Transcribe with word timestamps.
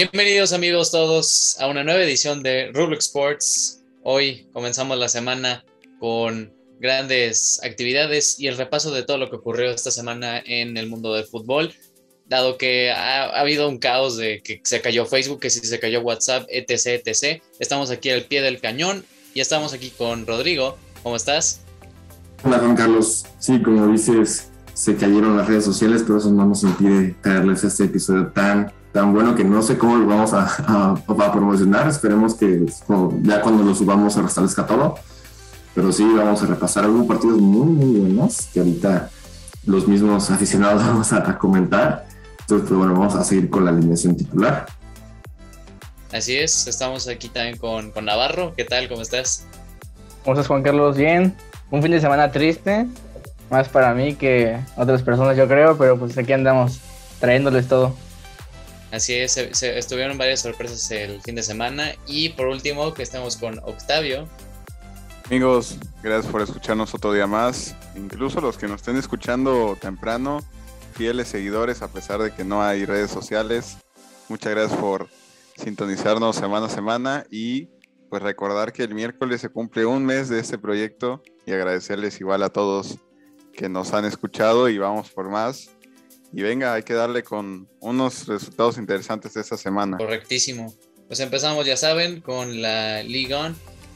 Bienvenidos 0.00 0.52
amigos 0.52 0.92
todos 0.92 1.56
a 1.58 1.66
una 1.66 1.82
nueva 1.82 2.04
edición 2.04 2.40
de 2.40 2.70
Rubik 2.72 3.00
Sports. 3.00 3.82
Hoy 4.04 4.48
comenzamos 4.52 4.96
la 4.96 5.08
semana 5.08 5.64
con 5.98 6.52
grandes 6.78 7.58
actividades 7.64 8.38
y 8.38 8.46
el 8.46 8.56
repaso 8.56 8.92
de 8.92 9.02
todo 9.02 9.18
lo 9.18 9.28
que 9.28 9.34
ocurrió 9.34 9.72
esta 9.72 9.90
semana 9.90 10.40
en 10.46 10.76
el 10.76 10.88
mundo 10.88 11.14
del 11.14 11.24
fútbol, 11.24 11.74
dado 12.28 12.58
que 12.58 12.92
ha, 12.92 13.40
habido 13.40 13.68
un 13.68 13.78
caos 13.78 14.16
de 14.16 14.40
que 14.40 14.60
se 14.62 14.80
cayó 14.80 15.04
Facebook, 15.04 15.40
que 15.40 15.50
si 15.50 15.66
se 15.66 15.80
cayó 15.80 16.00
WhatsApp, 16.00 16.46
etc, 16.48 17.02
etc. 17.04 17.42
Estamos 17.58 17.90
aquí 17.90 18.10
al 18.10 18.22
pie 18.22 18.40
del 18.40 18.60
cañón 18.60 19.04
y 19.34 19.40
estamos 19.40 19.72
aquí 19.72 19.90
con 19.90 20.28
Rodrigo. 20.28 20.78
¿Cómo 21.02 21.16
estás? 21.16 21.62
Hola 22.44 22.60
Juan 22.60 22.76
Carlos. 22.76 23.26
Sí, 23.40 23.60
como 23.60 23.88
dices, 23.88 24.52
se 24.74 24.94
cayeron 24.94 25.36
las 25.36 25.48
redes 25.48 25.64
sociales, 25.64 26.04
pero 26.06 26.18
eso 26.18 26.30
no 26.30 26.46
nos 26.46 26.62
impide 26.62 27.16
traerles 27.20 27.64
este 27.64 27.86
episodio 27.86 28.28
tan 28.28 28.77
tan 28.92 29.12
bueno 29.12 29.34
que 29.34 29.44
no 29.44 29.62
sé 29.62 29.78
cómo 29.78 29.96
lo 29.96 30.06
vamos 30.06 30.32
a, 30.32 30.94
promocionar. 31.32 31.88
Esperemos 31.88 32.34
que 32.34 32.66
ya 33.22 33.40
cuando 33.42 33.62
lo 33.62 33.74
subamos 33.74 34.14
se 34.14 34.22
restablezca 34.22 34.66
todo. 34.66 34.96
Pero 35.74 35.92
sí, 35.92 36.04
vamos 36.16 36.42
a 36.42 36.46
repasar 36.46 36.84
algunos 36.84 37.06
partidos 37.06 37.40
muy, 37.40 37.66
muy 37.66 38.00
buenos 38.00 38.48
que 38.52 38.60
ahorita 38.60 39.10
los 39.66 39.86
mismos 39.86 40.30
aficionados 40.30 40.82
vamos 40.86 41.12
a, 41.12 41.38
comentar. 41.38 42.06
Entonces, 42.40 42.68
pues 42.68 42.78
bueno, 42.78 42.94
vamos 42.94 43.14
a 43.14 43.24
seguir 43.24 43.50
con 43.50 43.64
la 43.64 43.70
alineación 43.70 44.16
titular. 44.16 44.66
Así 46.12 46.36
es, 46.36 46.66
estamos 46.66 47.06
aquí 47.06 47.28
también 47.28 47.58
con, 47.58 47.90
con 47.90 48.06
Navarro. 48.06 48.54
¿Qué 48.56 48.64
tal? 48.64 48.88
¿Cómo 48.88 49.02
estás? 49.02 49.46
¿Cómo 50.24 50.34
estás, 50.34 50.46
Juan 50.46 50.62
Carlos? 50.62 50.96
Bien. 50.96 51.36
Un 51.70 51.82
fin 51.82 51.90
de 51.90 52.00
semana 52.00 52.32
triste, 52.32 52.86
más 53.50 53.68
para 53.68 53.92
mí 53.92 54.14
que 54.14 54.58
otras 54.76 55.02
personas, 55.02 55.36
yo 55.36 55.46
creo, 55.46 55.76
pero 55.76 55.98
pues 55.98 56.16
aquí 56.16 56.32
andamos 56.32 56.80
trayéndoles 57.20 57.68
todo. 57.68 57.94
Así 58.90 59.14
es, 59.14 59.32
se, 59.32 59.78
estuvieron 59.78 60.16
varias 60.16 60.40
sorpresas 60.40 60.90
el 60.90 61.20
fin 61.20 61.34
de 61.34 61.42
semana. 61.42 61.92
Y 62.06 62.30
por 62.30 62.46
último, 62.46 62.94
que 62.94 63.02
estamos 63.02 63.36
con 63.36 63.58
Octavio. 63.60 64.28
Amigos, 65.26 65.76
gracias 66.02 66.32
por 66.32 66.40
escucharnos 66.40 66.94
otro 66.94 67.12
día 67.12 67.26
más. 67.26 67.74
Incluso 67.96 68.40
los 68.40 68.56
que 68.56 68.66
nos 68.66 68.76
estén 68.76 68.96
escuchando 68.96 69.76
temprano, 69.78 70.40
fieles 70.94 71.28
seguidores, 71.28 71.82
a 71.82 71.88
pesar 71.88 72.22
de 72.22 72.32
que 72.32 72.44
no 72.44 72.62
hay 72.62 72.86
redes 72.86 73.10
sociales. 73.10 73.76
Muchas 74.28 74.54
gracias 74.54 74.80
por 74.80 75.08
sintonizarnos 75.56 76.36
semana 76.36 76.66
a 76.66 76.70
semana 76.70 77.26
y 77.30 77.68
pues 78.08 78.22
recordar 78.22 78.72
que 78.72 78.84
el 78.84 78.94
miércoles 78.94 79.40
se 79.40 79.50
cumple 79.50 79.84
un 79.84 80.06
mes 80.06 80.28
de 80.28 80.40
este 80.40 80.56
proyecto 80.56 81.22
y 81.44 81.52
agradecerles 81.52 82.20
igual 82.20 82.42
a 82.42 82.48
todos 82.48 82.98
que 83.52 83.68
nos 83.68 83.92
han 83.92 84.04
escuchado 84.04 84.68
y 84.68 84.78
vamos 84.78 85.10
por 85.10 85.28
más. 85.28 85.70
Y 86.32 86.42
venga, 86.42 86.74
hay 86.74 86.82
que 86.82 86.94
darle 86.94 87.22
con 87.22 87.68
unos 87.80 88.26
resultados 88.26 88.78
interesantes 88.78 89.34
de 89.34 89.40
esta 89.40 89.56
semana. 89.56 89.96
Correctísimo. 89.96 90.74
Pues 91.06 91.20
empezamos, 91.20 91.66
ya 91.66 91.76
saben, 91.76 92.20
con 92.20 92.60
la 92.60 93.02
Ligue 93.02 93.34
1. 93.34 93.54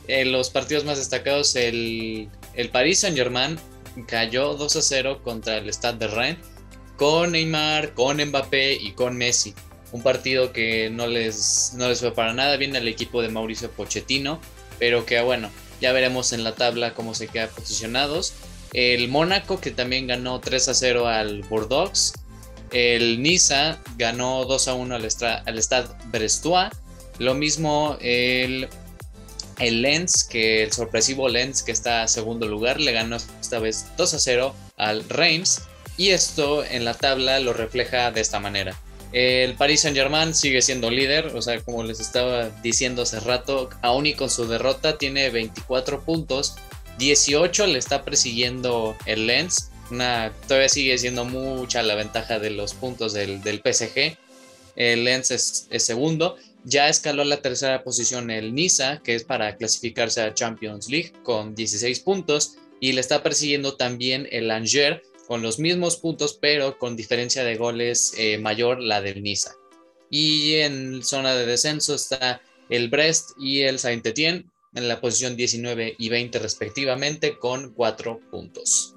En 0.08 0.32
los 0.32 0.50
partidos 0.50 0.84
más 0.84 0.98
destacados, 0.98 1.54
el, 1.56 2.28
el 2.54 2.70
Paris 2.70 3.00
Saint-Germain 3.00 3.58
cayó 4.06 4.54
2 4.54 4.76
a 4.76 4.82
0 4.82 5.20
contra 5.22 5.58
el 5.58 5.68
Stade 5.72 5.98
de 5.98 6.06
Rennes 6.08 6.52
con 6.96 7.32
Neymar, 7.32 7.94
con 7.94 8.22
Mbappé 8.22 8.74
y 8.74 8.92
con 8.92 9.16
Messi. 9.16 9.54
Un 9.92 10.02
partido 10.02 10.52
que 10.52 10.88
no 10.88 11.06
les, 11.06 11.72
no 11.76 11.88
les 11.88 12.00
fue 12.00 12.14
para 12.14 12.32
nada 12.32 12.56
bien 12.56 12.76
al 12.76 12.88
equipo 12.88 13.22
de 13.22 13.28
Mauricio 13.28 13.70
Pochettino, 13.70 14.40
pero 14.78 15.04
que 15.04 15.20
bueno, 15.20 15.50
ya 15.80 15.92
veremos 15.92 16.32
en 16.32 16.44
la 16.44 16.54
tabla 16.54 16.94
cómo 16.94 17.14
se 17.14 17.28
quedan 17.28 17.50
posicionados. 17.50 18.34
El 18.72 19.08
Mónaco 19.08 19.60
que 19.60 19.70
también 19.70 20.06
ganó 20.06 20.40
3 20.40 20.68
a 20.68 20.74
0 20.74 21.08
al 21.08 21.42
Bordeaux 21.42 22.14
el 22.72 23.22
Niza 23.22 23.78
ganó 23.96 24.44
2 24.44 24.68
a 24.68 24.74
1 24.74 24.94
al, 24.94 25.08
al 25.46 25.62
Stade 25.62 25.88
Brestois. 26.06 26.70
Lo 27.18 27.34
mismo 27.34 27.96
el, 28.00 28.68
Lens, 29.58 30.24
que 30.24 30.64
el 30.64 30.72
sorpresivo 30.72 31.28
Lens, 31.28 31.62
que 31.62 31.72
está 31.72 32.02
a 32.02 32.08
segundo 32.08 32.48
lugar, 32.48 32.80
le 32.80 32.92
ganó 32.92 33.16
esta 33.16 33.58
vez 33.58 33.86
2 33.96 34.14
a 34.14 34.18
0 34.18 34.54
al 34.76 35.08
Reims. 35.08 35.62
Y 35.96 36.08
esto 36.08 36.64
en 36.64 36.84
la 36.84 36.94
tabla 36.94 37.38
lo 37.38 37.52
refleja 37.52 38.10
de 38.10 38.22
esta 38.22 38.40
manera. 38.40 38.74
El 39.12 39.54
Paris 39.54 39.82
Saint 39.82 39.96
Germain 39.96 40.34
sigue 40.34 40.62
siendo 40.62 40.90
líder, 40.90 41.26
o 41.36 41.42
sea, 41.42 41.60
como 41.60 41.84
les 41.84 42.00
estaba 42.00 42.48
diciendo 42.62 43.02
hace 43.02 43.20
rato, 43.20 43.68
aún 43.82 44.06
y 44.06 44.14
con 44.14 44.30
su 44.30 44.48
derrota 44.48 44.96
tiene 44.96 45.28
24 45.28 46.00
puntos, 46.02 46.54
18 46.98 47.66
le 47.66 47.78
está 47.78 48.04
persiguiendo 48.04 48.96
el 49.04 49.26
Lens 49.26 49.71
todavía 50.46 50.68
sigue 50.68 50.98
siendo 50.98 51.24
mucha 51.24 51.82
la 51.82 51.94
ventaja 51.94 52.38
de 52.38 52.50
los 52.50 52.74
puntos 52.74 53.12
del, 53.12 53.42
del 53.42 53.58
PSG. 53.58 54.16
El 54.76 55.04
Lens 55.04 55.30
es, 55.30 55.68
segundo. 55.78 56.36
Ya 56.64 56.88
escaló 56.88 57.22
a 57.22 57.26
la 57.26 57.42
tercera 57.42 57.82
posición 57.82 58.30
el 58.30 58.54
Niza, 58.54 59.00
que 59.02 59.14
es 59.14 59.24
para 59.24 59.56
clasificarse 59.56 60.22
a 60.22 60.32
Champions 60.32 60.88
League 60.88 61.12
con 61.22 61.54
16 61.54 62.00
puntos. 62.00 62.56
Y 62.80 62.92
le 62.92 63.00
está 63.00 63.22
persiguiendo 63.22 63.76
también 63.76 64.28
el 64.30 64.50
Angers 64.50 65.00
con 65.26 65.42
los 65.42 65.58
mismos 65.58 65.96
puntos, 65.96 66.38
pero 66.40 66.78
con 66.78 66.96
diferencia 66.96 67.44
de 67.44 67.56
goles 67.56 68.14
eh, 68.16 68.38
mayor 68.38 68.80
la 68.80 69.00
del 69.00 69.22
Niza. 69.22 69.52
Y 70.10 70.56
en 70.56 71.02
zona 71.02 71.34
de 71.34 71.46
descenso 71.46 71.94
está 71.94 72.42
el 72.68 72.88
Brest 72.88 73.30
y 73.38 73.62
el 73.62 73.78
Saint-Étienne 73.78 74.46
en 74.74 74.88
la 74.88 75.00
posición 75.00 75.36
19 75.36 75.96
y 75.98 76.08
20 76.08 76.38
respectivamente 76.38 77.38
con 77.38 77.72
4 77.72 78.20
puntos. 78.30 78.94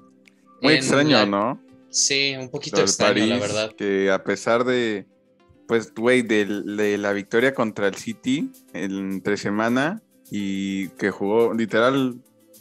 Muy 0.66 0.74
extraño, 0.74 1.26
¿no? 1.26 1.60
Sí, 1.90 2.34
un 2.38 2.50
poquito 2.50 2.80
extraño, 2.80 3.26
la 3.26 3.38
verdad. 3.38 3.72
Que 3.76 4.10
a 4.10 4.22
pesar 4.22 4.64
de, 4.64 5.06
pues, 5.66 5.94
güey, 5.94 6.22
de, 6.22 6.44
la 6.98 7.12
victoria 7.12 7.54
contra 7.54 7.88
el 7.88 7.94
City 7.94 8.50
entre 8.72 9.36
semana 9.36 10.02
y 10.30 10.88
que 10.90 11.10
jugó, 11.10 11.54
literal, 11.54 12.16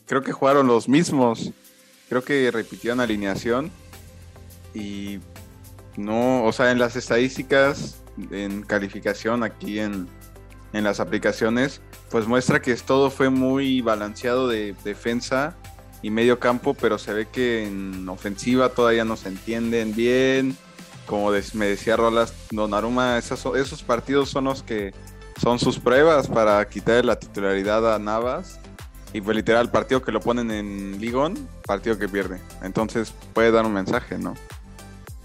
creo 0.05 0.21
que 0.21 0.31
jugaron 0.31 0.67
los 0.67 0.87
mismos. 0.87 1.51
Creo 2.07 2.23
que 2.23 2.51
repitieron 2.51 2.99
alineación 2.99 3.71
y 4.73 5.19
no, 5.97 6.45
o 6.45 6.51
sea, 6.51 6.71
en 6.71 6.79
las 6.79 6.95
estadísticas, 6.95 8.03
en 8.31 8.61
calificación 8.61 9.43
aquí 9.43 9.79
en, 9.79 10.07
en 10.73 10.83
las 10.83 10.99
aplicaciones, 10.99 11.81
pues 12.11 12.27
muestra 12.27 12.61
que 12.61 12.75
todo 12.75 13.09
fue 13.09 13.29
muy 13.29 13.81
balanceado 13.81 14.47
de 14.47 14.75
defensa 14.83 15.57
y 16.05 16.11
medio 16.11 16.39
campo, 16.39 16.75
pero 16.75 16.99
se 16.99 17.13
ve 17.13 17.27
que 17.27 17.65
en 17.65 18.07
ofensiva 18.09 18.69
todavía 18.69 19.03
no 19.03 19.17
se 19.17 19.29
entienden 19.29 19.95
bien. 19.95 20.55
Como 21.07 21.31
me 21.53 21.65
decía 21.65 21.97
Rolas 21.97 22.31
Donnarumma, 22.51 23.17
esos, 23.17 23.81
partidos 23.81 24.29
son 24.29 24.43
los 24.43 24.61
que 24.61 24.93
son 25.41 25.57
sus 25.57 25.79
pruebas 25.79 26.27
para 26.27 26.63
quitar 26.69 27.03
la 27.05 27.17
titularidad 27.17 27.95
a 27.95 27.97
Navas. 27.97 28.59
Y 29.13 29.21
pues 29.21 29.35
literal, 29.35 29.71
partido 29.71 30.03
que 30.03 30.11
lo 30.11 30.19
ponen 30.19 30.51
en 30.51 31.01
Ligón, 31.01 31.49
partido 31.65 31.97
que 31.97 32.07
pierde. 32.07 32.39
Entonces 32.61 33.11
puede 33.33 33.49
dar 33.49 33.65
un 33.65 33.73
mensaje, 33.73 34.19
¿no? 34.19 34.35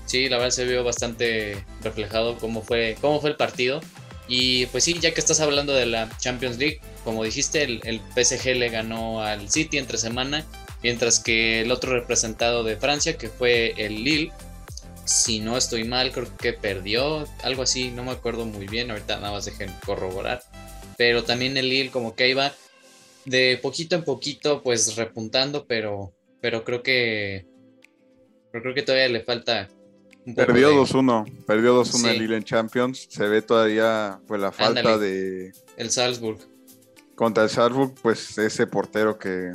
Sí, 0.07 0.31
la 0.31 0.39
verdad 0.39 0.51
se 0.51 0.65
vio 0.65 0.83
bastante 0.83 1.63
reflejado 1.83 2.39
cómo 2.39 2.63
fue, 2.63 2.97
cómo 3.03 3.21
fue 3.21 3.29
el 3.29 3.37
partido. 3.37 3.83
Y 4.29 4.65
pues 4.67 4.85
sí, 4.85 4.99
ya 4.99 5.13
que 5.13 5.21
estás 5.21 5.41
hablando 5.41 5.75
de 5.75 5.85
la 5.85 6.09
Champions 6.17 6.57
League, 6.57 6.81
como 7.05 7.23
dijiste, 7.23 7.65
el, 7.65 7.83
el 7.85 8.01
PSG 8.17 8.57
le 8.57 8.71
ganó 8.71 9.21
al 9.21 9.51
City 9.51 9.77
entre 9.77 9.99
semana 9.99 10.47
Mientras 10.83 11.21
que 11.21 11.61
el 11.61 11.71
otro 11.71 11.93
representado 11.93 12.65
de 12.65 12.77
Francia, 12.77 13.19
que 13.19 13.29
fue 13.29 13.75
el 13.77 14.03
Lille, 14.03 14.33
si 15.05 15.41
no 15.41 15.57
estoy 15.57 15.85
mal, 15.85 16.13
creo 16.13 16.27
que 16.37 16.53
perdió, 16.53 17.27
algo 17.43 17.63
así, 17.63 17.91
no 17.91 18.05
me 18.05 18.13
acuerdo 18.13 18.47
muy 18.47 18.67
bien, 18.67 18.91
ahorita 18.91 19.17
nada 19.17 19.33
más 19.33 19.45
dejen 19.45 19.71
corroborar. 19.85 20.43
Pero 20.97 21.25
también 21.25 21.57
el 21.57 21.69
Lille 21.69 21.91
como 21.91 22.15
que 22.15 22.29
iba 22.29 22.53
de 23.25 23.59
poquito 23.61 23.97
en 23.97 24.05
poquito 24.05 24.63
pues 24.63 24.97
repuntando, 24.97 25.67
pero, 25.67 26.13
pero 26.41 26.65
creo 26.65 26.83
que 26.83 27.47
pero 28.51 28.63
creo 28.63 28.75
que 28.75 28.83
todavía 28.83 29.09
le 29.09 29.23
falta 29.23 29.69
un 30.27 30.35
poco 30.35 30.47
Perdió 30.47 30.73
2-1, 30.73 31.45
perdió 31.45 31.83
2-1 31.83 32.09
el 32.09 32.19
Lille 32.19 32.37
en 32.37 32.45
Champions, 32.45 33.07
se 33.09 33.29
ve 33.29 33.43
todavía 33.43 34.21
pues 34.27 34.41
la 34.41 34.53
falta 34.53 34.99
de 34.99 35.53
el 35.77 35.91
Salzburg. 35.91 36.39
Contra 37.15 37.45
el 37.45 37.51
Salzburg, 37.51 37.95
pues 38.03 38.39
ese 38.39 38.67
portero 38.67 39.19
que 39.19 39.53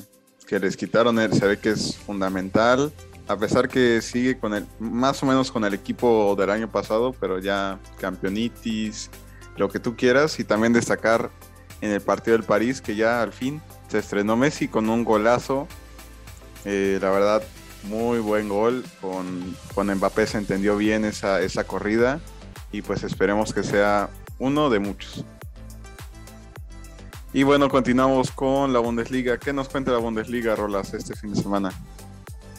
que 0.47 0.59
les 0.59 0.77
quitaron, 0.77 1.17
se 1.33 1.47
ve 1.47 1.57
que 1.57 1.71
es 1.71 1.97
fundamental. 1.97 2.91
A 3.27 3.37
pesar 3.37 3.67
que 3.67 4.01
sigue 4.01 4.37
con 4.37 4.53
el, 4.53 4.67
más 4.79 5.23
o 5.23 5.25
menos 5.25 5.51
con 5.51 5.65
el 5.65 5.73
equipo 5.73 6.35
del 6.37 6.51
año 6.51 6.69
pasado, 6.69 7.15
pero 7.19 7.39
ya 7.39 7.79
campeonitis, 7.99 9.09
lo 9.57 9.69
que 9.69 9.79
tú 9.79 9.95
quieras. 9.95 10.39
Y 10.39 10.43
también 10.43 10.73
destacar 10.73 11.31
en 11.81 11.91
el 11.91 12.01
partido 12.01 12.37
del 12.37 12.45
París, 12.45 12.81
que 12.81 12.95
ya 12.95 13.21
al 13.21 13.33
fin 13.33 13.61
se 13.87 13.97
estrenó 13.99 14.35
Messi 14.35 14.67
con 14.67 14.89
un 14.89 15.03
golazo. 15.03 15.67
Eh, 16.65 16.99
la 17.01 17.09
verdad, 17.09 17.43
muy 17.83 18.19
buen 18.19 18.47
gol. 18.47 18.83
Con, 19.01 19.55
con 19.73 19.91
Mbappé 19.91 20.27
se 20.27 20.37
entendió 20.37 20.77
bien 20.77 21.03
esa, 21.05 21.41
esa 21.41 21.63
corrida. 21.63 22.19
Y 22.71 22.83
pues 22.83 23.03
esperemos 23.03 23.53
que 23.53 23.63
sea 23.63 24.09
uno 24.37 24.69
de 24.69 24.79
muchos. 24.79 25.25
Y 27.35 27.43
bueno, 27.43 27.67
continuamos 27.67 28.31
con 28.31 28.71
la 28.71 28.79
Bundesliga. 28.79 29.37
¿Qué 29.37 29.51
nos 29.51 29.67
cuenta 29.67 29.91
la 29.91 29.97
Bundesliga, 29.97 30.55
Rolas, 30.55 30.93
este 30.93 31.17
fin 31.17 31.33
de 31.33 31.41
semana? 31.41 31.69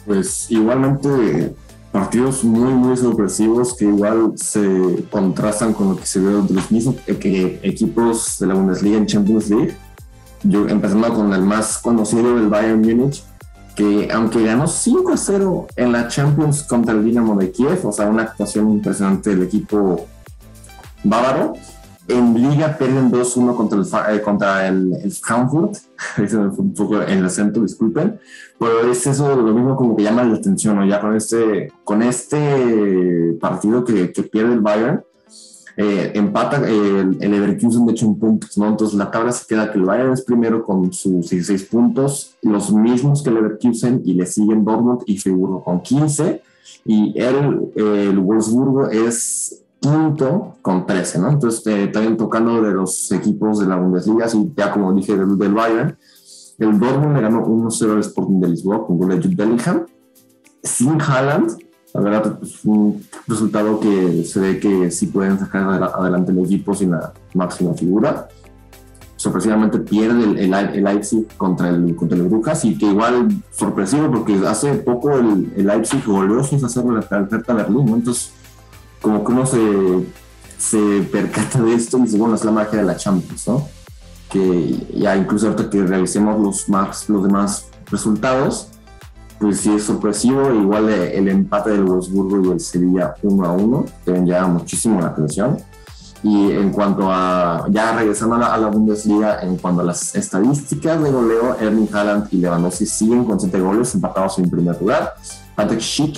Pues 0.05 0.51
igualmente 0.51 1.55
partidos 1.91 2.43
muy, 2.43 2.71
muy 2.73 2.95
sorpresivos 2.95 3.73
que 3.75 3.85
igual 3.85 4.33
se 4.35 5.03
contrastan 5.09 5.73
con 5.73 5.89
lo 5.89 5.97
que 5.97 6.05
se 6.05 6.19
ve 6.19 6.43
de 6.43 6.53
los 6.53 6.69
mismos 6.69 6.95
eh, 7.07 7.59
equipos 7.63 8.37
de 8.37 8.45
la 8.45 8.53
Bundesliga 8.53 8.97
en 8.97 9.07
Champions 9.07 9.49
League. 9.49 9.75
Yo 10.43 10.67
empezando 10.67 11.11
con 11.11 11.33
el 11.33 11.41
más 11.41 11.79
conocido, 11.79 12.37
el 12.37 12.47
Bayern 12.47 12.81
Múnich, 12.81 13.23
que 13.75 14.11
aunque 14.13 14.43
ganó 14.43 14.67
5 14.67 15.11
a 15.11 15.17
0 15.17 15.67
en 15.75 15.91
la 15.91 16.07
Champions 16.07 16.61
contra 16.61 16.93
el 16.93 17.03
Dinamo 17.03 17.35
de 17.35 17.49
Kiev, 17.49 17.83
o 17.83 17.91
sea, 17.91 18.09
una 18.09 18.21
actuación 18.21 18.69
impresionante 18.73 19.31
del 19.31 19.41
equipo 19.41 20.05
bávaro, 21.03 21.53
en 22.07 22.33
Liga 22.35 22.77
pierden 22.77 23.11
2-1 23.11 23.55
contra 23.55 23.79
el, 23.79 24.17
eh, 24.17 24.21
contra 24.21 24.67
el, 24.67 25.11
Frankfurt. 25.11 25.77
Me 26.17 26.27
fue 26.27 26.49
un 26.59 26.73
poco 26.73 27.01
el 27.01 27.25
acento, 27.25 27.61
disculpen. 27.61 28.19
Pero 28.59 28.91
es 28.91 29.05
eso 29.05 29.35
lo 29.35 29.53
mismo 29.53 29.75
como 29.75 29.95
que 29.95 30.03
llama 30.03 30.23
la 30.23 30.35
atención, 30.35 30.77
¿no? 30.77 30.85
Ya 30.85 30.99
con 30.99 31.15
este, 31.15 31.71
con 31.83 32.01
este 32.01 33.37
partido 33.39 33.83
que, 33.83 34.11
que 34.11 34.23
pierde 34.23 34.53
el 34.53 34.61
Bayern, 34.61 35.03
eh, 35.79 36.11
empata 36.15 36.67
eh, 36.67 37.01
el, 37.01 37.17
el, 37.21 37.31
Leverkusen 37.31 37.85
de 37.85 37.91
hecho 37.91 38.07
en 38.07 38.15
puntos, 38.15 38.57
¿no? 38.57 38.67
Entonces 38.67 38.97
la 38.97 39.11
tabla 39.11 39.31
se 39.31 39.45
queda 39.45 39.71
que 39.71 39.77
el 39.77 39.85
Bayern 39.85 40.11
es 40.11 40.23
primero 40.23 40.63
con 40.63 40.91
sus 40.91 41.29
16 41.29 41.65
puntos, 41.65 42.35
los 42.41 42.71
mismos 42.71 43.21
que 43.21 43.29
el 43.29 43.35
Leverkusen, 43.35 44.01
y 44.03 44.13
le 44.13 44.25
siguen 44.25 44.65
Dortmund 44.65 45.03
y 45.05 45.17
Friburgo 45.19 45.63
con 45.63 45.81
15. 45.81 46.41
Y 46.85 47.19
el, 47.19 47.71
el 47.75 48.17
Wolfsburgo 48.17 48.87
es 48.89 49.61
quinto 49.79 50.55
con 50.61 50.85
13, 50.85 51.19
¿no? 51.19 51.29
Entonces, 51.29 51.65
eh, 51.67 51.87
también 51.87 52.17
tocando 52.17 52.61
de 52.61 52.71
los 52.71 53.11
equipos 53.11 53.59
de 53.59 53.67
la 53.67 53.75
Bundesliga, 53.75 54.25
así 54.25 54.51
ya 54.55 54.71
como 54.71 54.93
dije 54.93 55.15
del, 55.15 55.37
del 55.37 55.53
Bayern, 55.53 55.97
el 56.57 56.79
Dortmund 56.79 57.15
le 57.15 57.21
ganó 57.21 57.45
1-0 57.45 57.91
al 57.91 57.99
Sporting 57.99 58.39
de 58.39 58.47
Lisboa 58.49 58.85
con 58.85 58.97
gol 58.97 59.09
de 59.09 59.17
Jude 59.17 59.35
Bellingham, 59.35 59.85
sin 60.63 60.99
Haaland, 61.01 61.57
la 61.93 62.01
verdad, 62.01 62.39
es 62.43 62.63
un 62.65 63.03
resultado 63.27 63.79
que 63.79 64.23
se 64.23 64.39
ve 64.39 64.59
que 64.59 64.91
sí 64.91 65.07
pueden 65.07 65.39
sacar 65.39 65.81
adelante 65.81 66.31
el 66.31 66.39
equipo 66.39 66.75
sin 66.75 66.91
la 66.91 67.13
máxima 67.33 67.73
figura. 67.73 68.27
Sorpresivamente 69.15 69.79
pierde 69.79 70.23
el, 70.23 70.53
el, 70.53 70.83
Leipzig 70.83 71.25
contra 71.37 71.69
el, 71.69 71.95
contra 71.95 72.17
el 72.17 72.27
Brujas 72.27 72.65
y 72.65 72.77
que 72.77 72.85
igual 72.85 73.29
sorpresivo 73.51 74.11
porque 74.11 74.35
hace 74.45 74.73
poco 74.75 75.11
el, 75.13 75.51
el 75.55 75.65
Leipzig 75.65 76.05
volvió 76.05 76.43
sin 76.43 76.63
hacerlo 76.63 76.91
la 76.91 76.99
oferta 76.99 77.51
a 77.51 77.55
Berlín, 77.55 77.85
¿no? 77.85 77.95
Entonces, 77.95 78.31
como 79.01 79.23
que 79.23 79.31
uno 79.31 79.45
se, 79.45 80.05
se 80.57 81.01
percata 81.11 81.61
de 81.61 81.73
esto 81.73 81.97
y 81.97 82.03
dice, 82.03 82.17
bueno, 82.17 82.35
es 82.35 82.43
la 82.43 82.51
magia 82.51 82.79
de 82.79 82.85
la 82.85 82.95
Champions, 82.95 83.47
¿no? 83.47 83.67
Que 84.29 84.87
ya 84.93 85.15
incluso 85.15 85.47
ahorita 85.47 85.69
que 85.69 85.83
revisemos 85.83 86.39
los, 86.39 86.69
más, 86.69 87.07
los 87.09 87.23
demás 87.23 87.67
resultados, 87.89 88.69
pues 89.39 89.61
sí 89.61 89.73
es 89.73 89.83
sorpresivo, 89.83 90.51
igual 90.51 90.89
el 90.89 91.27
empate 91.27 91.69
del 91.71 91.83
Wolfsburgo 91.83 92.49
y 92.49 92.53
el 92.53 92.59
Sevilla 92.59 93.13
1 93.21 93.45
a 93.45 93.51
1, 93.51 93.85
que 94.03 94.11
ven 94.11 94.25
ya 94.25 94.45
muchísimo 94.47 94.99
la 94.99 95.07
atención. 95.07 95.57
Y 96.23 96.51
en 96.51 96.71
cuanto 96.71 97.11
a, 97.11 97.67
ya 97.69 97.95
regresando 97.95 98.35
a 98.35 98.57
la, 98.57 98.67
Bundesliga, 98.67 99.39
en 99.41 99.57
cuanto 99.57 99.81
a 99.81 99.83
las 99.83 100.15
estadísticas 100.15 101.01
de 101.01 101.11
goleo, 101.11 101.55
Erling 101.59 101.89
Haaland 101.93 102.27
y 102.31 102.37
Lewandowski 102.37 102.87
siguen 102.87 103.23
con 103.23 103.39
7 103.39 103.59
goles 103.59 103.93
empatados 103.93 104.39
en 104.39 104.49
primer 104.49 104.79
lugar. 104.81 105.13
Patrick 105.55 105.79
Schick 105.79 106.17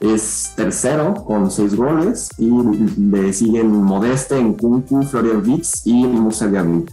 es 0.00 0.52
tercero 0.56 1.14
con 1.14 1.50
seis 1.50 1.74
goles 1.74 2.28
y 2.38 2.50
le 2.98 3.32
siguen 3.32 3.70
Modeste, 3.70 4.40
Nkunku, 4.40 5.02
Florian 5.04 5.42
Vitz 5.42 5.86
y 5.86 6.04
Musa 6.04 6.48
Diaby 6.48 6.86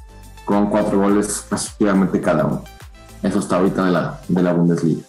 con 0.46 0.70
cuatro 0.70 1.00
goles 1.00 1.46
respectivamente 1.50 2.22
cada 2.22 2.46
uno. 2.46 2.64
Eso 3.22 3.40
está 3.40 3.58
ahorita 3.58 3.86
de 3.86 3.92
la, 3.92 4.22
de 4.28 4.44
la 4.44 4.54
Bundesliga. 4.54 5.04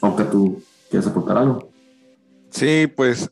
Aunque 0.00 0.24
tú 0.24 0.62
quieres 0.90 1.06
aportar 1.06 1.38
algo. 1.38 1.70
Sí, 2.50 2.86
pues 2.86 3.30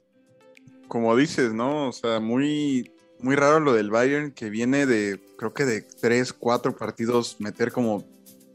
como 0.89 1.17
dices, 1.17 1.55
¿no? 1.55 1.89
O 1.89 1.93
sea, 1.93 2.21
muy, 2.21 2.93
muy 3.19 3.35
raro 3.35 3.61
lo 3.61 3.73
del 3.73 3.91
Bayern 3.91 4.33
que 4.33 4.51
viene 4.51 4.85
de, 4.85 5.21
creo 5.39 5.55
que 5.55 5.65
de 5.65 5.81
tres, 5.81 6.33
cuatro 6.35 6.77
partidos 6.77 7.37
meter 7.39 7.73
como 7.73 8.05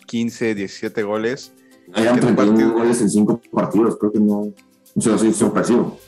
15, 0.05 0.53
17 0.53 1.03
goles. 1.03 1.51
Hay 1.93 2.05
31 2.05 2.73
goles 2.73 3.01
en 3.01 3.09
cinco 3.09 3.41
partidos, 3.51 3.97
creo 3.97 4.11
que 4.11 4.19
no. 4.19 4.53
Eso 4.97 5.17
sí, 5.17 5.33
sorpresivo. 5.33 5.99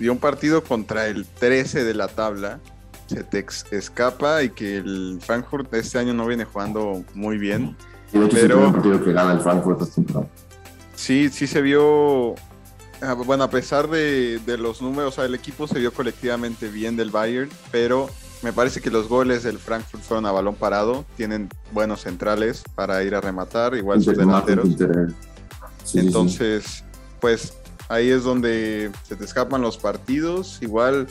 Y 0.00 0.08
un 0.08 0.18
partido 0.18 0.62
contra 0.62 1.06
el 1.06 1.26
13 1.26 1.84
de 1.84 1.94
la 1.94 2.08
tabla 2.08 2.60
se 3.06 3.24
te 3.24 3.44
escapa 3.70 4.42
y 4.42 4.50
que 4.50 4.76
el 4.76 5.18
Frankfurt 5.20 5.72
este 5.74 5.98
año 5.98 6.14
no 6.14 6.26
viene 6.26 6.44
jugando 6.44 7.04
muy 7.14 7.38
bien. 7.38 7.76
de 8.12 8.26
hecho, 8.26 8.36
pero, 8.40 8.66
es 8.66 8.72
partido 8.72 9.04
que 9.04 9.12
gana 9.12 9.32
el 9.32 9.40
Frankfurt 9.40 9.82
esta 9.82 9.94
temporada. 9.94 10.26
Sí, 10.94 11.28
sí 11.30 11.46
se 11.46 11.62
vio. 11.62 12.34
Ah, 13.00 13.14
bueno, 13.14 13.44
a 13.44 13.50
pesar 13.50 13.88
de, 13.88 14.40
de, 14.44 14.58
los 14.58 14.82
números, 14.82 15.14
o 15.14 15.16
sea, 15.16 15.24
el 15.24 15.34
equipo 15.34 15.68
se 15.68 15.78
vio 15.78 15.92
colectivamente 15.92 16.68
bien 16.68 16.96
del 16.96 17.10
Bayern, 17.10 17.48
pero 17.70 18.08
me 18.42 18.52
parece 18.52 18.80
que 18.80 18.90
los 18.90 19.08
goles 19.08 19.42
del 19.42 19.58
Frankfurt 19.58 20.02
fueron 20.02 20.26
a 20.26 20.32
balón 20.32 20.54
parado. 20.54 21.04
Tienen 21.16 21.48
buenos 21.72 22.02
centrales 22.02 22.62
para 22.74 23.02
ir 23.04 23.14
a 23.14 23.20
rematar, 23.20 23.74
igual 23.74 24.02
sus 24.02 24.16
delanteros. 24.16 24.68
Entonces, 25.94 26.84
pues 27.20 27.57
ahí 27.88 28.10
es 28.10 28.24
donde 28.24 28.90
se 29.02 29.16
te 29.16 29.24
escapan 29.24 29.62
los 29.62 29.78
partidos. 29.78 30.58
Igual, 30.60 31.08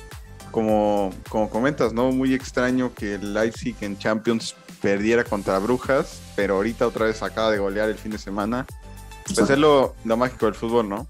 como, 0.52 1.12
como 1.30 1.50
comentas, 1.50 1.94
¿no? 1.94 2.12
Muy 2.12 2.34
extraño 2.34 2.94
que 2.94 3.16
el 3.16 3.34
Leipzig 3.34 3.76
en 3.82 3.98
Champions 3.98 4.56
perdiera 4.82 5.24
contra 5.24 5.60
Brujas, 5.60 6.20
pero 6.36 6.56
ahorita 6.56 6.88
otra 6.88 7.06
vez 7.06 7.22
acaba 7.24 7.52
de 7.52 7.58
golear 7.58 7.90
el 7.90 7.98
fin 7.98 8.12
de 8.12 8.18
semana. 8.18 8.66
Pues 9.26 9.50
es 9.50 9.58
lo, 9.58 9.96
mágico 10.06 10.46
del 10.46 10.56
fútbol, 10.56 10.88
¿no? 10.88 11.08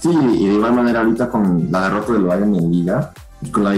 Sí, 0.00 0.10
y 0.10 0.46
de 0.46 0.54
igual 0.54 0.74
manera 0.74 1.00
ahorita 1.00 1.28
con 1.28 1.68
la 1.70 1.82
derrota 1.82 2.12
del 2.12 2.24
Bayern 2.24 2.54
en 2.54 2.72
Liga, 2.72 3.12
y 3.42 3.50
con 3.50 3.64
la, 3.64 3.72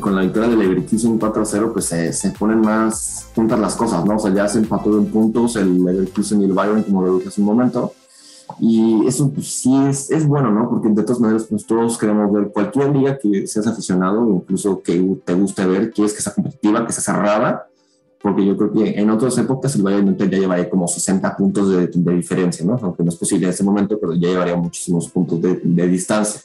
con 0.00 0.16
la 0.16 0.22
victoria 0.22 0.48
del 0.48 0.58
Leverkusen 0.58 1.20
4-0, 1.20 1.72
pues 1.72 1.84
se, 1.84 2.12
se, 2.12 2.30
ponen 2.30 2.60
más 2.60 3.28
juntas 3.34 3.58
las 3.58 3.74
cosas, 3.76 4.04
¿no? 4.04 4.16
O 4.16 4.18
sea, 4.18 4.32
ya 4.32 4.48
se 4.48 4.58
empató 4.58 4.96
en 4.98 5.06
puntos 5.06 5.56
el 5.56 5.84
Leverkusen 5.84 6.40
y 6.40 6.44
el 6.46 6.52
Bayern, 6.52 6.82
como 6.82 7.02
lo 7.02 7.16
dije 7.16 7.28
hace 7.28 7.40
un 7.40 7.46
momento, 7.46 7.94
y 8.58 9.06
eso 9.06 9.30
pues, 9.30 9.48
sí 9.60 9.74
es, 9.88 10.10
es, 10.10 10.26
bueno, 10.26 10.50
¿no? 10.50 10.68
Porque 10.68 10.88
de 10.88 11.02
todas 11.02 11.20
maneras, 11.20 11.46
pues 11.48 11.66
todos 11.66 11.98
queremos 11.98 12.32
ver 12.32 12.48
cualquier 12.52 12.94
liga 12.94 13.18
que 13.18 13.46
seas 13.46 13.66
aficionado, 13.66 14.28
incluso 14.28 14.82
que 14.82 14.98
te 15.24 15.34
guste 15.34 15.66
ver, 15.66 15.90
quieres 15.90 16.12
que 16.12 16.22
sea 16.22 16.34
competitiva, 16.34 16.86
que 16.86 16.92
sea 16.92 17.14
cerrada, 17.14 17.66
porque 18.20 18.46
yo 18.46 18.56
creo 18.56 18.72
que 18.72 18.98
en 19.00 19.10
otras 19.10 19.36
épocas 19.38 19.74
el 19.74 19.82
Bayern 19.82 20.16
ya 20.16 20.26
llevaría 20.26 20.70
como 20.70 20.86
60 20.86 21.36
puntos 21.36 21.70
de, 21.70 21.86
de, 21.88 22.14
diferencia, 22.14 22.64
¿no? 22.64 22.78
Aunque 22.80 23.02
no 23.02 23.10
es 23.10 23.16
posible 23.16 23.46
en 23.46 23.50
este 23.50 23.64
momento, 23.64 23.98
pero 24.00 24.14
ya 24.14 24.28
llevaría 24.28 24.56
muchísimos 24.56 25.08
puntos 25.08 25.40
de, 25.40 25.60
de 25.62 25.88
distancia. 25.88 26.40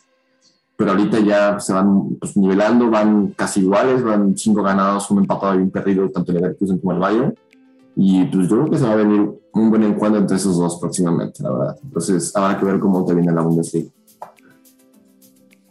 Pero 0.76 0.92
ahorita 0.92 1.20
ya 1.20 1.60
se 1.60 1.74
van 1.74 2.16
pues, 2.20 2.36
nivelando, 2.38 2.90
van 2.90 3.34
casi 3.36 3.62
iguales, 3.62 4.04
van 4.04 4.38
cinco 4.38 4.64
ganados, 4.64 5.10
un 5.12 5.20
empatado 5.20 5.56
y 5.56 5.64
un 5.64 5.72
perdido, 5.72 6.10
tanto 6.10 6.32
el 6.32 6.40
Leverkusen 6.40 6.80
como 6.80 6.94
el 6.94 7.00
Bayern 7.00 7.36
y 8.00 8.24
pues 8.26 8.48
yo 8.48 8.58
creo 8.58 8.70
que 8.70 8.78
se 8.78 8.84
va 8.84 8.94
a 8.94 8.98
venir 8.98 9.28
un 9.54 9.70
buen 9.72 9.82
encuentro 9.82 10.22
entre 10.22 10.38
esos 10.38 10.56
dos 10.56 10.78
próximamente, 10.80 11.42
la 11.42 11.52
verdad. 11.52 11.80
Entonces 11.84 12.32
habrá 12.36 12.60
que 12.60 12.66
ver 12.66 12.80
cómo 12.80 13.04
te 13.04 13.16
viene 13.16 13.34
la 13.34 13.42
Bundesliga. 13.42 13.90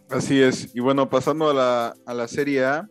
Así 0.09 0.41
es. 0.41 0.75
Y 0.75 0.81
bueno, 0.81 1.09
pasando 1.09 1.49
a 1.49 1.53
la, 1.53 1.95
a 2.05 2.13
la 2.13 2.27
Serie 2.27 2.65
A, 2.65 2.89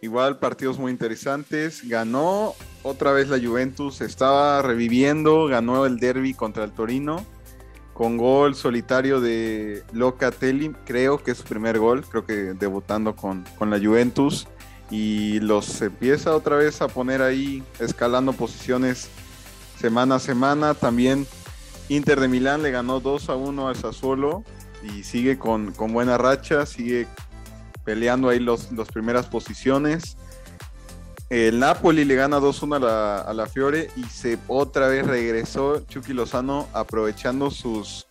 igual 0.00 0.38
partidos 0.38 0.78
muy 0.78 0.92
interesantes. 0.92 1.82
Ganó 1.88 2.54
otra 2.84 3.10
vez 3.10 3.28
la 3.28 3.40
Juventus, 3.44 4.00
estaba 4.00 4.62
reviviendo, 4.62 5.46
ganó 5.46 5.84
el 5.84 5.98
derby 5.98 6.32
contra 6.32 6.62
el 6.62 6.70
Torino 6.70 7.26
con 7.94 8.16
gol 8.16 8.54
solitario 8.54 9.20
de 9.20 9.82
Locatelli, 9.92 10.70
creo 10.86 11.18
que 11.18 11.32
es 11.32 11.38
su 11.38 11.44
primer 11.44 11.80
gol, 11.80 12.04
creo 12.08 12.24
que 12.24 12.54
debutando 12.54 13.16
con, 13.16 13.44
con 13.58 13.70
la 13.70 13.80
Juventus 13.80 14.46
y 14.90 15.40
los 15.40 15.80
empieza 15.82 16.34
otra 16.34 16.56
vez 16.56 16.80
a 16.80 16.88
poner 16.88 17.22
ahí 17.22 17.62
escalando 17.78 18.32
posiciones 18.32 19.08
semana 19.78 20.16
a 20.16 20.18
semana. 20.18 20.74
También 20.74 21.26
Inter 21.88 22.20
de 22.20 22.28
Milán 22.28 22.62
le 22.62 22.70
ganó 22.70 23.00
2 23.00 23.28
a 23.28 23.36
1 23.36 23.68
al 23.68 23.76
Sassuolo 23.76 24.44
y 24.82 25.02
sigue 25.02 25.38
con, 25.38 25.72
buena 25.72 26.18
racha, 26.18 26.66
sigue 26.66 27.06
peleando 27.84 28.28
ahí 28.28 28.40
las 28.40 28.88
primeras 28.92 29.26
posiciones. 29.26 30.16
El 31.30 31.58
Napoli 31.58 32.06
le 32.06 32.14
gana 32.14 32.38
2-1 32.38 32.76
a 32.76 32.78
la, 32.78 33.18
a 33.18 33.34
la, 33.34 33.46
Fiore 33.46 33.90
y 33.96 34.04
se 34.04 34.38
otra 34.48 34.88
vez 34.88 35.06
regresó 35.06 35.84
Chucky 35.86 36.14
Lozano 36.14 36.66
aprovechando 36.72 37.50
sus, 37.50 38.06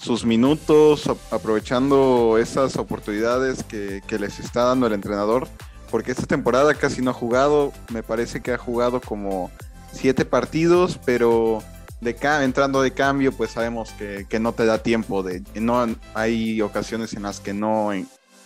sus 0.00 0.24
minutos, 0.24 1.06
aprovechando 1.30 2.38
esas 2.38 2.76
oportunidades 2.76 3.62
que, 3.62 4.02
que 4.06 4.18
les 4.18 4.38
está 4.38 4.64
dando 4.64 4.86
el 4.86 4.94
entrenador 4.94 5.48
porque 5.90 6.12
esta 6.12 6.26
temporada 6.26 6.74
casi 6.74 7.02
no 7.02 7.10
ha 7.10 7.14
jugado, 7.14 7.72
me 7.92 8.02
parece 8.02 8.40
que 8.40 8.52
ha 8.52 8.58
jugado 8.58 9.00
como 9.00 9.50
siete 9.92 10.24
partidos, 10.24 10.98
pero 11.04 11.62
de 12.00 12.16
entrando 12.42 12.82
de 12.82 12.92
cambio, 12.92 13.32
pues 13.32 13.52
sabemos 13.52 13.92
que, 13.92 14.38
no 14.38 14.52
te 14.52 14.66
da 14.66 14.82
tiempo, 14.82 15.22
de, 15.22 15.42
no 15.60 15.86
hay 16.14 16.60
ocasiones 16.60 17.14
en 17.14 17.22
las 17.22 17.40
que 17.40 17.54
no 17.54 17.90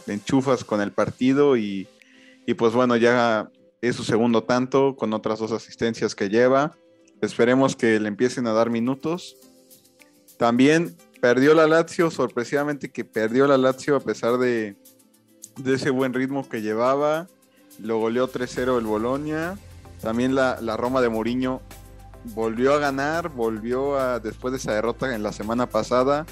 enchufas 0.07 0.65
con 0.65 0.81
el 0.81 0.93
partido 0.93 1.57
y, 1.57 1.89
y 2.47 2.55
pues 2.55 2.73
bueno, 2.73 2.97
ya 2.97 3.51
es 3.81 3.97
su 3.97 4.05
segundo 4.05 4.45
tanto 4.45 4.97
con 4.97 5.13
otras 5.13 5.39
dos 5.39 5.53
asistencias 5.53 6.15
que 6.15 6.29
lleva. 6.29 6.77
Esperemos 7.21 7.77
que 7.77 8.01
le 8.01 8.09
empiecen 8.09 8.47
a 8.47 8.53
dar 8.53 8.71
minutos. 8.71 9.37
También 10.39 10.97
perdió 11.21 11.55
la 11.55 11.67
Lazio, 11.67 12.11
sorpresivamente 12.11 12.91
que 12.91 13.05
perdió 13.05 13.47
la 13.47 13.59
Lazio 13.59 13.97
a 13.97 14.01
pesar 14.01 14.39
de, 14.39 14.77
de 15.57 15.75
ese 15.75 15.91
buen 15.91 16.15
ritmo 16.15 16.49
que 16.49 16.63
llevaba. 16.63 17.27
Lo 17.79 17.99
goleó 17.99 18.31
3-0 18.31 18.79
el 18.79 18.87
Bolonia. 18.87 19.59
También 20.01 20.35
la, 20.35 20.59
la 20.61 20.77
Roma 20.77 21.01
de 21.01 21.09
Mourinho 21.09 21.61
volvió 22.25 22.75
a 22.75 22.79
ganar, 22.79 23.31
volvió 23.31 23.99
a, 23.99 24.21
después 24.21 24.53
de 24.53 24.59
esa 24.59 24.73
derrota 24.73 25.15
en 25.15 25.23
la 25.23 25.33
semana 25.33 25.67
pasada 25.67 26.27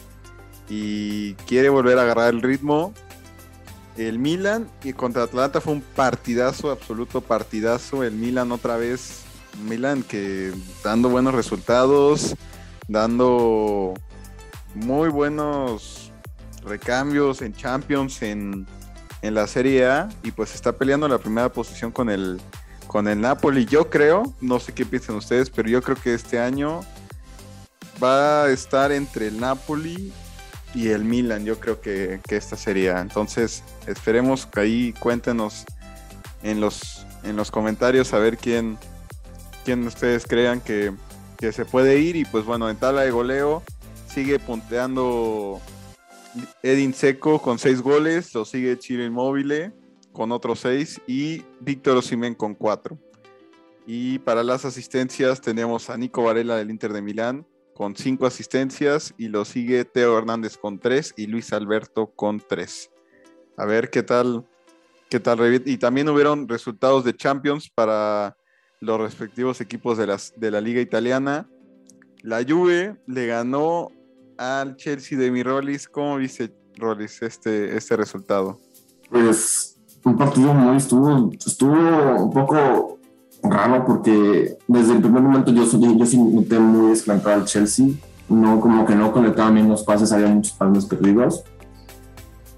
y 0.68 1.34
quiere 1.46 1.68
volver 1.68 1.98
a 1.98 2.02
agarrar 2.02 2.34
el 2.34 2.42
ritmo. 2.42 2.92
El 3.96 4.18
Milan 4.18 4.68
y 4.84 4.92
contra 4.92 5.24
Atlanta 5.24 5.60
fue 5.60 5.72
un 5.72 5.80
partidazo, 5.80 6.70
absoluto 6.70 7.20
partidazo. 7.20 8.04
El 8.04 8.14
Milan 8.14 8.52
otra 8.52 8.76
vez, 8.76 9.22
Milan 9.64 10.02
que 10.02 10.52
dando 10.84 11.08
buenos 11.08 11.34
resultados, 11.34 12.36
dando 12.86 13.94
muy 14.74 15.08
buenos 15.08 16.12
recambios 16.64 17.42
en 17.42 17.54
Champions, 17.54 18.22
en, 18.22 18.66
en 19.22 19.34
la 19.34 19.46
Serie 19.46 19.86
A 19.86 20.08
y 20.22 20.30
pues 20.30 20.54
está 20.54 20.72
peleando 20.72 21.08
la 21.08 21.18
primera 21.18 21.50
posición 21.50 21.90
con 21.90 22.10
el, 22.10 22.40
con 22.86 23.08
el 23.08 23.20
Napoli. 23.20 23.66
Yo 23.66 23.90
creo, 23.90 24.34
no 24.40 24.60
sé 24.60 24.72
qué 24.72 24.84
piensan 24.84 25.16
ustedes, 25.16 25.50
pero 25.50 25.68
yo 25.68 25.82
creo 25.82 25.96
que 25.96 26.14
este 26.14 26.38
año 26.38 26.80
va 28.02 28.44
a 28.44 28.50
estar 28.50 28.92
entre 28.92 29.28
el 29.28 29.40
Napoli 29.40 30.12
y 30.74 30.88
el 30.88 31.04
Milan. 31.04 31.44
Yo 31.44 31.58
creo 31.58 31.80
que, 31.80 32.20
esta 32.28 32.56
sería. 32.56 33.00
Entonces, 33.00 33.62
esperemos 33.86 34.46
que 34.46 34.60
ahí 34.60 34.94
cuéntenos 34.98 35.64
en 36.42 36.60
los, 36.60 37.06
en 37.24 37.36
los 37.36 37.50
comentarios 37.50 38.12
a 38.12 38.18
ver 38.18 38.38
quién, 38.38 38.78
quién 39.64 39.86
ustedes 39.86 40.26
crean 40.26 40.60
que, 40.60 40.92
que 41.36 41.52
se 41.52 41.64
puede 41.64 41.98
ir. 41.98 42.16
Y 42.16 42.24
pues 42.24 42.44
bueno, 42.44 42.70
en 42.70 42.76
tabla 42.76 43.02
de 43.02 43.10
goleo 43.10 43.62
sigue 44.08 44.38
punteando 44.38 45.60
Edin 46.62 46.94
Seco 46.94 47.40
con 47.40 47.58
seis 47.58 47.80
goles, 47.80 48.34
lo 48.34 48.44
sigue 48.44 48.78
Chile 48.78 49.06
Inmóvil 49.06 49.72
con 50.12 50.32
otros 50.32 50.60
seis 50.60 51.00
y 51.06 51.42
Víctor 51.60 51.96
Osimen 51.96 52.34
con 52.34 52.54
cuatro. 52.54 52.98
Y 53.86 54.18
para 54.18 54.42
las 54.42 54.64
asistencias 54.64 55.40
tenemos 55.40 55.88
a 55.90 55.96
Nico 55.96 56.22
Varela 56.22 56.56
del 56.56 56.70
Inter 56.70 56.92
de 56.92 57.02
Milán 57.02 57.46
con 57.74 57.94
cinco 57.94 58.26
asistencias 58.26 59.14
y 59.16 59.28
lo 59.28 59.44
sigue 59.44 59.84
Teo 59.84 60.18
Hernández 60.18 60.58
con 60.58 60.80
tres 60.80 61.14
y 61.16 61.26
Luis 61.26 61.52
Alberto 61.52 62.10
con 62.14 62.40
tres. 62.40 62.90
A 63.56 63.64
ver 63.64 63.88
qué 63.88 64.02
tal, 64.02 64.44
qué 65.08 65.20
tal. 65.20 65.62
Y 65.64 65.78
también 65.78 66.08
hubieron 66.08 66.48
resultados 66.48 67.04
de 67.04 67.16
Champions 67.16 67.70
para 67.70 68.36
los 68.80 69.00
respectivos 69.00 69.60
equipos 69.60 69.96
de, 69.96 70.08
las, 70.08 70.32
de 70.36 70.50
la 70.50 70.60
liga 70.60 70.80
italiana. 70.80 71.48
La 72.22 72.44
Juve 72.46 72.96
le 73.06 73.26
ganó 73.26 73.90
al 74.38 74.76
Chelsea 74.76 75.18
de 75.18 75.30
mi 75.30 75.42
Rollis. 75.42 75.88
¿Cómo 75.88 76.16
viste, 76.16 76.52
Rollis, 76.76 77.20
este, 77.22 77.76
este 77.76 77.96
resultado? 77.96 78.58
Pues 79.10 79.76
un 80.04 80.16
partido 80.16 80.54
muy 80.54 80.76
estuvo, 80.76 81.30
estuvo 81.32 82.24
un 82.24 82.30
poco 82.30 82.98
raro 83.42 83.84
porque 83.84 84.56
desde 84.66 84.94
el 84.94 85.00
primer 85.00 85.22
momento 85.22 85.52
yo, 85.52 85.64
yo, 85.64 86.06
sí 86.06 86.18
noté 86.18 86.58
muy 86.58 86.90
desplantado 86.90 87.36
al 87.36 87.44
Chelsea. 87.44 87.88
No, 88.28 88.60
como 88.60 88.84
que 88.84 88.94
no 88.94 89.10
conectaba 89.12 89.50
bien 89.50 89.68
los 89.68 89.82
pases, 89.82 90.12
había 90.12 90.28
muchos 90.28 90.52
pases 90.52 90.84
perdidos. 90.84 91.44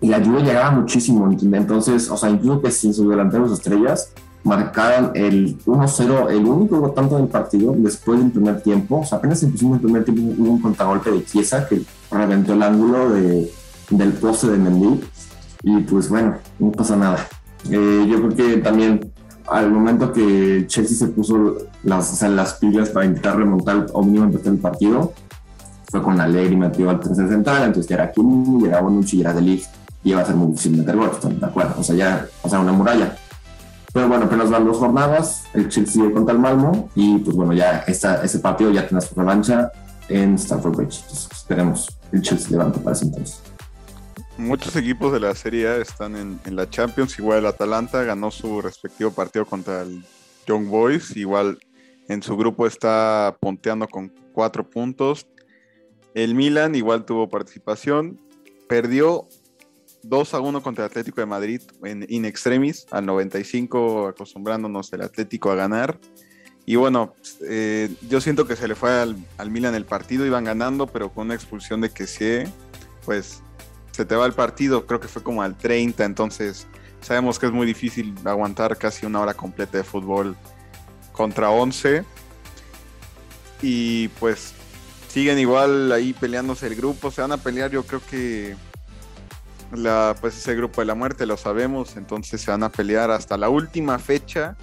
Y 0.00 0.08
la 0.08 0.18
lluvia 0.18 0.40
llegaba 0.40 0.70
muchísimo, 0.72 1.30
Entonces, 1.30 2.10
o 2.10 2.16
sea, 2.16 2.30
incluso 2.30 2.62
que 2.62 2.70
sin 2.70 2.94
sus 2.94 3.08
delanteros 3.08 3.52
estrellas, 3.52 4.12
marcaron 4.44 5.12
el 5.14 5.58
1-0, 5.64 6.30
el 6.30 6.44
único 6.44 6.90
tanto 6.90 7.16
del 7.16 7.28
partido 7.28 7.74
después 7.76 8.20
del 8.20 8.30
primer 8.30 8.62
tiempo. 8.62 9.00
O 9.00 9.04
sea, 9.04 9.18
apenas 9.18 9.42
empezó 9.42 9.74
el 9.74 9.80
primer 9.80 10.04
tiempo, 10.04 10.22
hubo 10.38 10.52
un 10.52 10.60
contragolpe 10.60 11.10
de 11.10 11.24
Chiesa 11.24 11.66
que 11.68 11.82
reventó 12.10 12.54
el 12.54 12.62
ángulo 12.62 13.10
de, 13.10 13.50
del 13.90 14.12
poste 14.12 14.48
de 14.48 14.58
Mendy. 14.58 15.00
Y 15.62 15.78
pues 15.80 16.08
bueno, 16.08 16.36
no 16.58 16.72
pasa 16.72 16.96
nada. 16.96 17.26
Eh, 17.70 18.06
yo 18.08 18.16
creo 18.22 18.34
que 18.34 18.56
también 18.58 19.12
al 19.50 19.70
momento 19.70 20.12
que 20.12 20.64
Chelsea 20.66 20.96
se 20.96 21.08
puso 21.08 21.56
las, 21.82 22.22
las 22.22 22.54
pilas 22.54 22.90
para 22.90 23.06
intentar 23.06 23.36
remontar 23.36 23.86
o 23.92 24.02
mínimo 24.02 24.24
empezar 24.24 24.52
el 24.52 24.58
partido, 24.58 25.12
fue 25.90 26.02
con 26.02 26.20
Allegri 26.20 26.56
metió 26.56 26.88
al 26.88 27.00
tercer 27.00 27.28
central, 27.28 27.64
entonces 27.64 27.88
ya 27.88 27.96
era 27.96 28.12
Kim, 28.12 28.62
ya 28.62 28.68
era 28.68 28.80
Bonucci, 28.80 29.16
ya 29.18 29.30
era 29.30 29.32
De 29.34 29.42
Ligt, 29.42 29.66
y 30.04 30.10
iba 30.10 30.22
a 30.22 30.24
ser 30.24 30.36
muy 30.36 30.52
difícil 30.52 30.76
meter 30.76 30.96
gol, 30.96 31.10
¿de 31.20 31.46
acuerdo? 31.46 31.74
O 31.78 31.82
sea, 31.82 31.96
ya, 31.96 32.26
o 32.42 32.48
sea, 32.48 32.60
una 32.60 32.72
muralla. 32.72 33.16
Pero 33.92 34.08
bueno, 34.08 34.26
apenas 34.26 34.50
van 34.50 34.64
dos 34.64 34.78
jornadas, 34.78 35.44
el 35.54 35.68
Chelsea 35.68 35.94
sigue 35.94 36.12
contra 36.12 36.34
el 36.34 36.40
Malmo, 36.40 36.90
y 36.94 37.18
pues 37.18 37.36
bueno, 37.36 37.52
ya 37.52 37.84
esta, 37.86 38.22
ese 38.24 38.38
partido 38.38 38.70
ya 38.70 38.86
tiene 38.86 39.00
su 39.00 39.14
revancha 39.14 39.72
en 40.08 40.34
Stamford 40.34 40.76
Bridge. 40.76 41.00
Entonces, 41.02 41.28
esperemos 41.32 41.98
el 42.12 42.22
Chelsea 42.22 42.50
levante 42.50 42.78
para 42.78 42.94
ese 42.94 43.06
entonces 43.06 43.40
muchos 44.40 44.74
equipos 44.76 45.12
de 45.12 45.20
la 45.20 45.34
Serie 45.34 45.68
A 45.68 45.76
están 45.76 46.16
en, 46.16 46.56
la 46.56 46.68
Champions. 46.68 47.18
Igual 47.18 47.40
el 47.40 47.46
Atalanta 47.46 48.02
ganó 48.02 48.30
su 48.30 48.60
respectivo 48.60 49.10
partido 49.10 49.44
contra 49.44 49.82
el 49.82 50.02
Young 50.46 50.68
Boys. 50.68 51.16
Igual 51.16 51.58
en 52.08 52.22
su 52.22 52.36
grupo 52.36 52.66
está 52.66 53.36
punteando 53.40 53.86
con 53.86 54.12
cuatro 54.32 54.68
puntos. 54.68 55.26
El 56.14 56.34
Milan 56.34 56.74
igual 56.74 57.04
tuvo 57.04 57.28
participación. 57.28 58.18
Perdió 58.68 59.28
2 60.02 60.34
a 60.34 60.40
1 60.40 60.62
contra 60.62 60.84
el 60.84 60.90
Atlético 60.90 61.20
de 61.20 61.26
Madrid 61.26 61.60
en 61.82 62.24
extremis, 62.24 62.86
al 62.90 63.06
95, 63.06 64.08
acostumbrándonos 64.08 64.92
el 64.92 65.02
Atlético 65.02 65.50
a 65.50 65.54
ganar. 65.54 65.98
Y 66.66 66.76
bueno, 66.76 67.14
eh, 67.48 67.94
yo 68.08 68.20
siento 68.20 68.46
que 68.46 68.56
se 68.56 68.68
le 68.68 68.74
fue 68.74 68.92
al, 68.92 69.16
al, 69.38 69.50
Milan 69.50 69.74
el 69.74 69.84
partido, 69.86 70.26
iban 70.26 70.44
ganando, 70.44 70.86
pero 70.86 71.10
con 71.10 71.26
una 71.26 71.34
expulsión 71.34 71.80
de 71.80 71.90
que 71.90 72.06
sí, 72.06 72.44
pues 73.04 73.42
se 73.90 74.04
te 74.04 74.14
va 74.14 74.26
el 74.26 74.32
partido, 74.32 74.86
creo 74.86 75.00
que 75.00 75.08
fue 75.08 75.22
como 75.22 75.42
al 75.42 75.56
30, 75.56 76.04
entonces 76.04 76.66
sabemos 77.00 77.38
que 77.38 77.46
es 77.46 77.52
muy 77.52 77.66
difícil 77.66 78.14
aguantar 78.24 78.76
casi 78.76 79.06
una 79.06 79.20
hora 79.20 79.34
completa 79.34 79.78
de 79.78 79.84
fútbol 79.84 80.36
contra 81.12 81.50
11. 81.50 82.04
Y 83.62 84.08
pues 84.08 84.54
siguen 85.08 85.38
igual 85.38 85.92
ahí 85.92 86.12
peleándose 86.12 86.66
el 86.66 86.76
grupo, 86.76 87.10
se 87.10 87.20
van 87.20 87.32
a 87.32 87.36
pelear 87.36 87.70
yo 87.70 87.84
creo 87.84 88.00
que 88.08 88.56
la, 89.72 90.16
pues 90.20 90.36
ese 90.36 90.54
grupo 90.54 90.80
de 90.80 90.86
la 90.86 90.94
muerte 90.94 91.26
lo 91.26 91.36
sabemos, 91.36 91.96
entonces 91.96 92.40
se 92.40 92.50
van 92.50 92.62
a 92.62 92.70
pelear 92.70 93.10
hasta 93.10 93.36
la 93.36 93.48
última 93.48 93.98
fecha, 93.98 94.56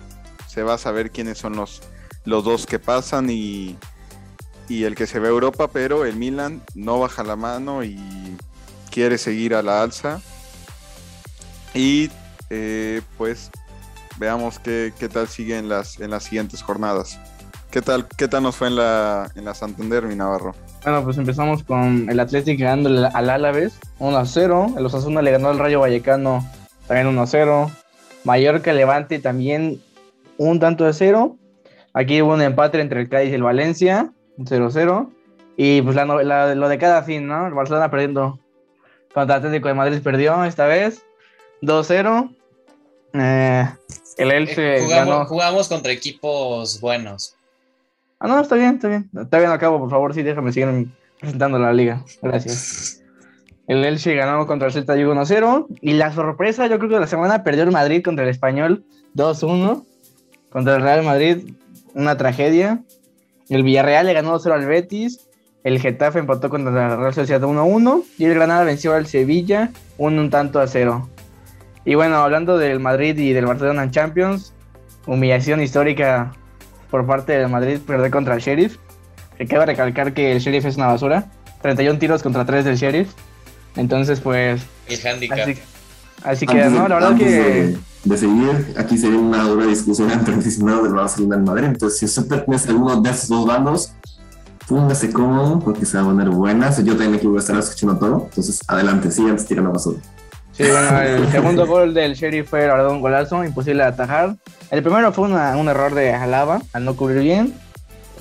se 0.48 0.64
va 0.64 0.76
a 0.76 0.78
saber 0.78 1.12
quiénes 1.12 1.38
son 1.38 1.56
los, 1.56 1.82
los 2.26 2.44
dos 2.44 2.66
que 2.66 2.80
pasan 2.80 3.30
y, 3.30 3.78
y 4.68 4.84
el 4.84 4.96
que 4.96 5.08
se 5.08 5.20
ve 5.20 5.30
Europa, 5.30 5.70
pero 5.70 6.06
el 6.06 6.16
Milan 6.16 6.62
no 6.76 7.00
baja 7.00 7.24
la 7.24 7.36
mano 7.36 7.84
y 7.84 7.98
quiere 8.92 9.18
seguir 9.18 9.56
a 9.56 9.62
la 9.62 9.82
alza. 9.82 10.22
Y 11.74 12.10
eh, 12.50 13.02
pues 13.18 13.52
veamos 14.18 14.60
qué, 14.60 14.94
qué, 14.98 15.10
tal 15.10 15.28
sigue 15.28 15.58
en 15.58 15.70
las, 15.70 16.00
en 16.00 16.12
las 16.12 16.24
siguientes 16.24 16.62
jornadas. 16.64 17.20
¿Qué 17.72 17.82
tal, 17.82 18.08
¿Qué 18.08 18.28
tal 18.28 18.44
nos 18.44 18.56
fue 18.56 18.68
en 18.68 18.78
la, 18.78 19.32
en 19.36 19.46
la 19.46 19.54
Santander, 19.54 20.04
mi 20.04 20.16
Navarro? 20.16 20.56
Bueno, 20.88 21.04
pues 21.04 21.18
empezamos 21.18 21.64
con 21.64 22.10
el 22.10 22.18
Atlético 22.18 22.64
ganando 22.64 23.10
al 23.14 23.30
Álaves 23.30 23.78
1 24.00 24.18
a 24.18 24.26
0. 24.26 24.76
El 24.78 24.86
Osasuna 24.86 25.22
le 25.22 25.32
ganó 25.32 25.50
al 25.50 25.60
Rayo 25.60 25.82
Vallecano 25.82 26.50
también 26.88 27.08
1 27.08 27.22
a 27.22 27.28
0. 27.28 27.72
Mallorca 28.24 28.72
Levante 28.72 29.20
también 29.20 29.82
un 30.38 30.62
tanto 30.62 30.86
de 30.86 30.94
0. 30.94 31.36
Aquí 31.92 32.22
hubo 32.22 32.36
un 32.36 32.42
empate 32.42 32.80
entre 32.80 33.02
el 33.02 33.10
Cádiz 33.10 33.32
y 33.32 33.34
el 33.34 33.44
Valencia, 33.44 34.14
0-0. 34.38 35.10
Y 35.58 35.82
pues 35.82 35.94
la, 35.94 36.06
lo 36.56 36.70
de 36.70 36.78
cada 36.78 37.04
fin, 37.04 37.28
¿no? 37.28 37.48
El 37.48 37.54
Barcelona 37.54 37.92
perdiendo 37.92 38.40
contra 39.14 39.36
Atlético 39.36 39.68
de 39.68 39.74
Madrid 39.74 40.00
perdió 40.02 40.42
esta 40.46 40.68
vez. 40.68 41.04
2-0. 41.64 42.34
Eh, 43.12 43.68
el 44.20 44.32
Elche 44.32 44.78
eh, 44.78 44.84
jugamos, 44.86 45.28
Jugamos 45.28 45.68
contra 45.68 45.92
equipos 45.92 46.80
buenos. 46.80 47.37
Ah, 48.20 48.28
no, 48.28 48.40
está 48.40 48.56
bien, 48.56 48.76
está 48.76 48.88
bien. 48.88 49.10
Está 49.16 49.40
bien, 49.40 49.52
acabo, 49.52 49.80
por 49.80 49.90
favor, 49.90 50.14
sí, 50.14 50.24
déjame 50.24 50.52
seguir 50.52 50.88
presentando 51.20 51.60
la 51.60 51.72
liga. 51.74 52.04
Gracias. 52.22 53.04
El 53.68 53.84
Elche 53.84 54.16
ganó 54.16 54.48
contra 54.48 54.68
el 54.68 54.74
Celta 54.74 54.94
Vigo 54.94 55.14
1-0. 55.14 55.68
Y 55.82 55.94
la 55.94 56.12
sorpresa, 56.14 56.68
yo 56.68 56.80
creo 56.80 56.90
que 56.90 57.00
la 57.00 57.08
semana 57.08 57.44
perdió 57.44 57.64
el 57.64 57.72
Madrid 57.72 58.02
contra 58.04 58.24
el 58.24 58.30
Español 58.30 58.86
2-1. 59.16 59.86
Contra 60.50 60.78
el 60.78 60.82
Real 60.82 61.04
Madrid, 61.04 61.54
una 61.94 62.18
tragedia. 62.18 62.82
El 63.50 63.64
Villarreal 63.64 64.06
le 64.06 64.14
ganó 64.14 64.40
2-0 64.40 64.54
al 64.54 64.66
Betis. 64.66 65.28
El 65.64 65.80
Getafe 65.80 66.20
empató 66.20 66.50
contra 66.50 66.72
la 66.72 66.96
Real 66.96 67.14
Sociedad 67.14 67.42
1-1 67.42 68.04
y 68.18 68.26
el 68.26 68.36
Granada 68.36 68.64
venció 68.64 68.94
al 68.94 69.06
Sevilla 69.06 69.72
un, 69.98 70.30
tanto 70.30 70.62
a 70.62 70.68
cero. 70.68 71.10
Y 71.84 71.96
bueno, 71.96 72.16
hablando 72.18 72.58
del 72.58 72.80
Madrid 72.80 73.18
y 73.18 73.34
del 73.34 73.46
Barcelona 73.46 73.84
en 73.84 73.92
Champions, 73.92 74.54
humillación 75.06 75.62
histórica 75.62 76.32
por 76.90 77.06
parte 77.06 77.34
del 77.34 77.50
Madrid 77.50 77.80
perder 77.80 78.12
contra 78.12 78.36
el 78.36 78.42
Sheriff. 78.42 78.78
Que 79.38 79.46
cabe 79.46 79.68
recalcar 79.68 80.14
que 80.14 80.32
el 80.32 80.40
Sheriff 80.40 80.66
es 80.66 80.78
una 80.78 80.88
basura. 80.88 81.30
31 81.62 82.00
tiros 82.00 82.24
contra 82.24 82.46
3 82.46 82.66
del 82.66 82.76
Sheriff. 82.76 83.10
Entonces, 83.76 84.20
pues. 84.20 84.62
El 84.88 85.08
handicap. 85.08 85.50
Así, 86.24 86.46
que, 86.46 86.66
no, 86.66 86.88
la 86.88 86.96
verdad 86.96 87.16
que. 87.16 87.78
De, 88.04 88.18
seguir, 88.18 88.74
aquí 88.78 88.98
sería 88.98 89.20
una 89.20 89.44
dura 89.44 89.66
discusión 89.66 90.10
entre 90.14 90.36
aficionados 90.36 90.84
del 90.84 90.94
Barcelona 90.94 91.36
y 91.36 91.38
del 91.38 91.46
Madrid. 91.46 91.66
Entonces, 91.66 92.00
si 92.00 92.06
usted 92.06 92.28
pertenece 92.28 92.70
a 92.70 92.72
alguno 92.72 93.02
de 93.02 93.10
esos 93.10 93.30
dos 93.30 93.46
bandos, 93.46 93.94
póngase 94.68 95.12
cómodo 95.12 95.60
porque 95.60 95.86
se 95.86 95.98
va 95.98 96.04
a 96.04 96.06
poner 96.08 96.30
buenas. 96.30 96.78
Yo 96.84 96.94
también 96.94 97.16
aquí 97.16 97.28
voy 97.28 97.38
a 97.38 97.40
estar 97.40 97.58
escuchando 97.58 97.98
todo. 97.98 98.28
Entonces, 98.30 98.60
adelante, 98.68 99.12
sigan 99.12 99.38
tirando 99.38 99.72
basura. 99.72 100.00
Sí, 100.58 100.64
bueno, 100.64 101.00
el 101.00 101.28
segundo 101.30 101.68
gol 101.68 101.94
del 101.94 102.16
Sheriff 102.16 102.50
fue 102.50 102.66
la 102.66 102.74
verdad 102.74 102.90
un 102.90 103.00
golazo, 103.00 103.46
imposible 103.46 103.84
de 103.84 103.90
atajar. 103.90 104.38
El 104.72 104.82
primero 104.82 105.12
fue 105.14 105.28
un 105.28 105.70
error 105.70 105.94
de 105.94 106.12
Alaba 106.14 106.62
al 106.74 106.84
no 106.84 106.96
cubrir 106.96 107.22
bien. 107.22 107.54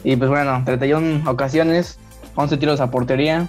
Y 0.05 0.17
pues 0.17 0.29
bueno, 0.29 0.63
31 0.67 1.31
ocasiones, 1.31 1.99
11 2.35 2.59
tiros 2.59 2.81
a 2.81 2.91
portería. 2.91 3.49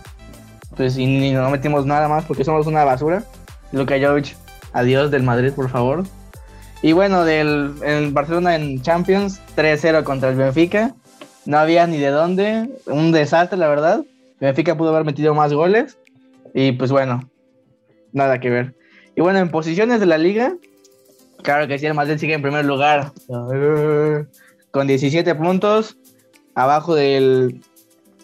Pues 0.77 0.97
y 0.97 1.05
ni 1.05 1.33
no 1.33 1.49
metimos 1.49 1.85
nada 1.85 2.07
más 2.07 2.23
porque 2.23 2.45
somos 2.45 2.65
una 2.65 2.85
basura. 2.85 3.25
Luka 3.73 3.95
Jovic, 3.99 4.37
adiós 4.71 5.11
del 5.11 5.23
Madrid, 5.23 5.51
por 5.51 5.69
favor. 5.69 6.05
Y 6.81 6.93
bueno, 6.93 7.25
del 7.25 7.73
el 7.83 8.11
Barcelona 8.13 8.55
en 8.55 8.81
Champions, 8.81 9.41
3-0 9.57 10.05
contra 10.05 10.29
el 10.29 10.37
Benfica. 10.37 10.95
No 11.45 11.57
había 11.57 11.87
ni 11.87 11.97
de 11.97 12.11
dónde, 12.11 12.69
un 12.85 13.11
desastre, 13.11 13.57
la 13.57 13.67
verdad. 13.67 14.05
Benfica 14.39 14.77
pudo 14.77 14.91
haber 14.91 15.03
metido 15.03 15.33
más 15.33 15.51
goles. 15.51 15.97
Y 16.53 16.71
pues 16.71 16.89
bueno, 16.89 17.29
nada 18.13 18.39
que 18.39 18.49
ver. 18.49 18.76
Y 19.17 19.21
bueno, 19.21 19.39
en 19.39 19.49
posiciones 19.49 19.99
de 19.99 20.05
la 20.05 20.17
liga, 20.17 20.55
claro 21.41 21.67
que 21.67 21.77
sí, 21.79 21.85
el 21.87 21.93
Madrid 21.95 22.17
sigue 22.19 22.33
en 22.35 22.41
primer 22.43 22.63
lugar 22.65 23.11
con 24.71 24.87
17 24.87 25.33
puntos. 25.35 25.97
Abajo 26.55 26.95
del, 26.95 27.61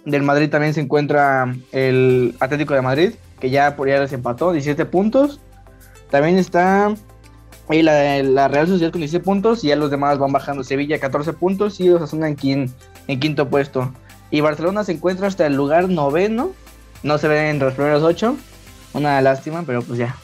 del 0.06 0.22
Madrid 0.24 0.50
también 0.50 0.74
se 0.74 0.82
encuentra 0.82 1.54
el 1.72 2.36
Atlético 2.40 2.74
de 2.76 2.82
Madrid, 2.82 3.12
que 3.40 3.50
ya 3.50 3.76
por 3.76 3.88
ya 3.90 4.00
les 4.00 4.14
empató, 4.14 4.52
17 4.52 4.86
puntos. 4.86 5.40
También 6.12 6.38
está 6.38 6.94
ahí 7.70 7.82
la, 7.82 8.22
la 8.22 8.48
Real 8.48 8.68
Sociedad 8.68 8.92
con 8.92 9.02
17 9.02 9.24
puntos 9.26 9.64
y 9.64 9.68
ya 9.70 9.76
los 9.76 9.90
demás 9.92 10.20
van 10.20 10.32
bajando. 10.32 10.64
Sevilla 10.64 11.00
14 11.00 11.34
puntos 11.34 11.80
y 11.80 11.90
Osasuna 11.90 12.28
en, 12.28 12.38
quin- 12.38 12.72
en 13.08 13.20
quinto 13.20 13.50
puesto. 13.50 13.92
Y 14.30 14.42
Barcelona 14.42 14.84
se 14.84 14.92
encuentra 14.94 15.26
hasta 15.28 15.46
el 15.48 15.56
lugar 15.56 15.90
noveno. 15.90 16.52
No 17.02 17.18
se 17.18 17.28
ve 17.28 17.50
entre 17.50 17.66
los 17.66 17.74
primeros 17.76 18.04
ocho. 18.04 18.36
Una 18.94 19.20
lástima, 19.22 19.64
pero 19.66 19.82
pues 19.82 19.98
ya. 20.00 20.16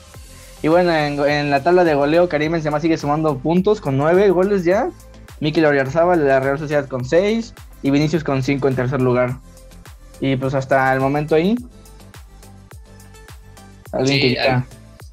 Y 0.62 0.68
bueno, 0.68 0.94
en, 0.94 1.20
en 1.30 1.50
la 1.50 1.64
tabla 1.64 1.84
de 1.84 1.94
goleo, 1.96 2.28
Karim 2.30 2.52
Benzema 2.52 2.80
sigue 2.80 2.98
sumando 2.98 3.38
puntos 3.38 3.80
con 3.82 3.98
nueve 3.98 4.30
goles 4.30 4.66
ya. 4.66 4.90
Mikel 5.40 5.66
Oyarzabal 5.66 6.20
de 6.20 6.26
la 6.28 6.40
Real 6.42 6.60
Sociedad 6.60 6.88
con 6.88 7.06
seis. 7.06 7.54
Y 7.82 7.92
Vinicius 7.92 8.24
con 8.26 8.44
cinco 8.44 8.68
en 8.68 8.76
tercer 8.76 9.00
lugar. 9.02 9.38
Y 10.20 10.36
pues 10.36 10.54
hasta 10.54 10.94
el 10.94 11.00
momento 11.00 11.36
ahí. 11.36 11.56
Alguien 13.92 14.20
Sí, 14.22 14.34
que 14.34 14.40
al- 14.42 14.66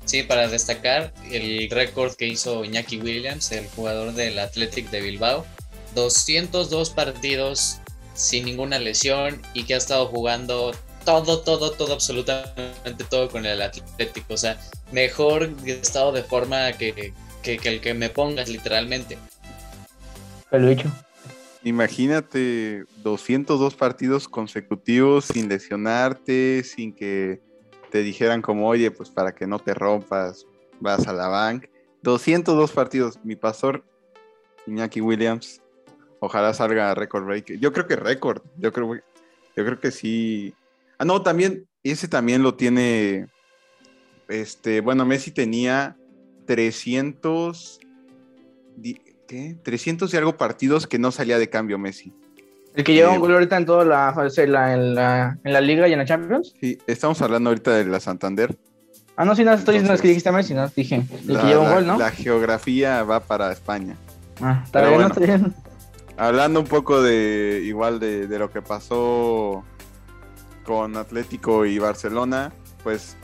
Sí, 0.05 0.23
para 0.23 0.47
destacar 0.47 1.13
el 1.33 1.69
récord 1.71 2.15
que 2.15 2.29
hizo 2.29 2.65
Iñaki 2.65 2.99
Williams, 3.01 3.51
el 3.51 3.67
jugador 3.69 4.13
del 4.15 4.39
Athletic 4.39 4.89
de 4.91 5.01
Bilbao. 5.01 5.45
202 5.97 6.91
partidos 6.91 7.79
sin 8.15 8.45
ninguna 8.45 8.79
lesión 8.79 9.41
y 9.53 9.65
que 9.65 9.75
ha 9.75 9.79
estado 9.79 10.07
jugando 10.07 10.73
todo, 11.07 11.41
todo, 11.41 11.71
todo, 11.71 11.95
absolutamente 11.95 13.05
todo 13.09 13.31
con 13.31 13.47
el 13.47 13.63
Atlético. 13.63 14.35
O 14.35 14.37
sea, 14.37 14.61
mejor 14.93 15.49
estado 15.65 16.13
de 16.13 16.23
forma 16.23 16.73
que, 16.73 16.93
que- 17.43 17.57
que 17.57 17.69
el 17.69 17.81
que 17.81 17.95
me 17.95 18.11
pongas 18.11 18.51
literalmente. 18.51 19.17
Peluicho. 20.51 20.91
Imagínate 21.65 22.85
202 23.03 23.75
partidos 23.75 24.29
consecutivos 24.29 25.25
sin 25.25 25.49
lesionarte, 25.49 26.63
sin 26.65 26.95
que 26.95 27.41
te 27.91 28.03
dijeran 28.03 28.43
como, 28.43 28.69
oye, 28.69 28.91
pues 28.91 29.11
para 29.11 29.35
que 29.35 29.47
no 29.47 29.59
te 29.59 29.75
rompas, 29.75 30.45
vas 30.81 31.09
a 31.09 31.13
la 31.13 31.29
bank. 31.29 31.67
202 32.03 32.71
partidos. 32.71 33.19
Mi 33.25 33.35
pastor, 33.35 33.85
Iñaki 34.67 35.01
Williams, 35.01 35.61
ojalá 36.21 36.55
salga 36.55 36.95
récord 36.95 37.25
break. 37.25 37.59
Yo 37.59 37.73
creo 37.73 37.87
que 37.87 37.97
récord. 37.97 38.43
Yo 38.59 38.73
creo, 38.73 38.95
yo 38.95 39.65
creo 39.65 39.81
que 39.81 39.91
sí. 39.91 40.55
Ah, 40.99 41.05
no, 41.05 41.23
también, 41.23 41.67
ese 41.83 42.09
también 42.09 42.43
lo 42.43 42.55
tiene. 42.55 43.27
Este, 44.29 44.81
bueno, 44.81 45.05
Messi 45.05 45.31
tenía 45.31 45.97
300. 46.47 47.79
di- 48.77 49.01
¿Qué? 49.29 49.57
300 49.63 50.13
y 50.15 50.17
algo 50.17 50.37
partidos 50.37 50.87
que 50.87 50.99
no 51.01 51.11
salía 51.11 51.39
de 51.39 51.51
cambio 51.51 51.79
Messi. 51.79 52.13
El 52.77 52.85
que 52.85 52.93
lleva 52.95 53.11
Eh, 53.13 53.15
un 53.17 53.21
gol 53.21 53.33
ahorita 53.35 53.57
en 53.57 53.67
toda 53.67 53.85
la, 53.85 54.15
en 54.37 54.53
la, 54.53 54.73
en 54.75 54.95
la, 54.95 55.39
en 55.43 55.53
la 55.53 55.61
liga 55.61 55.89
y 55.89 55.93
en 55.93 55.99
la 55.99 56.05
Champions. 56.05 56.55
Sí, 56.61 56.79
estamos 56.87 57.21
hablando 57.23 57.51
ahorita 57.51 57.73
de 57.75 57.87
la 57.87 57.99
Santander. 57.99 58.57
Ah, 59.17 59.25
no, 59.25 59.35
sí, 59.35 59.43
no, 59.45 59.53
estoy 59.55 59.75
diciendo 59.75 59.95
es 59.95 60.01
que 60.03 60.09
dijiste 60.09 60.29
a 60.29 60.33
Messi, 60.33 60.55
no, 60.55 60.69
dije. 60.69 61.03
El 61.27 61.35
La, 61.35 61.41
que 61.41 61.47
lleva 61.49 61.63
un 61.63 61.73
gol, 61.75 61.87
¿no? 61.87 61.99
la 61.99 62.11
geografía 62.13 63.03
va 63.03 63.19
para 63.21 63.51
España. 63.51 63.97
Ah, 64.41 64.63
está 64.65 64.81
bien, 64.83 64.93
bueno. 64.93 65.09
no, 65.09 65.15
está 65.15 65.27
bien. 65.39 65.55
Hablando 66.19 66.61
un 66.61 66.67
poco 66.67 67.03
de 67.03 67.63
igual 67.65 67.99
de, 67.99 68.27
de 68.29 68.39
lo 68.39 68.51
que 68.51 68.63
pasó 68.63 69.65
con 70.67 70.97
Atlético 70.97 71.65
y 71.65 71.79
Barcelona, 71.79 72.53
pues 72.83 73.17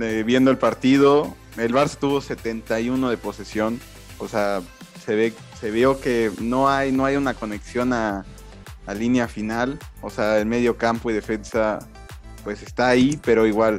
eh, 0.00 0.24
viendo 0.26 0.50
el 0.50 0.58
partido, 0.58 1.34
el 1.56 1.72
Barça 1.72 1.96
tuvo 1.98 2.20
71 2.20 3.08
de 3.08 3.16
posesión, 3.16 3.80
o 4.18 4.28
sea, 4.28 4.60
se 5.04 5.14
ve 5.14 5.32
se 5.58 5.70
vio 5.70 6.00
que 6.00 6.30
no 6.40 6.68
hay 6.70 6.90
no 6.90 7.04
hay 7.04 7.16
una 7.16 7.34
conexión 7.34 7.92
a, 7.92 8.24
a 8.86 8.94
línea 8.94 9.28
final, 9.28 9.78
o 10.02 10.10
sea, 10.10 10.38
el 10.38 10.46
medio 10.46 10.76
campo 10.76 11.10
y 11.10 11.14
defensa 11.14 11.78
pues 12.42 12.62
está 12.62 12.88
ahí, 12.88 13.18
pero 13.22 13.46
igual 13.46 13.78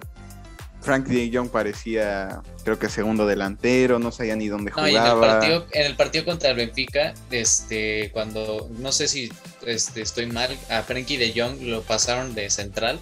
Frank 0.82 1.08
de 1.08 1.30
Jong 1.34 1.50
parecía 1.50 2.42
creo 2.64 2.80
que 2.80 2.90
segundo 2.90 3.26
delantero, 3.26 4.00
no 4.00 4.12
sabía 4.12 4.36
ni 4.36 4.48
dónde 4.48 4.72
No, 4.76 4.88
y 4.88 4.96
en 4.96 5.04
el 5.04 5.12
jugaba. 5.12 5.40
partido, 5.40 5.66
en 5.72 5.86
el 5.86 5.96
partido 5.96 6.26
contra 6.26 6.52
el 6.52 6.56
Benfica, 6.56 7.14
este, 7.30 8.10
cuando, 8.12 8.70
no 8.78 8.92
sé 8.92 9.08
si 9.08 9.32
este, 9.66 10.02
estoy 10.02 10.26
mal, 10.28 10.58
a 10.70 10.82
Frankie 10.84 11.18
de 11.18 11.34
Jong 11.36 11.62
lo 11.64 11.82
pasaron 11.84 12.34
de 12.36 12.50
central, 12.50 13.00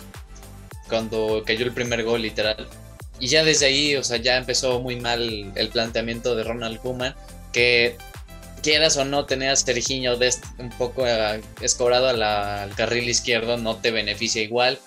cuando 0.87 1.43
cayó 1.45 1.65
el 1.65 1.73
primer 1.73 2.03
gol 2.03 2.21
literal. 2.21 2.67
Y 3.19 3.27
ya 3.27 3.43
desde 3.43 3.65
ahí, 3.67 3.95
o 3.95 4.03
sea, 4.03 4.17
ya 4.17 4.37
empezó 4.37 4.79
muy 4.79 4.99
mal 4.99 5.51
el 5.55 5.69
planteamiento 5.69 6.35
de 6.35 6.43
Ronald 6.43 6.79
Koeman, 6.79 7.15
que 7.51 7.97
quieras 8.63 8.97
o 8.97 9.05
no 9.05 9.25
tener 9.25 9.49
a 9.49 9.55
Serginho 9.55 10.17
un 10.57 10.69
poco 10.77 11.05
eh, 11.07 11.41
escorado 11.61 12.07
a 12.07 12.13
la- 12.13 12.63
al 12.63 12.75
carril 12.75 13.07
izquierdo, 13.09 13.57
no 13.57 13.77
te 13.77 13.91
beneficia 13.91 14.41
igual. 14.41 14.79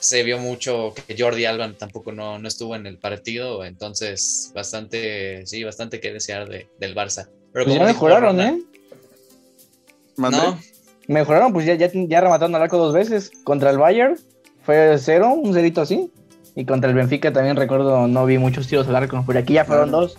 Se 0.00 0.22
vio 0.22 0.38
mucho 0.38 0.94
que 0.94 1.16
Jordi 1.18 1.44
Alba 1.44 1.72
tampoco 1.76 2.12
no, 2.12 2.38
no 2.38 2.46
estuvo 2.46 2.76
en 2.76 2.86
el 2.86 2.98
partido, 2.98 3.64
entonces 3.64 4.52
bastante, 4.54 5.44
sí, 5.46 5.64
bastante 5.64 5.98
que 6.00 6.12
desear 6.12 6.48
de- 6.48 6.68
del 6.78 6.94
Barça. 6.94 7.28
Pero 7.52 7.64
Pues 7.64 7.76
como 7.78 7.84
mejoraron, 7.84 8.36
Ronald- 8.36 8.60
¿eh? 8.60 8.64
¿Mandé? 10.16 10.36
No, 10.38 10.60
Mejoraron, 11.08 11.54
pues 11.54 11.64
ya, 11.64 11.74
ya, 11.74 11.90
ya 11.92 12.20
remataron 12.20 12.54
al 12.54 12.62
arco 12.62 12.76
dos 12.76 12.92
veces. 12.92 13.32
Contra 13.42 13.70
el 13.70 13.78
Bayern 13.78 14.16
fue 14.62 14.96
cero, 14.98 15.30
un 15.30 15.54
cerito 15.54 15.80
así. 15.80 16.12
Y 16.54 16.66
contra 16.66 16.90
el 16.90 16.96
Benfica 16.96 17.32
también 17.32 17.56
recuerdo, 17.56 18.06
no 18.06 18.26
vi 18.26 18.36
muchos 18.36 18.68
tiros 18.68 18.86
al 18.88 18.96
arco. 18.96 19.24
Pero 19.26 19.38
aquí 19.38 19.54
ya 19.54 19.64
fueron 19.64 19.90
dos. 19.90 20.16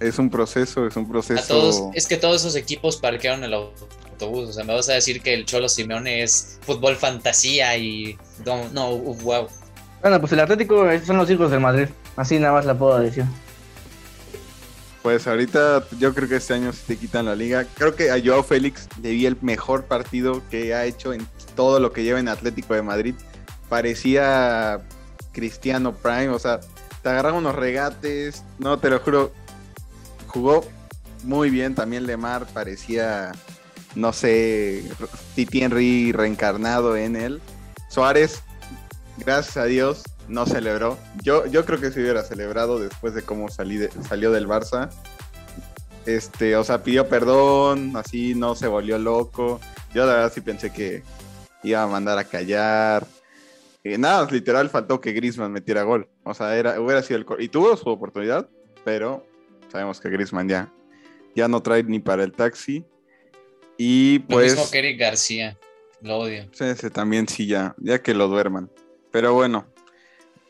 Es 0.00 0.18
un 0.18 0.30
proceso, 0.30 0.86
es 0.86 0.96
un 0.96 1.06
proceso. 1.08 1.42
a 1.42 1.46
todos, 1.46 1.82
es 1.94 2.06
que 2.06 2.16
todos 2.16 2.40
esos 2.40 2.56
equipos 2.56 2.96
parquearon 2.96 3.44
el 3.44 3.52
autobús. 3.52 4.48
O 4.48 4.52
sea, 4.52 4.64
me 4.64 4.72
vas 4.72 4.88
a 4.88 4.94
decir 4.94 5.20
que 5.20 5.34
el 5.34 5.44
Cholo 5.44 5.68
Simeone 5.68 6.22
es 6.22 6.58
fútbol 6.62 6.96
fantasía 6.96 7.76
y 7.76 8.16
no, 8.46 8.66
no, 8.72 8.96
wow. 8.96 9.46
Bueno, 10.00 10.20
pues 10.20 10.32
el 10.32 10.40
Atlético 10.40 10.86
son 11.04 11.18
los 11.18 11.30
hijos 11.30 11.50
del 11.50 11.60
Madrid. 11.60 11.88
Así 12.16 12.38
nada 12.38 12.54
más 12.54 12.64
la 12.64 12.78
puedo 12.78 12.98
decir. 12.98 13.24
Pues 15.02 15.26
ahorita 15.26 15.84
yo 15.98 16.12
creo 16.14 16.28
que 16.28 16.36
este 16.36 16.54
año 16.54 16.72
se 16.72 16.82
te 16.86 16.96
quitan 16.96 17.24
la 17.24 17.34
liga. 17.34 17.64
Creo 17.74 17.94
que 17.94 18.10
a 18.10 18.20
Joao 18.22 18.42
Félix 18.42 18.86
le 19.02 19.10
vi 19.12 19.24
el 19.26 19.36
mejor 19.40 19.84
partido 19.84 20.42
que 20.50 20.74
ha 20.74 20.84
hecho 20.84 21.14
en 21.14 21.26
todo 21.56 21.80
lo 21.80 21.92
que 21.92 22.02
lleva 22.02 22.20
en 22.20 22.28
Atlético 22.28 22.74
de 22.74 22.82
Madrid. 22.82 23.14
Parecía 23.70 24.80
Cristiano 25.32 25.94
Prime, 25.94 26.28
o 26.28 26.38
sea, 26.38 26.60
te 27.02 27.08
agarraban 27.08 27.38
unos 27.38 27.54
regates, 27.54 28.44
no 28.58 28.78
te 28.78 28.90
lo 28.90 28.98
juro, 28.98 29.32
jugó 30.26 30.66
muy 31.22 31.48
bien. 31.48 31.74
También 31.74 32.06
Lemar 32.06 32.46
parecía, 32.52 33.32
no 33.94 34.12
sé, 34.12 34.84
Titi 35.34 35.62
Henry 35.62 36.12
reencarnado 36.12 36.96
en 36.96 37.16
él. 37.16 37.40
Suárez, 37.88 38.42
gracias 39.16 39.56
a 39.56 39.64
Dios, 39.64 40.02
no 40.30 40.46
celebró. 40.46 40.96
Yo, 41.22 41.44
yo 41.46 41.64
creo 41.66 41.80
que 41.80 41.90
se 41.90 42.00
hubiera 42.00 42.22
celebrado 42.22 42.78
después 42.78 43.14
de 43.14 43.22
cómo 43.22 43.48
salí 43.50 43.76
de- 43.76 43.90
salió 44.08 44.30
del 44.30 44.46
Barça. 44.48 44.88
Este, 46.06 46.56
o 46.56 46.64
sea, 46.64 46.82
pidió 46.82 47.08
perdón, 47.08 47.92
así 47.96 48.34
no 48.34 48.54
se 48.54 48.66
volvió 48.68 48.98
loco. 48.98 49.60
Yo 49.94 50.06
la 50.06 50.14
verdad 50.14 50.32
sí 50.34 50.40
pensé 50.40 50.72
que 50.72 51.02
iba 51.62 51.82
a 51.82 51.86
mandar 51.86 52.18
a 52.18 52.24
callar. 52.24 53.06
Eh, 53.84 53.98
nada, 53.98 54.26
literal 54.30 54.70
faltó 54.70 55.00
que 55.00 55.12
Griezmann 55.12 55.52
metiera 55.52 55.82
gol. 55.82 56.08
O 56.24 56.32
sea, 56.34 56.56
era, 56.56 56.80
hubiera 56.80 57.02
sido 57.02 57.18
el 57.20 57.26
y 57.42 57.48
tuvo 57.48 57.76
su 57.76 57.88
oportunidad, 57.88 58.48
pero 58.84 59.26
sabemos 59.70 60.00
que 60.00 60.08
Griezmann 60.10 60.48
ya, 60.48 60.72
ya 61.34 61.48
no 61.48 61.62
trae 61.62 61.82
ni 61.82 61.98
para 61.98 62.22
el 62.24 62.32
taxi. 62.32 62.84
Y 63.76 64.18
Lo 64.20 64.26
pues 64.28 64.52
mismo 64.52 64.70
que 64.70 64.78
Eric 64.78 65.00
García, 65.00 65.58
lo 66.02 66.18
odio. 66.18 66.48
Sí, 66.52 66.64
ese 66.64 66.90
también 66.90 67.26
sí, 67.28 67.46
ya, 67.46 67.74
ya 67.78 68.00
que 68.02 68.14
lo 68.14 68.28
duerman. 68.28 68.70
Pero 69.10 69.32
bueno, 69.34 69.66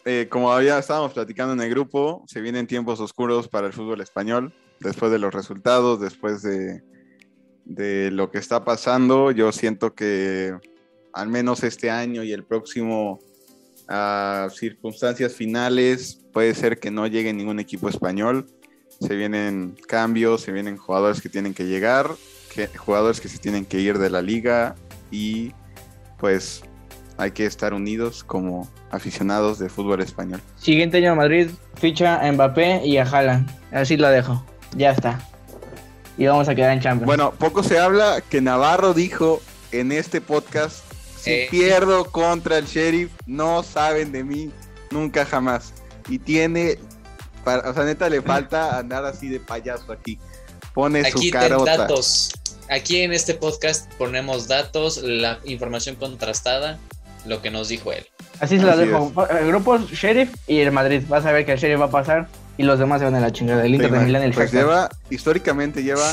eh, 0.04 0.28
como 0.30 0.52
había 0.52 0.78
estábamos 0.78 1.12
platicando 1.12 1.52
en 1.52 1.60
el 1.60 1.70
grupo, 1.70 2.24
se 2.26 2.40
vienen 2.40 2.66
tiempos 2.66 3.00
oscuros 3.00 3.48
para 3.48 3.66
el 3.66 3.72
fútbol 3.72 4.00
español. 4.00 4.54
Después 4.80 5.12
de 5.12 5.18
los 5.18 5.34
resultados, 5.34 6.00
después 6.00 6.42
de, 6.42 6.82
lo 8.10 8.30
que 8.30 8.38
está 8.38 8.64
pasando, 8.64 9.30
yo 9.30 9.52
siento 9.52 9.94
que 9.94 10.56
al 11.12 11.28
menos 11.28 11.62
este 11.62 11.90
año 11.90 12.22
y 12.22 12.32
el 12.32 12.44
próximo 12.44 13.20
a 13.88 14.48
circunstancias 14.54 15.34
finales, 15.34 16.20
puede 16.32 16.54
ser 16.54 16.78
que 16.78 16.90
no 16.92 17.06
llegue 17.08 17.32
ningún 17.32 17.58
equipo 17.58 17.88
español. 17.88 18.46
Se 19.00 19.16
vienen 19.16 19.76
cambios, 19.88 20.42
se 20.42 20.52
vienen 20.52 20.76
jugadores 20.76 21.20
que 21.20 21.28
tienen 21.28 21.54
que 21.54 21.66
llegar, 21.66 22.08
jugadores 22.76 23.20
que 23.20 23.28
se 23.28 23.38
tienen 23.38 23.64
que 23.64 23.80
ir 23.80 23.98
de 23.98 24.10
la 24.10 24.22
liga 24.22 24.76
y 25.10 25.52
pues 26.18 26.62
hay 27.20 27.32
que 27.32 27.44
estar 27.46 27.74
unidos 27.74 28.24
como 28.24 28.68
aficionados 28.90 29.58
de 29.58 29.68
fútbol 29.68 30.00
español. 30.00 30.40
Siguiente 30.56 30.96
año 30.98 31.14
Madrid 31.14 31.50
ficha 31.74 32.20
a 32.26 32.32
Mbappé 32.32 32.86
y 32.86 32.96
a 32.96 33.02
Haaland. 33.04 33.50
Así 33.72 33.96
lo 33.96 34.08
dejo. 34.08 34.44
Ya 34.76 34.90
está. 34.92 35.20
Y 36.16 36.26
vamos 36.26 36.48
a 36.48 36.54
quedar 36.54 36.72
en 36.72 36.80
Champions. 36.80 37.06
Bueno, 37.06 37.32
poco 37.38 37.62
se 37.62 37.78
habla 37.78 38.22
que 38.28 38.40
Navarro 38.40 38.94
dijo 38.94 39.40
en 39.72 39.92
este 39.92 40.20
podcast, 40.20 40.84
si 41.16 41.30
Eh. 41.30 41.48
pierdo 41.50 42.04
contra 42.06 42.58
el 42.58 42.66
sheriff, 42.66 43.10
no 43.26 43.62
saben 43.62 44.12
de 44.12 44.24
mí 44.24 44.50
nunca 44.90 45.24
jamás. 45.24 45.72
Y 46.08 46.18
tiene, 46.18 46.78
para- 47.44 47.70
o 47.70 47.74
sea, 47.74 47.84
neta 47.84 48.08
le 48.08 48.20
falta 48.22 48.78
andar 48.78 49.04
así 49.04 49.28
de 49.28 49.40
payaso 49.40 49.92
aquí. 49.92 50.18
Pone 50.74 51.00
Aquí 51.00 51.26
su 51.28 51.32
carota. 51.32 51.76
datos. 51.76 52.32
Aquí 52.68 53.00
en 53.02 53.12
este 53.12 53.34
podcast 53.34 53.92
ponemos 53.94 54.46
datos, 54.46 54.98
la 55.02 55.40
información 55.44 55.96
contrastada, 55.96 56.78
lo 57.26 57.42
que 57.42 57.50
nos 57.50 57.68
dijo 57.68 57.92
él. 57.92 58.06
Así 58.40 58.58
se 58.58 58.64
la 58.64 58.72
Así 58.72 58.86
dejo. 58.86 59.12
El 59.38 59.46
grupo 59.48 59.78
Sheriff 59.78 60.34
y 60.46 60.60
el 60.60 60.72
Madrid. 60.72 61.02
Vas 61.08 61.26
a 61.26 61.32
ver 61.32 61.44
que 61.44 61.52
el 61.52 61.58
Sheriff 61.58 61.80
va 61.80 61.86
a 61.86 61.90
pasar 61.90 62.28
y 62.56 62.62
los 62.62 62.78
demás 62.78 63.00
se 63.00 63.04
van 63.04 63.14
a 63.14 63.20
la 63.20 63.30
chingada. 63.32 63.64
El 63.64 63.74
Inter 63.74 63.90
de 63.90 64.00
Milán 64.00 64.22
y 64.22 64.26
el 64.26 64.32
pues 64.32 64.50
Shakhtar. 64.52 64.60
lleva, 64.70 64.88
históricamente 65.10 65.82
lleva 65.82 66.08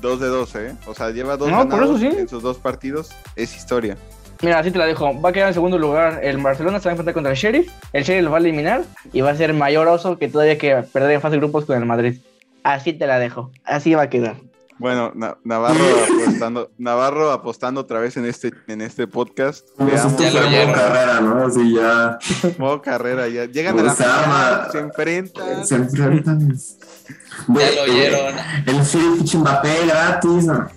dos 0.00 0.20
de 0.20 0.28
dos, 0.28 0.54
¿eh? 0.56 0.74
O 0.86 0.94
sea, 0.94 1.10
lleva 1.10 1.36
dos 1.36 1.48
No, 1.50 1.58
por 1.68 1.78
ganados 1.80 2.00
eso 2.02 2.10
sí. 2.10 2.18
en 2.18 2.28
sus 2.28 2.42
dos 2.42 2.58
partidos. 2.58 3.10
Es 3.36 3.54
historia. 3.56 3.96
Mira, 4.42 4.58
así 4.58 4.70
te 4.70 4.78
la 4.78 4.86
dejo. 4.86 5.20
Va 5.20 5.28
a 5.28 5.32
quedar 5.34 5.48
en 5.48 5.54
segundo 5.54 5.78
lugar. 5.78 6.20
El 6.22 6.38
Barcelona 6.38 6.80
se 6.80 6.84
va 6.86 6.90
a 6.90 6.92
enfrentar 6.92 7.12
contra 7.12 7.32
el 7.32 7.36
Sheriff. 7.38 7.70
El 7.92 8.04
Sheriff 8.04 8.24
lo 8.24 8.30
va 8.30 8.38
a 8.38 8.40
eliminar 8.40 8.82
y 9.12 9.20
va 9.20 9.30
a 9.30 9.36
ser 9.36 9.52
mayor 9.52 9.86
oso 9.88 10.16
que 10.18 10.28
todavía 10.28 10.56
que 10.56 10.74
perder 10.92 11.10
en 11.12 11.20
fase 11.20 11.32
de 11.32 11.40
grupos 11.40 11.66
con 11.66 11.76
el 11.76 11.84
Madrid. 11.84 12.18
Así 12.62 12.94
te 12.94 13.06
la 13.06 13.18
dejo. 13.18 13.50
Así 13.64 13.94
va 13.94 14.02
a 14.02 14.08
quedar. 14.10 14.36
Bueno, 14.80 15.12
Na- 15.14 15.36
Navarro 15.44 15.84
apostando, 16.24 16.70
Navarro 16.78 17.30
apostando 17.32 17.82
otra 17.82 18.00
vez 18.00 18.16
en 18.16 18.24
este, 18.24 18.50
en 18.66 18.80
este 18.80 19.06
podcast. 19.06 19.66
Veamos. 19.78 20.12
esto 20.20 20.40
Ya 20.40 20.64
modo 20.64 20.72
carrera, 20.74 21.20
¿no? 21.20 21.46
Así 21.46 21.74
ya 21.74 22.18
Modo 22.58 22.80
carrera, 22.80 23.28
ya 23.28 23.44
llegan 23.44 23.78
a 23.78 23.82
la 23.82 23.94
Pues, 23.94 24.00
ama. 24.08 24.22
final, 24.24 24.72
se 24.72 24.78
enfrentan. 24.78 25.66
se 25.66 25.74
enfrentan. 25.76 26.56
Ya 27.48 27.70
lo 27.72 27.82
oyeron. 27.82 28.34
El 28.66 28.80
Sheriff 28.82 29.34
Mbappé 29.34 29.86
gratis, 29.86 30.44
¿no? 30.46 30.68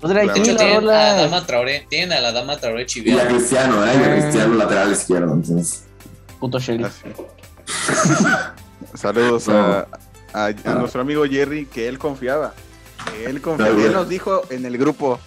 Otra 0.00 0.22
Claro. 0.22 0.32
De 0.34 0.40
hecho, 0.40 0.52
aquí, 0.52 0.56
tienen 0.56 0.76
a 0.76 0.80
la. 0.80 1.14
Dama 1.22 1.46
Traoré, 1.46 1.86
tienen 1.88 2.12
a 2.12 2.20
la 2.20 2.32
Dama 2.32 2.56
Traoré 2.58 2.86
Y 2.94 3.10
a. 3.18 3.28
Cristiano, 3.28 3.84
¿eh? 3.86 3.92
Y 3.94 4.02
a 4.02 4.16
Eh. 4.16 4.20
Cristiano 4.22 4.54
lateral 4.54 4.90
izquierdo, 4.92 5.32
entonces. 5.34 5.84
Puto 6.40 6.58
Sheriff. 6.58 6.86
Así. 6.86 8.04
Saludos 8.94 9.48
a, 9.48 9.86
a- 10.32 10.46
a 10.64 10.74
nuestro 10.74 11.00
amigo 11.00 11.24
Jerry, 11.24 11.66
que 11.66 11.88
él 11.88 11.98
confiaba. 11.98 12.54
Él. 13.26 13.40
Él 13.58 13.92
nos 13.92 14.08
dijo 14.08 14.42
en 14.50 14.64
el 14.66 14.76
grupo 14.78 15.18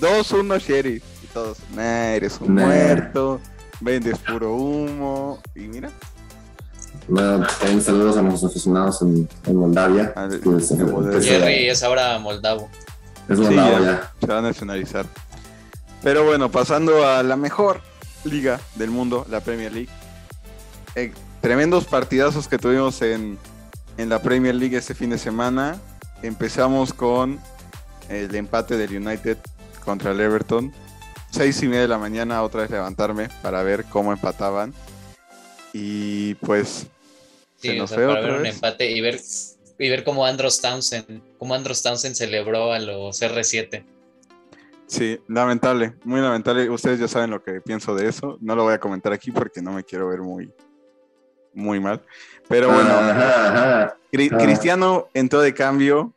2-1 0.00 0.58
Sheriff. 0.58 1.02
Y 1.22 1.26
todos, 1.28 1.58
nah, 1.74 1.82
eres 2.14 2.38
un 2.40 2.54
Nah. 2.54 2.66
muerto, 2.66 3.40
vendes 3.80 4.18
puro 4.18 4.54
humo. 4.54 5.40
Y 5.54 5.60
mira, 5.60 5.90
Bueno, 7.08 7.46
también 7.60 7.82
saludos 7.82 8.16
a 8.16 8.22
nuestros 8.22 8.50
aficionados 8.50 9.00
en, 9.02 9.28
en 9.46 9.56
Moldavia. 9.56 10.12
Jerry 11.22 11.68
es 11.68 11.82
ahora 11.82 12.18
moldavo. 12.18 12.68
Es 13.28 13.38
Sí, 13.38 13.54
ya. 13.54 13.80
ya. 13.80 14.12
se 14.20 14.26
va 14.26 14.38
a 14.38 14.42
nacionalizar. 14.42 15.06
Pero 16.02 16.24
bueno, 16.24 16.50
pasando 16.50 17.06
a 17.06 17.22
la 17.22 17.36
mejor 17.36 17.80
liga 18.24 18.60
del 18.76 18.90
mundo, 18.90 19.26
la 19.30 19.40
Premier 19.40 19.72
League. 19.72 19.88
Eh, 20.94 21.12
tremendos 21.40 21.84
partidazos 21.84 22.48
que 22.48 22.58
tuvimos 22.58 23.00
en, 23.02 23.38
en 23.96 24.08
la 24.08 24.20
Premier 24.22 24.54
League 24.54 24.76
este 24.76 24.94
fin 24.94 25.10
de 25.10 25.18
semana. 25.18 25.76
Empezamos 26.22 26.92
con 26.92 27.38
el 28.08 28.34
empate 28.34 28.76
del 28.76 28.96
United 28.96 29.38
contra 29.84 30.12
el 30.12 30.20
Everton. 30.20 30.72
Seis 31.30 31.62
y 31.62 31.68
media 31.68 31.82
de 31.82 31.88
la 31.88 31.98
mañana, 31.98 32.42
otra 32.42 32.62
vez 32.62 32.70
levantarme 32.70 33.28
para 33.42 33.62
ver 33.62 33.84
cómo 33.84 34.12
empataban. 34.12 34.74
Y 35.72 36.34
pues 36.36 36.86
se 37.56 37.70
Sí, 37.70 37.76
o 37.76 37.82
nos 37.82 37.90
sea, 37.90 37.98
fue 37.98 38.06
para 38.06 38.20
otra 38.20 38.32
ver 38.32 38.40
un 38.40 38.46
empate 38.46 38.90
y 38.90 39.00
ver, 39.00 39.20
y 39.78 39.88
ver 39.88 40.04
cómo 40.04 40.24
Andros 40.24 40.60
Townsend, 40.60 41.22
cómo 41.38 41.54
Andros 41.54 41.82
Townsend 41.82 42.14
celebró 42.14 42.72
a 42.72 42.78
los 42.78 43.20
R7. 43.20 43.84
Sí, 44.86 45.20
lamentable, 45.28 45.94
muy 46.04 46.20
lamentable. 46.20 46.70
Ustedes 46.70 46.98
ya 46.98 47.08
saben 47.08 47.30
lo 47.30 47.42
que 47.42 47.60
pienso 47.60 47.94
de 47.94 48.08
eso. 48.08 48.38
No 48.40 48.56
lo 48.56 48.64
voy 48.64 48.72
a 48.72 48.80
comentar 48.80 49.12
aquí 49.12 49.30
porque 49.30 49.60
no 49.60 49.72
me 49.72 49.84
quiero 49.84 50.08
ver 50.08 50.20
muy, 50.20 50.50
muy 51.52 51.78
mal. 51.78 52.02
Pero 52.48 52.72
bueno, 52.72 52.90
Ajá, 52.90 53.48
ajá. 53.48 53.96
Cri-. 54.12 54.30
Cristiano 54.30 55.08
entró 55.14 55.40
de 55.40 55.54
cambio. 55.54 56.14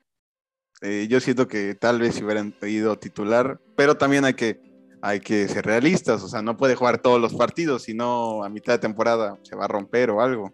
Eh, 0.81 1.07
yo 1.09 1.19
siento 1.19 1.47
que 1.47 1.75
tal 1.75 1.99
vez 1.99 2.15
si 2.15 2.23
hubieran 2.23 2.55
ido 2.63 2.97
titular, 2.97 3.59
pero 3.75 3.97
también 3.97 4.25
hay 4.25 4.33
que, 4.33 4.59
hay 5.01 5.19
que 5.19 5.47
ser 5.47 5.65
realistas. 5.65 6.23
O 6.23 6.29
sea, 6.29 6.41
no 6.41 6.57
puede 6.57 6.75
jugar 6.75 6.99
todos 6.99 7.21
los 7.21 7.33
partidos, 7.35 7.83
sino 7.83 8.43
a 8.43 8.49
mitad 8.49 8.73
de 8.73 8.79
temporada 8.79 9.37
se 9.43 9.55
va 9.55 9.65
a 9.65 9.67
romper 9.67 10.09
o 10.09 10.21
algo. 10.21 10.51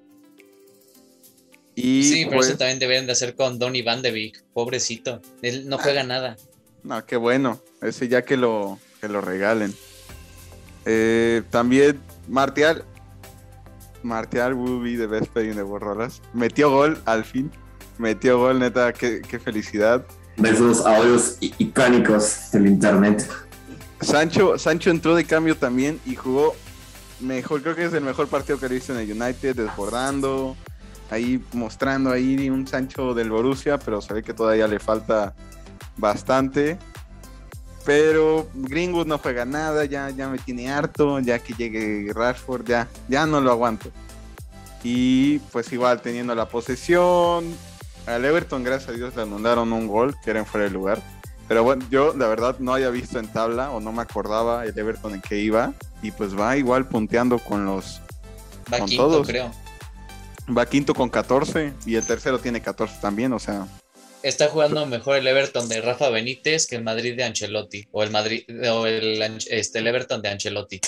Y 1.75 2.03
sí, 2.03 2.25
pero 2.25 2.37
pues, 2.37 2.47
eso 2.47 2.57
también 2.57 2.79
deberían 2.79 3.05
de 3.05 3.11
hacer 3.11 3.35
con 3.35 3.59
Donny 3.59 3.83
Van 3.83 4.01
de 4.01 4.11
Beek, 4.11 4.43
pobrecito. 4.51 5.21
Él 5.43 5.69
no 5.69 5.77
juega 5.77 6.03
nada. 6.03 6.35
No, 6.83 7.05
qué 7.05 7.17
bueno. 7.17 7.61
Ese 7.81 8.07
ya 8.07 8.23
que 8.23 8.35
lo, 8.35 8.79
que 8.99 9.07
lo 9.07 9.21
regalen. 9.21 9.73
Eh, 10.85 11.43
también 11.51 11.99
Martial. 12.27 12.83
Martial 14.07 14.53
will 14.53 14.81
be 14.81 14.95
the 14.95 15.07
best 15.07 15.31
player 15.33 15.51
in 15.51 15.57
the 15.57 15.63
world, 15.63 15.83
rolas. 15.83 16.21
Metió 16.33 16.69
gol 16.69 16.97
al 17.05 17.23
fin. 17.23 17.51
Metió 17.97 18.39
gol, 18.39 18.59
neta, 18.59 18.93
qué, 18.93 19.21
qué 19.21 19.39
felicidad. 19.39 20.05
De 20.37 20.49
esos 20.49 20.85
audios 20.85 21.37
icónicos 21.39 22.51
del 22.51 22.67
internet. 22.67 23.27
Sancho, 24.01 24.57
Sancho 24.57 24.91
entró 24.91 25.15
de 25.15 25.25
cambio 25.25 25.57
también 25.57 25.99
y 26.05 26.15
jugó 26.15 26.55
mejor. 27.19 27.61
Creo 27.61 27.75
que 27.75 27.85
es 27.85 27.93
el 27.93 28.03
mejor 28.03 28.27
partido 28.27 28.59
que 28.59 28.67
he 28.67 28.69
visto 28.69 28.93
en 28.93 28.99
el 28.99 29.21
United, 29.21 29.55
desbordando, 29.55 30.55
ahí 31.09 31.43
mostrando 31.53 32.11
ahí 32.11 32.49
un 32.49 32.67
Sancho 32.67 33.13
del 33.13 33.31
Borussia, 33.31 33.79
pero 33.79 34.01
se 34.01 34.13
ve 34.13 34.23
que 34.23 34.33
todavía 34.33 34.67
le 34.67 34.79
falta 34.79 35.33
bastante. 35.97 36.77
Pero 37.88 38.50
Greenwood 38.54 39.08
no 39.08 39.17
juega 39.17 39.45
nada, 39.45 39.86
ya, 39.86 40.10
ya 40.10 40.28
me 40.28 40.38
tiene 40.39 40.69
harto, 40.69 41.21
ya 41.21 41.39
que 41.39 41.54
llegue 41.54 42.12
Rashford, 42.13 42.67
ya, 42.67 42.89
ya 43.08 43.26
no 43.26 43.39
lo 43.39 43.50
aguanto. 43.50 43.89
Y 44.84 45.39
pues 45.54 45.71
igual 45.71 46.02
teniendo 46.02 46.36
la 46.36 46.50
posesión, 46.50 47.56
al 48.06 48.26
Everton 48.26 48.65
gracias 48.65 48.89
a 48.89 48.91
Dios 48.91 49.15
le 49.15 49.21
anularon 49.21 49.71
un 49.71 49.88
gol 49.88 50.13
que 50.21 50.32
era 50.32 50.39
en 50.39 50.45
fuera 50.45 50.65
de 50.65 50.73
lugar. 50.73 51.02
Pero 51.47 51.63
bueno, 51.63 51.86
yo 51.89 52.13
la 52.13 52.28
verdad 52.28 52.58
no 52.60 52.73
había 52.73 52.89
visto 52.89 53.19
en 53.19 53.28
tabla 53.32 53.71
o 53.71 53.80
no 53.80 53.93
me 53.93 54.02
acordaba 54.02 54.65
el 54.65 54.78
Everton 54.78 55.13
en 55.13 55.21
qué 55.21 55.39
iba. 55.39 55.71
Y 56.02 56.12
pues 56.12 56.38
va 56.38 56.58
igual 56.58 56.89
punteando 56.89 57.39
con 57.39 57.65
los... 57.65 58.02
Va 58.71 58.80
Con 58.80 58.88
quinto, 58.89 59.04
todos. 59.04 59.28
creo. 59.28 59.50
Va 60.56 60.65
quinto 60.65 60.93
con 60.93 61.10
14 61.10 61.73
y 61.86 61.95
el 61.95 62.06
tercero 62.06 62.38
tiene 62.39 62.60
14 62.62 62.97
también, 63.00 63.32
o 63.32 63.39
sea... 63.39 63.65
Está 64.27 64.49
jugando 64.49 64.85
mejor 64.85 65.15
el 65.15 65.25
Everton 65.25 65.69
de 65.69 65.79
Rafa 65.79 66.09
Benítez 66.09 66.67
que 66.67 66.75
el 66.75 66.83
Madrid 66.83 67.15
de 67.15 67.23
Ancelotti. 67.23 67.87
O 67.91 68.03
el 68.03 68.11
Madrid 68.11 68.43
o 68.69 68.85
el, 68.85 69.21
este, 69.49 69.79
el 69.79 69.87
Everton 69.87 70.21
de 70.21 70.27
Ancelotti. 70.27 70.81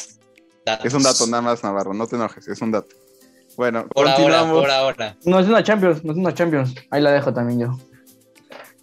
Datos. 0.66 0.86
Es 0.86 0.94
un 0.94 1.04
dato 1.04 1.26
nada 1.26 1.42
más, 1.42 1.64
Navarro, 1.64 1.94
no 1.94 2.06
te 2.06 2.18
enojes, 2.18 2.50
es 2.50 2.62
un 2.62 2.72
dato. 2.72 2.94
Bueno, 3.56 3.88
Por 3.88 4.06
ahora, 4.06 4.16
continuamos, 4.18 4.60
por 4.60 4.70
ahora. 4.70 5.18
No 5.24 5.40
es 5.40 5.48
una 5.48 5.64
Champions, 5.64 6.04
no 6.04 6.12
es 6.12 6.18
una 6.18 6.34
Champions. 6.34 6.76
Ahí 6.92 7.02
la 7.02 7.12
dejo 7.12 7.34
también 7.34 7.62
yo. 7.62 7.80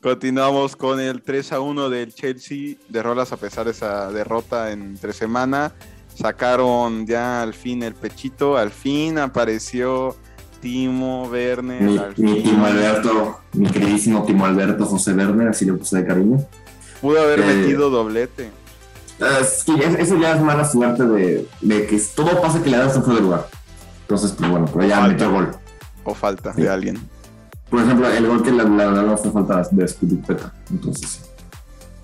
continuamos 0.00 0.74
con 0.74 1.00
el 1.00 1.20
3 1.20 1.52
a 1.52 1.60
1 1.60 1.90
del 1.90 2.14
Chelsea 2.14 2.76
de 2.88 3.02
Rolas 3.02 3.32
a 3.32 3.36
pesar 3.36 3.66
de 3.66 3.72
esa 3.72 4.10
derrota 4.10 4.72
en 4.72 4.96
tres 4.96 5.16
semanas. 5.16 5.72
Sacaron 6.14 7.06
ya 7.06 7.42
al 7.42 7.52
fin 7.52 7.82
el 7.82 7.94
pechito, 7.94 8.56
al 8.56 8.70
fin 8.70 9.18
apareció 9.18 10.16
Timo 10.60 11.24
Werner. 11.28 12.14
Mi. 12.16 12.42
Timo 12.42 12.66
Alberto, 12.66 13.40
mi 13.54 13.68
queridísimo 13.70 14.24
Timo 14.24 14.44
Alberto 14.46 14.84
José 14.86 15.12
Werner, 15.12 15.48
así 15.48 15.64
le 15.64 15.74
puse 15.74 15.98
de 15.98 16.06
cariño. 16.06 16.38
Pudo 17.00 17.20
haber 17.20 17.40
Eh, 17.40 17.44
metido 17.44 17.90
doblete. 17.90 18.50
Es 19.40 19.64
que 19.64 19.72
eso 20.02 20.18
ya 20.20 20.34
es 20.34 20.40
mala 20.42 20.64
suerte 20.68 21.06
de, 21.06 21.48
de 21.62 21.86
que 21.86 21.98
todo 22.14 22.40
pasa 22.40 22.62
que 22.62 22.70
le 22.70 22.76
das 22.76 22.96
un 22.96 23.02
fuera 23.02 23.16
de 23.20 23.22
lugar. 23.24 23.46
Entonces, 24.02 24.32
pues 24.32 24.50
bueno, 24.50 24.66
pero 24.72 24.86
ya 24.86 25.00
metió 25.00 25.30
gol. 25.30 25.50
O 26.04 26.14
falta 26.14 26.52
Sí. 26.54 26.62
de 26.62 26.68
alguien. 26.68 26.98
Por 27.70 27.80
ejemplo, 27.82 28.08
el 28.08 28.26
gol 28.26 28.42
que 28.42 28.52
la 28.52 28.64
verdad 28.64 29.02
no 29.02 29.16
fue 29.16 29.30
falta 29.32 29.62
de 29.70 29.88
Spilicueta. 29.88 30.52
Entonces, 30.70 31.08
sí. 31.10 31.20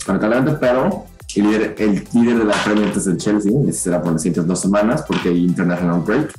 Lamentablemente, 0.06 0.58
pero 0.60 1.04
el 1.36 1.42
líder, 1.44 1.74
el 1.78 2.08
líder 2.12 2.38
de 2.38 2.44
la 2.44 2.54
Premier 2.64 2.88
es 2.96 3.06
el 3.06 3.16
Chelsea. 3.18 3.52
Ese 3.68 3.78
será 3.78 4.02
por 4.02 4.12
las 4.12 4.22
siguientes 4.22 4.46
dos 4.46 4.60
semanas 4.60 5.02
porque 5.06 5.28
hay 5.28 5.44
International 5.44 6.00
Break. 6.00 6.32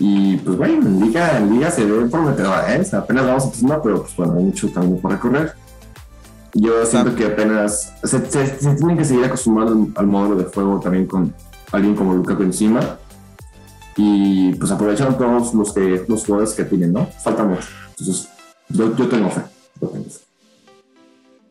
Y 0.00 0.36
pues 0.38 0.56
bueno, 0.56 0.86
en 0.86 1.00
Liga, 1.00 1.38
en 1.38 1.54
Liga 1.54 1.70
se 1.70 1.84
ve 1.84 2.06
prometedora, 2.08 2.74
¿eh? 2.74 2.80
O 2.80 2.84
sea, 2.84 3.00
apenas 3.00 3.26
vamos 3.26 3.44
empezando, 3.46 3.82
pero 3.82 4.02
pues 4.02 4.16
bueno, 4.16 4.34
hay 4.36 4.44
mucho 4.44 4.72
camino 4.72 4.96
por 4.98 5.10
recorrer. 5.12 5.52
Yo 6.54 6.84
siento 6.86 7.14
que 7.14 7.26
apenas 7.26 7.92
se, 8.04 8.30
se- 8.30 8.58
se 8.58 8.74
tienen 8.76 8.96
que 8.96 9.04
seguir 9.04 9.24
acostumbrando 9.24 9.88
al 10.00 10.06
módulo 10.06 10.36
de 10.36 10.44
juego 10.44 10.80
también 10.80 11.06
con 11.06 11.34
alguien 11.72 11.94
como 11.94 12.14
Lukaku 12.14 12.42
encima 12.42 12.80
y 13.96 14.54
pues 14.54 14.70
aprovechar 14.70 15.18
todos 15.18 15.52
los 15.52 15.72
que 15.74 16.04
los 16.08 16.24
jugadores 16.24 16.54
que 16.54 16.64
tienen, 16.64 16.92
¿no? 16.92 17.06
Falta 17.22 17.44
mucho. 17.44 17.66
Entonces, 17.98 18.28
yo, 18.68 18.94
yo 18.96 19.08
tengo 19.08 19.28
fe. 19.30 19.42
Yo 19.80 19.88
tengo 19.88 20.04
fe. 20.04 20.20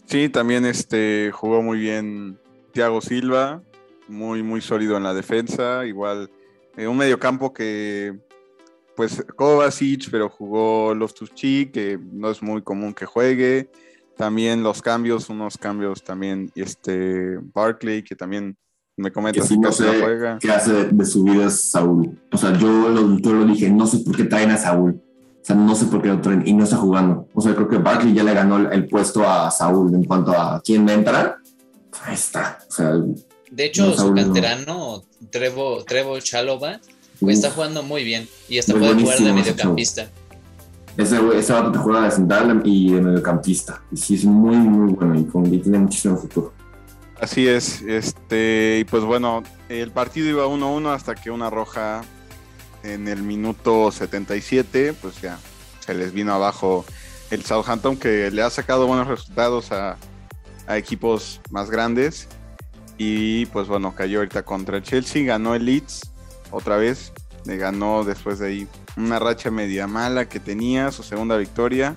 Sí, 0.06 0.30
también 0.30 0.66
este 0.66 1.32
jugó 1.34 1.62
muy 1.62 1.80
bien 1.80 2.40
Thiago 2.72 3.02
Silva, 3.02 3.62
muy 4.08 4.42
muy 4.42 4.62
sólido 4.62 4.96
en 4.96 5.04
la 5.04 5.14
defensa, 5.14 5.86
igual 5.86 6.32
eh, 6.78 6.88
un 6.88 6.96
mediocampo 6.98 7.54
que 7.54 8.18
pues 8.98 9.24
Kovacic, 9.36 10.10
pero 10.10 10.28
jugó 10.28 10.94
Loftus-Cheek, 10.96 11.72
que 11.72 12.00
no 12.12 12.32
es 12.32 12.42
muy 12.42 12.64
común 12.64 12.94
que 12.96 13.06
juegue. 13.06 13.70
También 14.18 14.64
los 14.64 14.82
cambios, 14.82 15.30
unos 15.30 15.56
cambios 15.60 16.04
también 16.04 16.52
este 16.56 17.38
Barkley 17.54 18.02
que 18.04 18.16
también 18.16 18.58
me 18.98 19.10
Que 19.10 19.14
comentas 19.14 19.48
que 19.48 19.58
no 19.58 19.72
sé 19.72 19.86
juega. 20.02 20.40
qué 20.40 20.50
hace 20.50 20.86
de, 20.86 21.06
su 21.06 21.24
vida 21.24 21.48
Saúl. 21.52 22.20
O 22.32 22.38
sea, 22.38 22.58
yo 22.58 22.90
lo, 22.90 23.20
yo 23.20 23.34
lo 23.34 23.46
dije, 23.46 23.70
no 23.70 23.86
sé 23.86 24.00
por 24.00 24.16
qué 24.18 24.24
traen 24.24 24.50
a 24.50 24.58
Saúl. 24.58 25.00
O 25.40 25.46
sea, 25.48 25.56
no 25.56 25.76
sé 25.76 25.86
por 25.86 26.02
qué 26.02 26.08
lo 26.10 26.20
traen 26.20 26.46
y 26.48 26.54
no 26.54 26.64
está 26.64 26.78
jugando. 26.78 27.28
O 27.36 27.40
sea, 27.42 27.54
creo 27.54 27.70
que 27.70 27.78
Barkley 27.78 28.16
ya 28.16 28.24
le 28.24 28.34
ganó 28.34 28.58
el, 28.58 28.74
el 28.74 28.88
puesto 28.88 29.30
a 29.30 29.52
Saúl 29.52 29.94
en 29.94 30.04
cuanto 30.06 30.32
a 30.32 30.60
quién 30.66 30.90
entra. 30.90 31.38
Ahí 32.02 32.16
está. 32.16 32.58
O 32.68 32.72
sea, 32.72 32.94
De 33.52 33.66
hecho, 33.66 33.86
No, 33.86 33.92
su 33.92 33.98
Saúl 34.00 34.16
no. 34.16 34.24
canterano, 34.24 35.04
Trevo, 35.30 35.84
Trevo 35.86 36.20
Chalova, 36.20 36.82
uf, 37.20 37.30
está 37.30 37.52
jugando 37.52 37.84
muy 37.84 38.04
bien 38.04 38.28
y 38.50 38.58
hasta 38.60 38.74
Muy 38.74 38.82
puede 38.82 39.02
jugar 39.02 39.20
de 39.20 39.34
mediocampista. 39.34 40.10
ese, 40.98 41.20
güey- 41.20 41.36
ese 41.38 41.54
vato 41.54 41.72
te 41.72 41.78
juega 41.80 42.04
de 42.06 42.12
central 42.12 42.62
y 42.66 42.92
de 42.94 43.02
mediocampista. 43.02 43.82
Y 43.92 43.98
sí, 43.98 44.16
es 44.16 44.26
muy, 44.26 44.56
muy 44.58 44.94
bueno 44.94 45.20
y, 45.20 45.26
con, 45.26 45.54
y 45.54 45.60
tiene 45.60 45.80
muchísimo 45.80 46.18
futuro. 46.18 46.54
Así 47.20 47.48
es, 47.48 47.82
este, 47.82 48.78
y 48.82 48.84
pues 48.84 49.04
bueno, 49.04 49.42
el 49.70 49.90
partido 49.92 50.30
iba 50.30 50.46
1-1 50.46 50.94
hasta 50.94 51.16
que 51.16 51.32
una 51.32 51.50
roja 51.50 52.04
en 52.84 53.08
el 53.08 53.24
minuto 53.24 53.92
77, 53.92 54.94
pues 55.02 55.20
ya 55.22 55.40
se 55.80 55.96
les 55.96 56.14
vino 56.14 56.32
abajo 56.34 56.86
el 57.32 57.44
Southampton 57.44 57.98
que 57.98 58.30
le 58.30 58.44
ha 58.44 58.50
sacado 58.52 58.86
buenos 58.86 59.08
resultados 59.08 59.72
a, 59.72 59.98
a 60.68 60.78
equipos 60.78 61.42
más 61.50 61.72
grandes 61.72 62.28
y 63.00 63.48
pues 63.48 63.68
bueno, 63.68 63.96
cayó 63.96 64.20
ahorita 64.20 64.44
contra 64.44 64.78
el 64.78 64.84
Chelsea, 64.84 65.24
ganó 65.26 65.56
el 65.56 65.66
Leeds 65.66 66.02
otra 66.52 66.78
vez, 66.78 67.12
le 67.46 67.58
ganó 67.58 68.04
después 68.04 68.40
de 68.40 68.48
ahí 68.48 68.68
una 68.96 69.20
racha 69.20 69.52
media 69.52 69.88
mala 69.88 70.28
que 70.28 70.40
tenía, 70.40 70.92
su 70.92 71.04
segunda 71.04 71.38
victoria. 71.38 71.96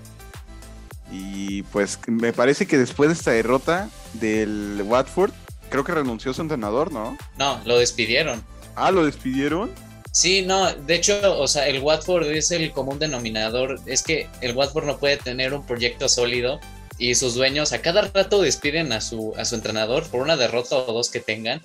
Y 1.10 1.64
pues 1.64 1.98
me 2.06 2.32
parece 2.32 2.66
que 2.66 2.78
después 2.78 3.08
de 3.08 3.14
esta 3.14 3.32
derrota 3.32 3.90
del 4.14 4.82
Watford, 4.84 5.32
creo 5.70 5.82
que 5.84 5.92
renunció 5.92 6.32
su 6.32 6.42
entrenador, 6.42 6.92
¿no? 6.92 7.18
No, 7.36 7.60
lo 7.64 7.78
despidieron. 7.78 8.44
Ah, 8.76 8.90
lo 8.90 9.04
despidieron. 9.04 9.70
Sí, 10.12 10.42
no, 10.42 10.72
de 10.72 10.94
hecho, 10.96 11.38
o 11.38 11.46
sea, 11.46 11.68
el 11.68 11.80
Watford 11.82 12.26
es 12.26 12.50
el 12.50 12.72
común 12.72 12.98
denominador. 12.98 13.80
Es 13.86 14.02
que 14.02 14.28
el 14.40 14.56
Watford 14.56 14.84
no 14.84 14.98
puede 14.98 15.16
tener 15.16 15.54
un 15.54 15.64
proyecto 15.64 16.08
sólido 16.08 16.60
y 16.98 17.14
sus 17.14 17.34
dueños 17.34 17.72
a 17.72 17.80
cada 17.80 18.02
rato 18.02 18.42
despiden 18.42 18.92
a 18.92 19.00
su, 19.00 19.32
a 19.36 19.44
su 19.44 19.54
entrenador 19.54 20.06
por 20.08 20.20
una 20.20 20.36
derrota 20.36 20.76
o 20.76 20.92
dos 20.92 21.10
que 21.10 21.20
tengan. 21.20 21.62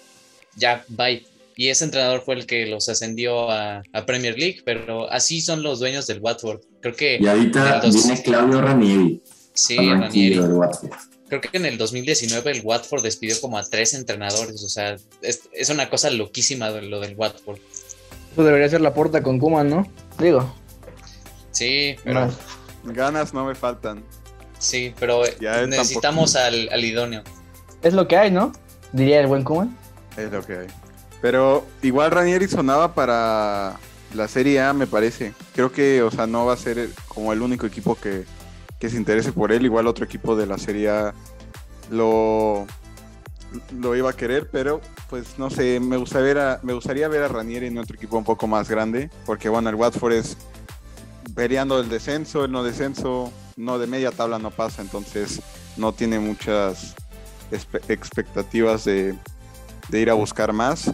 Ya, 0.55 0.85
bye. 0.87 1.25
Y 1.57 1.69
ese 1.69 1.85
entrenador 1.85 2.21
fue 2.21 2.35
el 2.35 2.45
que 2.45 2.65
los 2.65 2.89
ascendió 2.89 3.49
a, 3.49 3.81
a 3.93 4.05
Premier 4.05 4.37
League, 4.37 4.61
pero 4.65 5.09
así 5.11 5.39
son 5.41 5.63
los 5.63 5.79
dueños 5.79 6.05
del 6.07 6.19
Watford. 6.19 6.59
Creo 6.81 6.95
que 6.95 7.17
Y 7.21 7.27
ahorita 7.27 7.81
viene 7.81 8.21
Claudio 8.23 8.61
Ranieri. 8.61 9.21
sí, 9.53 9.77
Ranieri. 9.77 9.99
banquillo 10.01 10.41
del 10.43 10.51
Watford. 10.53 10.91
Creo 11.29 11.41
que 11.41 11.49
en 11.57 11.65
el 11.65 11.77
2019 11.77 12.51
el 12.51 12.61
Watford 12.63 13.01
despidió 13.03 13.39
como 13.41 13.57
a 13.57 13.63
tres 13.63 13.93
entrenadores. 13.93 14.63
O 14.63 14.67
sea, 14.69 14.95
es, 15.21 15.41
es 15.53 15.69
una 15.69 15.89
cosa 15.89 16.09
loquísima 16.11 16.71
de 16.71 16.83
lo 16.83 16.99
del 16.99 17.15
Watford. 17.15 17.57
Eso 18.33 18.43
debería 18.43 18.67
ser 18.69 18.81
la 18.81 18.93
puerta 18.93 19.23
con 19.23 19.39
Kuman, 19.39 19.69
¿no? 19.69 19.87
Digo. 20.19 20.53
Sí, 21.51 21.95
pero. 22.03 22.29
Ganas 22.83 23.33
no 23.33 23.45
me 23.45 23.55
faltan. 23.55 24.03
sí, 24.59 24.93
pero 24.99 25.23
Ya 25.39 25.65
necesitamos 25.65 26.35
al, 26.35 26.69
al 26.71 26.83
idóneo. 26.83 27.23
Es 27.81 27.93
lo 27.93 28.07
que 28.07 28.17
hay, 28.17 28.29
¿no? 28.29 28.51
Diría 28.91 29.19
el 29.21 29.27
buen 29.27 29.43
Kuman. 29.43 29.75
Es 30.17 30.31
lo 30.31 30.43
que 30.45 30.53
hay. 30.53 30.67
Pero 31.25 31.65
igual 31.81 32.11
Ranieri 32.11 32.47
sonaba 32.47 32.93
para 32.93 33.77
la 34.13 34.27
Serie 34.27 34.61
A, 34.61 34.73
me 34.73 34.85
parece. 34.85 35.33
Creo 35.55 35.71
que, 35.71 36.03
o 36.03 36.11
sea, 36.11 36.27
no 36.27 36.45
va 36.45 36.53
a 36.53 36.57
ser 36.57 36.91
como 37.07 37.33
el 37.33 37.41
único 37.41 37.65
equipo 37.65 37.95
que, 37.95 38.25
que 38.77 38.91
se 38.91 38.97
interese 38.97 39.31
por 39.31 39.51
él. 39.51 39.65
Igual 39.65 39.87
otro 39.87 40.05
equipo 40.05 40.35
de 40.35 40.45
la 40.45 40.59
Serie 40.59 40.91
A 40.91 41.15
lo, 41.89 42.67
lo 43.75 43.95
iba 43.95 44.11
a 44.11 44.15
querer, 44.15 44.51
pero 44.51 44.81
pues 45.09 45.39
no 45.39 45.49
sé, 45.49 45.79
me 45.79 45.97
gustaría 45.97 46.27
ver 46.27 46.37
a, 46.37 46.59
me 46.61 46.73
gustaría 46.73 47.07
ver 47.07 47.23
a 47.23 47.27
Ranieri 47.27 47.65
en 47.65 47.79
otro 47.79 47.95
equipo 47.95 48.19
un 48.19 48.23
poco 48.23 48.45
más 48.45 48.69
grande, 48.69 49.09
porque 49.25 49.49
bueno, 49.49 49.67
el 49.69 49.75
Watford 49.75 50.13
es 50.13 50.37
peleando 51.33 51.79
el 51.79 51.89
descenso, 51.89 52.45
el 52.45 52.51
no 52.51 52.63
descenso, 52.63 53.33
no 53.57 53.79
de 53.79 53.87
media 53.87 54.11
tabla 54.11 54.37
no 54.37 54.51
pasa, 54.51 54.83
entonces 54.83 55.41
no 55.75 55.91
tiene 55.91 56.19
muchas 56.19 56.93
expectativas 57.49 58.85
de, 58.85 59.15
de 59.89 59.99
ir 59.99 60.11
a 60.11 60.13
buscar 60.13 60.53
más. 60.53 60.93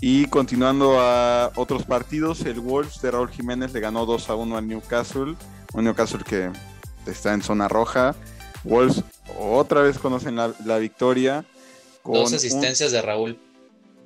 Y 0.00 0.26
continuando 0.26 1.00
a 1.00 1.50
otros 1.56 1.84
partidos, 1.84 2.42
el 2.42 2.60
Wolves 2.60 3.00
de 3.02 3.10
Raúl 3.10 3.30
Jiménez 3.30 3.72
le 3.72 3.80
ganó 3.80 4.06
2 4.06 4.30
a 4.30 4.36
1 4.36 4.56
al 4.56 4.66
Newcastle, 4.68 5.34
un 5.74 5.84
Newcastle 5.84 6.22
que 6.24 6.50
está 7.06 7.34
en 7.34 7.42
zona 7.42 7.66
roja. 7.68 8.14
Wolves 8.64 9.02
otra 9.40 9.82
vez 9.82 9.98
conocen 9.98 10.36
la, 10.36 10.52
la 10.64 10.78
victoria. 10.78 11.44
con 12.02 12.14
Dos 12.14 12.30
un- 12.30 12.36
asistencias 12.36 12.92
de 12.92 13.02
Raúl. 13.02 13.38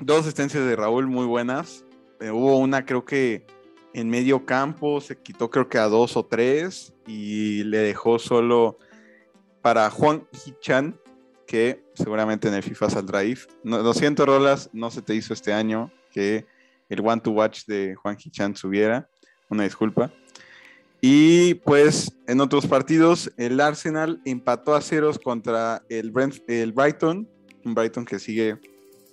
dos 0.00 0.20
asistencias 0.22 0.64
de 0.64 0.76
Raúl 0.76 1.06
muy 1.08 1.26
buenas. 1.26 1.84
Eh, 2.20 2.30
hubo 2.30 2.56
una 2.58 2.86
creo 2.86 3.04
que 3.04 3.44
en 3.94 4.08
medio 4.08 4.46
campo, 4.46 5.00
se 5.02 5.18
quitó 5.18 5.50
creo 5.50 5.68
que 5.68 5.76
a 5.76 5.88
dos 5.88 6.16
o 6.16 6.24
tres 6.24 6.94
y 7.06 7.64
le 7.64 7.78
dejó 7.78 8.18
solo 8.18 8.78
para 9.60 9.90
Juan 9.90 10.26
Hichan, 10.46 10.98
que 11.46 11.81
seguramente 11.94 12.48
en 12.48 12.54
el 12.54 12.62
FIFA 12.62 12.90
saldrá 12.90 13.20
ahí. 13.20 13.34
No, 13.64 13.82
lo 13.82 13.94
siento, 13.94 14.26
Rolas, 14.26 14.70
no 14.72 14.90
se 14.90 15.02
te 15.02 15.14
hizo 15.14 15.34
este 15.34 15.52
año 15.52 15.92
que 16.10 16.46
el 16.88 17.00
One 17.00 17.20
to 17.22 17.30
Watch 17.30 17.64
de 17.66 17.94
Juan 17.94 18.16
Hichan 18.22 18.56
subiera. 18.56 19.08
Una 19.48 19.64
disculpa. 19.64 20.12
Y 21.00 21.54
pues 21.54 22.12
en 22.26 22.40
otros 22.40 22.66
partidos, 22.66 23.32
el 23.36 23.60
Arsenal 23.60 24.20
empató 24.24 24.74
a 24.74 24.80
ceros 24.80 25.18
contra 25.18 25.82
el, 25.88 26.12
Brent- 26.12 26.42
el 26.46 26.72
Brighton, 26.72 27.28
un 27.64 27.74
Brighton 27.74 28.04
que 28.04 28.18
sigue 28.18 28.58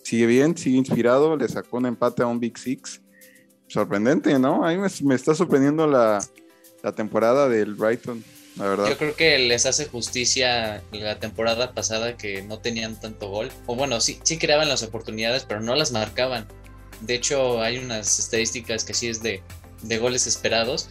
sigue 0.03 0.25
bien, 0.25 0.57
sigue 0.57 0.77
inspirado, 0.77 1.35
le 1.35 1.47
sacó 1.47 1.77
un 1.77 1.85
empate 1.85 2.23
a 2.23 2.27
un 2.27 2.39
Big 2.39 2.57
Six. 2.57 3.01
Sorprendente, 3.67 4.39
¿no? 4.39 4.65
A 4.65 4.69
mí 4.69 4.77
me, 4.77 4.87
me 5.03 5.15
está 5.15 5.35
sorprendiendo 5.35 5.85
la, 5.85 6.19
la 6.81 6.91
temporada 6.93 7.47
del 7.47 7.75
Brighton, 7.75 8.23
la 8.59 8.67
verdad. 8.67 8.89
Yo 8.89 8.97
creo 8.97 9.15
que 9.15 9.39
les 9.39 9.65
hace 9.65 9.85
justicia 9.85 10.83
la 10.91 11.19
temporada 11.19 11.73
pasada 11.73 12.17
que 12.17 12.41
no 12.41 12.59
tenían 12.59 12.99
tanto 12.99 13.29
gol. 13.29 13.49
O 13.65 13.75
bueno, 13.75 14.01
sí, 14.01 14.19
sí 14.23 14.37
creaban 14.37 14.69
las 14.69 14.83
oportunidades, 14.83 15.45
pero 15.47 15.61
no 15.61 15.75
las 15.75 15.91
marcaban. 15.91 16.47
De 17.01 17.15
hecho, 17.15 17.61
hay 17.61 17.77
unas 17.77 18.19
estadísticas 18.19 18.83
que 18.83 18.93
sí 18.93 19.07
es 19.07 19.23
de, 19.23 19.41
de 19.81 19.97
goles 19.97 20.27
esperados. 20.27 20.89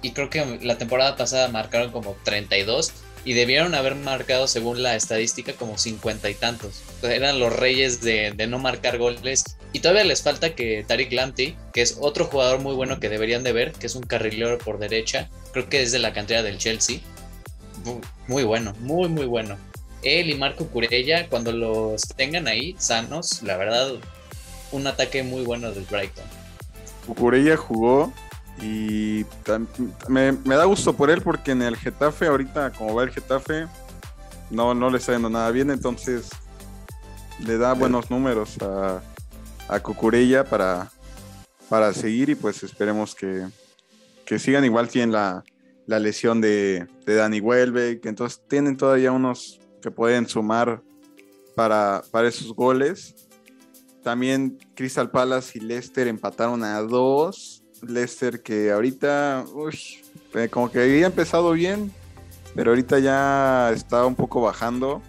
Y 0.00 0.12
creo 0.12 0.30
que 0.30 0.58
la 0.62 0.78
temporada 0.78 1.16
pasada 1.16 1.48
marcaron 1.48 1.92
como 1.92 2.16
32 2.24 2.92
y 3.24 3.34
debieron 3.34 3.74
haber 3.74 3.94
marcado, 3.94 4.48
según 4.48 4.82
la 4.82 4.96
estadística, 4.96 5.52
como 5.52 5.78
50 5.78 6.28
y 6.28 6.34
tantos. 6.34 6.82
Eran 7.02 7.38
los 7.38 7.54
reyes 7.54 8.00
de, 8.00 8.32
de 8.32 8.46
no 8.46 8.58
marcar 8.58 8.98
goles. 8.98 9.44
Y 9.72 9.80
todavía 9.80 10.04
les 10.04 10.22
falta 10.22 10.54
que 10.54 10.84
Tariq 10.86 11.12
Lamptey, 11.12 11.56
que 11.72 11.82
es 11.82 11.98
otro 12.00 12.24
jugador 12.24 12.60
muy 12.60 12.74
bueno 12.74 12.98
que 12.98 13.08
deberían 13.08 13.44
de 13.44 13.52
ver, 13.52 13.72
que 13.72 13.86
es 13.86 13.94
un 13.94 14.02
carrilero 14.02 14.58
por 14.58 14.78
derecha, 14.78 15.30
creo 15.52 15.68
que 15.68 15.82
es 15.82 15.92
de 15.92 15.98
la 15.98 16.12
cantera 16.12 16.42
del 16.42 16.58
Chelsea. 16.58 17.00
Mu- 17.84 18.00
Muy 18.28 18.44
bueno, 18.44 18.74
muy, 18.80 19.08
muy 19.08 19.26
bueno. 19.26 19.56
Él 20.02 20.30
y 20.30 20.34
Marco 20.34 20.66
Curella, 20.66 21.28
cuando 21.28 21.52
los 21.52 22.02
tengan 22.16 22.48
ahí 22.48 22.74
sanos, 22.78 23.42
la 23.42 23.56
verdad, 23.56 23.92
un 24.72 24.86
ataque 24.86 25.22
muy 25.22 25.44
bueno 25.44 25.70
del 25.70 25.84
Brighton. 25.84 26.24
Cucurella 27.06 27.56
jugó 27.56 28.12
y 28.60 29.24
me, 30.08 30.32
me 30.32 30.56
da 30.56 30.64
gusto 30.64 30.92
por 30.92 31.10
él 31.10 31.22
porque 31.22 31.52
en 31.52 31.62
el 31.62 31.76
Getafe, 31.76 32.26
ahorita 32.26 32.70
como 32.72 32.94
va 32.94 33.04
el 33.04 33.10
Getafe, 33.10 33.66
no, 34.50 34.74
no 34.74 34.90
le 34.90 34.98
está 34.98 35.12
yendo 35.12 35.30
nada 35.30 35.50
bien, 35.50 35.70
entonces 35.70 36.28
le 37.40 37.58
da 37.58 37.72
buenos 37.72 38.10
números 38.10 38.56
a, 38.60 39.00
a 39.68 39.80
Cucurella 39.80 40.44
para, 40.44 40.90
para 41.68 41.92
seguir 41.92 42.28
y 42.30 42.34
pues 42.34 42.62
esperemos 42.62 43.14
que, 43.14 43.46
que 44.32 44.38
sigan. 44.38 44.64
Igual 44.64 44.88
tienen 44.88 45.12
la, 45.12 45.44
la 45.86 45.98
lesión 45.98 46.40
de, 46.40 46.86
de 47.04 47.14
Dani 47.14 47.40
Welbeck, 47.40 48.06
entonces 48.06 48.42
tienen 48.48 48.76
todavía 48.76 49.12
unos 49.12 49.60
que 49.82 49.90
pueden 49.90 50.26
sumar 50.26 50.82
para, 51.54 52.02
para 52.10 52.28
esos 52.28 52.54
goles. 52.54 53.14
También 54.02 54.58
Crystal 54.74 55.10
Palace 55.10 55.58
y 55.58 55.60
Leicester 55.60 56.08
empataron 56.08 56.64
a 56.64 56.80
dos. 56.80 57.62
Leicester 57.86 58.42
que 58.42 58.72
ahorita, 58.72 59.44
eh, 60.34 60.48
como 60.48 60.70
que 60.70 60.80
había 60.80 61.06
empezado 61.06 61.52
bien 61.52 61.92
pero 62.54 62.70
ahorita 62.72 62.98
ya 62.98 63.70
está 63.72 64.04
un 64.04 64.14
poco 64.14 64.42
bajando, 64.42 65.00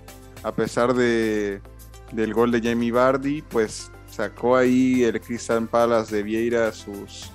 a 0.44 0.54
pesar 0.54 0.94
de, 0.94 1.62
del 2.14 2.34
gol 2.34 2.52
de 2.52 2.62
Jamie 2.62 2.92
Vardy, 2.92 3.42
pues 3.42 3.92
sacó 4.10 4.56
ahí 4.56 5.04
el 5.04 5.20
Crystal 5.20 5.68
Palace 5.68 6.16
de 6.16 6.24
Vieira 6.24 6.72
sus 6.72 7.33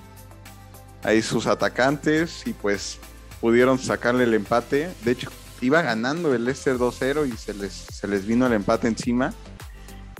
ahí 1.03 1.21
sus 1.21 1.47
atacantes 1.47 2.45
y 2.45 2.53
pues 2.53 2.99
pudieron 3.41 3.79
sacarle 3.79 4.23
el 4.23 4.33
empate. 4.33 4.89
De 5.03 5.11
hecho, 5.11 5.29
iba 5.61 5.81
ganando 5.81 6.33
el 6.33 6.45
Leicester 6.45 6.77
2-0 6.77 7.27
y 7.27 7.37
se 7.37 7.53
les, 7.53 7.73
se 7.73 8.07
les 8.07 8.25
vino 8.25 8.47
el 8.47 8.53
empate 8.53 8.87
encima. 8.87 9.33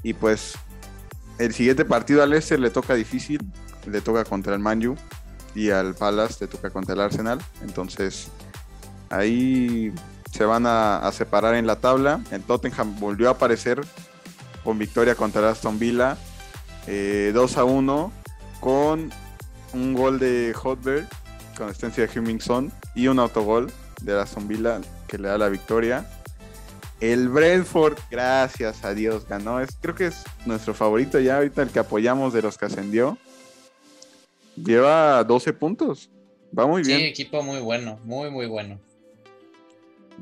Y 0.04 0.14
pues 0.14 0.54
el 1.38 1.54
siguiente 1.54 1.86
partido 1.86 2.24
al 2.24 2.30
Leicester 2.30 2.60
le 2.60 2.70
toca 2.70 2.96
difícil, 2.96 3.40
le 3.86 4.02
toca 4.02 4.24
contra 4.26 4.54
el 4.54 4.60
Manju 4.60 4.96
y 5.56 5.72
al 5.72 5.96
Palace 5.96 6.38
le 6.42 6.48
toca 6.48 6.70
contra 6.70 6.94
el 6.94 7.02
Arsenal. 7.02 7.40
Entonces 7.62 8.30
ahí 9.10 9.94
se 10.32 10.46
van 10.46 10.66
a, 10.66 11.10
separar 11.12 11.56
en 11.56 11.68
la 11.68 11.78
tabla. 11.78 12.22
El 12.32 12.44
Tottenham 12.44 13.00
volvió 13.00 13.30
a 13.30 13.32
aparecer 13.32 13.82
con 14.64 14.78
victoria 14.78 15.16
contra 15.16 15.42
el 15.42 15.48
Aston 15.48 15.80
Villa. 15.80 16.18
2 16.86 16.88
eh, 16.88 17.34
a 17.56 17.64
1 17.64 18.14
con 18.60 19.12
un 19.74 19.94
gol 19.94 20.20
de 20.20 20.54
Hotberg 20.54 21.08
con 21.58 21.70
asistencia 21.70 22.08
de 22.08 22.20
Hummingson 22.20 22.72
y 22.96 23.08
un 23.08 23.20
autogol 23.20 23.72
de 24.02 24.20
Aston 24.20 24.48
Villa 24.48 24.82
que 25.08 25.18
le 25.18 25.28
da 25.28 25.38
la 25.38 25.50
victoria. 25.50 26.10
El 27.02 27.30
Brentford, 27.30 27.98
gracias 28.12 28.84
a 28.84 28.94
Dios, 28.94 29.26
ganó. 29.28 29.62
Es, 29.62 29.78
creo 29.80 29.96
que 29.96 30.08
es 30.08 30.24
nuestro 30.46 30.74
favorito 30.74 31.20
ya 31.20 31.38
ahorita, 31.38 31.62
el 31.62 31.70
que 31.70 31.80
apoyamos 31.80 32.34
de 32.34 32.42
los 32.42 32.58
que 32.58 32.66
ascendió. 32.66 33.18
Lleva 34.56 35.24
12 35.24 35.54
puntos. 35.54 36.10
Va 36.58 36.66
muy 36.66 36.84
bien. 36.84 37.00
Sí, 37.00 37.06
equipo 37.06 37.42
muy 37.42 37.60
bueno, 37.60 38.00
muy, 38.04 38.30
muy 38.30 38.48
bueno. 38.48 38.80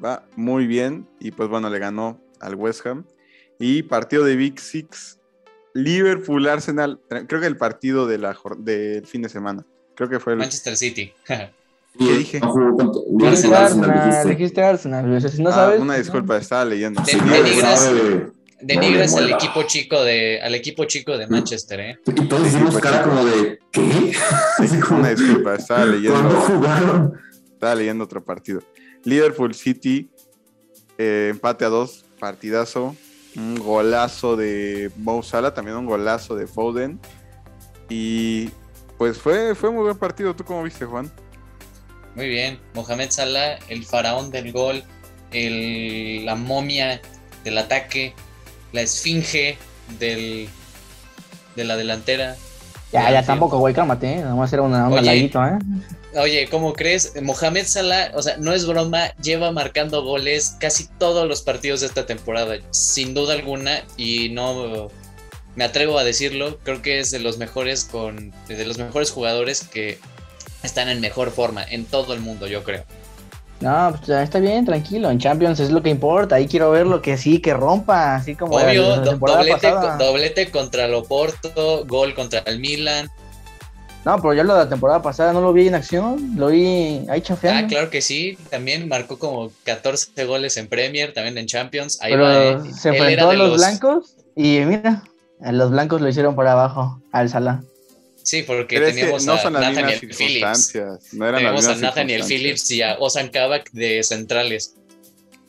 Va 0.03 0.23
muy 0.35 0.67
bien. 0.67 1.07
Y 1.19 1.31
pues 1.31 1.49
bueno, 1.49 1.69
le 1.69 1.79
ganó 1.79 2.21
al 2.39 2.55
West 2.55 2.85
Ham. 2.85 3.05
Y 3.59 3.83
partido 3.83 4.23
de 4.23 4.35
Big 4.35 4.59
Six. 4.59 5.19
Liverpool 5.77 6.47
Arsenal. 6.47 6.99
Creo 7.27 7.39
que 7.39 7.47
el 7.47 7.57
partido 7.57 8.07
de 8.07 8.17
la, 8.17 8.35
del 8.57 9.05
fin 9.05 9.21
de 9.21 9.29
semana. 9.29 9.63
Creo 9.95 10.09
que 10.09 10.19
fue 10.19 10.33
el. 10.33 10.39
Manchester 10.39 10.75
City. 10.75 11.13
¿Qué 11.27 12.13
dije? 12.13 12.39
Dijiste 13.09 13.55
Arsenal, 13.55 14.29
dijiste 14.29 14.63
Arsenal. 14.63 15.09
No 15.09 15.49
ah, 15.49 15.51
sabes. 15.51 15.81
Una 15.81 15.95
disculpa, 15.95 16.37
estaba 16.37 16.65
leyendo. 16.65 17.01
denigras, 18.61 19.15
al 19.15 19.31
equipo 19.31 19.63
chico 19.63 20.03
de 20.03 20.39
al 20.41 20.53
equipo 20.53 20.85
chico 20.85 21.17
de 21.17 21.27
Manchester, 21.27 21.79
¿eh? 21.79 21.99
Y 22.05 22.27
todos 22.27 22.47
hicimos 22.47 22.77
cara 22.77 23.03
como 23.03 23.25
de 23.25 23.59
¿qué? 23.71 23.81
Una 24.91 25.09
disculpa, 25.09 25.55
estaba 25.55 25.85
leyendo. 25.85 27.13
Estaba 27.53 27.75
leyendo 27.75 28.03
otro 28.03 28.23
partido. 28.23 28.61
Liverpool 29.03 29.55
City, 29.55 30.11
eh, 30.99 31.29
empate 31.31 31.65
a 31.65 31.69
dos, 31.69 32.05
partidazo. 32.19 32.95
Un 33.37 33.55
golazo 33.55 34.35
de 34.35 34.91
Mo 34.97 35.23
Salah, 35.23 35.53
también 35.53 35.77
un 35.77 35.85
golazo 35.85 36.35
de 36.35 36.47
Foden. 36.47 36.99
Y 37.87 38.49
pues 38.97 39.17
fue, 39.17 39.55
fue 39.55 39.71
muy 39.71 39.83
buen 39.83 39.97
partido. 39.97 40.35
¿Tú 40.35 40.43
cómo 40.43 40.63
viste, 40.63 40.85
Juan? 40.85 41.11
Muy 42.15 42.27
bien, 42.27 42.59
Mohamed 42.73 43.11
Salah, 43.11 43.59
el 43.69 43.85
faraón 43.85 44.31
del 44.31 44.51
gol, 44.51 44.83
el, 45.31 46.25
la 46.25 46.35
momia 46.35 46.99
del 47.43 47.59
ataque, 47.59 48.15
la 48.71 48.81
esfinge 48.81 49.55
del, 49.99 50.49
de 51.55 51.63
la 51.63 51.77
delantera. 51.77 52.35
Ya, 52.91 53.11
ya 53.11 53.23
tampoco, 53.23 53.57
güey, 53.57 53.73
cálmate, 53.73 54.13
¿eh? 54.13 54.23
Vamos 54.23 54.41
a 54.41 54.45
hacer 54.45 54.61
una, 54.61 54.87
un 54.87 55.05
¿eh? 55.05 55.29
Oye, 56.15 56.47
¿cómo 56.49 56.73
crees? 56.73 57.13
Mohamed 57.21 57.65
Salah, 57.65 58.11
o 58.15 58.21
sea, 58.21 58.37
no 58.37 58.53
es 58.53 58.65
broma, 58.65 59.13
lleva 59.21 59.51
marcando 59.51 60.03
goles 60.03 60.55
casi 60.59 60.87
todos 60.97 61.27
los 61.27 61.41
partidos 61.41 61.81
de 61.81 61.87
esta 61.87 62.05
temporada, 62.05 62.55
sin 62.71 63.13
duda 63.13 63.33
alguna, 63.33 63.83
y 63.97 64.29
no 64.29 64.89
me 65.55 65.63
atrevo 65.63 65.99
a 65.99 66.03
decirlo, 66.03 66.59
creo 66.63 66.81
que 66.81 66.99
es 66.99 67.11
de 67.11 67.19
los 67.19 67.37
mejores 67.37 67.83
con 67.83 68.31
de 68.47 68.65
los 68.65 68.77
mejores 68.77 69.11
jugadores 69.11 69.63
que 69.67 69.99
están 70.63 70.87
en 70.87 71.01
mejor 71.01 71.31
forma 71.31 71.63
en 71.63 71.85
todo 71.85 72.13
el 72.13 72.19
mundo, 72.21 72.47
yo 72.47 72.63
creo. 72.63 72.83
No, 73.59 73.89
pues 73.89 74.07
ya 74.07 74.21
está 74.21 74.39
bien, 74.39 74.65
tranquilo. 74.65 75.09
En 75.09 75.17
Champions 75.17 75.59
es 75.59 75.71
lo 75.71 75.81
que 75.81 75.89
importa. 75.89 76.35
Ahí 76.35 76.47
quiero 76.47 76.71
ver 76.71 76.85
lo 76.85 77.01
que 77.01 77.17
sí, 77.17 77.39
que 77.39 77.53
rompa, 77.53 78.15
así 78.15 78.35
como. 78.35 78.55
Obvio, 78.55 78.97
doblete, 78.97 79.71
doblete 79.97 80.51
contra 80.51 80.85
el 80.85 80.93
Oporto, 80.93 81.83
gol 81.85 82.13
contra 82.13 82.39
el 82.39 82.59
Milan. 82.59 83.09
No, 84.05 84.15
pero 84.21 84.33
ya 84.33 84.43
lo 84.43 84.53
de 84.53 84.63
la 84.63 84.69
temporada 84.69 85.01
pasada 85.01 85.33
no 85.33 85.41
lo 85.41 85.51
vi 85.51 85.67
en 85.67 85.75
acción, 85.75 86.35
lo 86.37 86.47
vi 86.47 87.01
ahí 87.09 87.19
chafeando. 87.19 87.65
Ah, 87.65 87.67
claro 87.67 87.89
que 87.89 88.01
sí, 88.01 88.37
también 88.49 88.87
marcó 88.87 89.19
como 89.19 89.51
14 89.65 90.23
goles 90.23 90.55
en 90.55 90.67
Premier, 90.67 91.13
también 91.13 91.37
en 91.37 91.45
Champions. 91.45 91.99
Ahí 92.01 92.13
pero 92.13 92.63
eh. 92.63 92.73
se 92.73 92.89
enfrentó 92.89 93.31
a 93.31 93.33
los, 93.33 93.57
blancos 93.57 94.15
y 94.33 94.59
mira, 94.59 95.03
los 95.41 95.71
blancos 95.71 95.99
lo 95.99 96.07
hicieron 96.07 96.35
por 96.35 96.47
abajo 96.47 97.01
al 97.11 97.27
Salah. 97.27 97.61
Sí, 98.27 98.43
porque 98.43 98.77
teníamos 98.77 99.25
no 99.25 99.35
a 99.35 99.49
Nathaniel 99.49 99.99
Phillips. 100.01 100.73
No 101.13 101.25
eran 101.25 101.39
teníamos 101.39 101.65
a 101.65 101.75
Nathaniel 101.75 102.25
Phillips 102.25 102.69
y 102.71 102.81
a 102.81 102.97
Ozan 102.99 103.29
Kabak 103.29 103.71
de 103.71 104.03
centrales. 104.03 104.75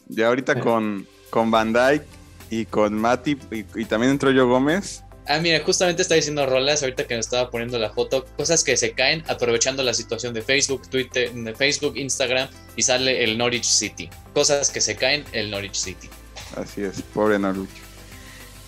Ya 0.06 0.28
ahorita 0.28 0.60
con, 0.60 1.04
con 1.28 1.50
Van 1.50 1.72
Dyke 1.72 2.04
y 2.50 2.66
con 2.66 2.94
Mati 2.94 3.36
y, 3.50 3.84
también 3.84 4.12
entró 4.12 4.30
yo 4.30 4.46
Gómez. 4.46 5.02
Ah, 5.26 5.40
mira, 5.40 5.60
justamente 5.64 6.02
está 6.02 6.14
diciendo 6.14 6.46
Rolas 6.46 6.80
ahorita 6.84 7.04
que 7.04 7.14
me 7.14 7.20
estaba 7.20 7.50
poniendo 7.50 7.80
la 7.80 7.90
foto, 7.90 8.24
cosas 8.36 8.62
que 8.62 8.76
se 8.76 8.92
caen 8.92 9.24
aprovechando 9.26 9.82
la 9.82 9.92
situación 9.92 10.32
de 10.32 10.42
Facebook, 10.42 10.88
Twitter, 10.88 11.32
de 11.32 11.54
Facebook, 11.56 11.96
Instagram 11.96 12.48
y 12.76 12.82
sale 12.82 13.24
el 13.24 13.36
Norwich 13.36 13.66
City. 13.66 14.08
Cosas 14.34 14.70
que 14.70 14.80
se 14.80 14.94
caen, 14.94 15.24
el 15.32 15.50
Norwich 15.50 15.74
City. 15.74 16.08
Así 16.56 16.82
es, 16.82 17.02
pobre 17.02 17.40
Norwich. 17.40 17.68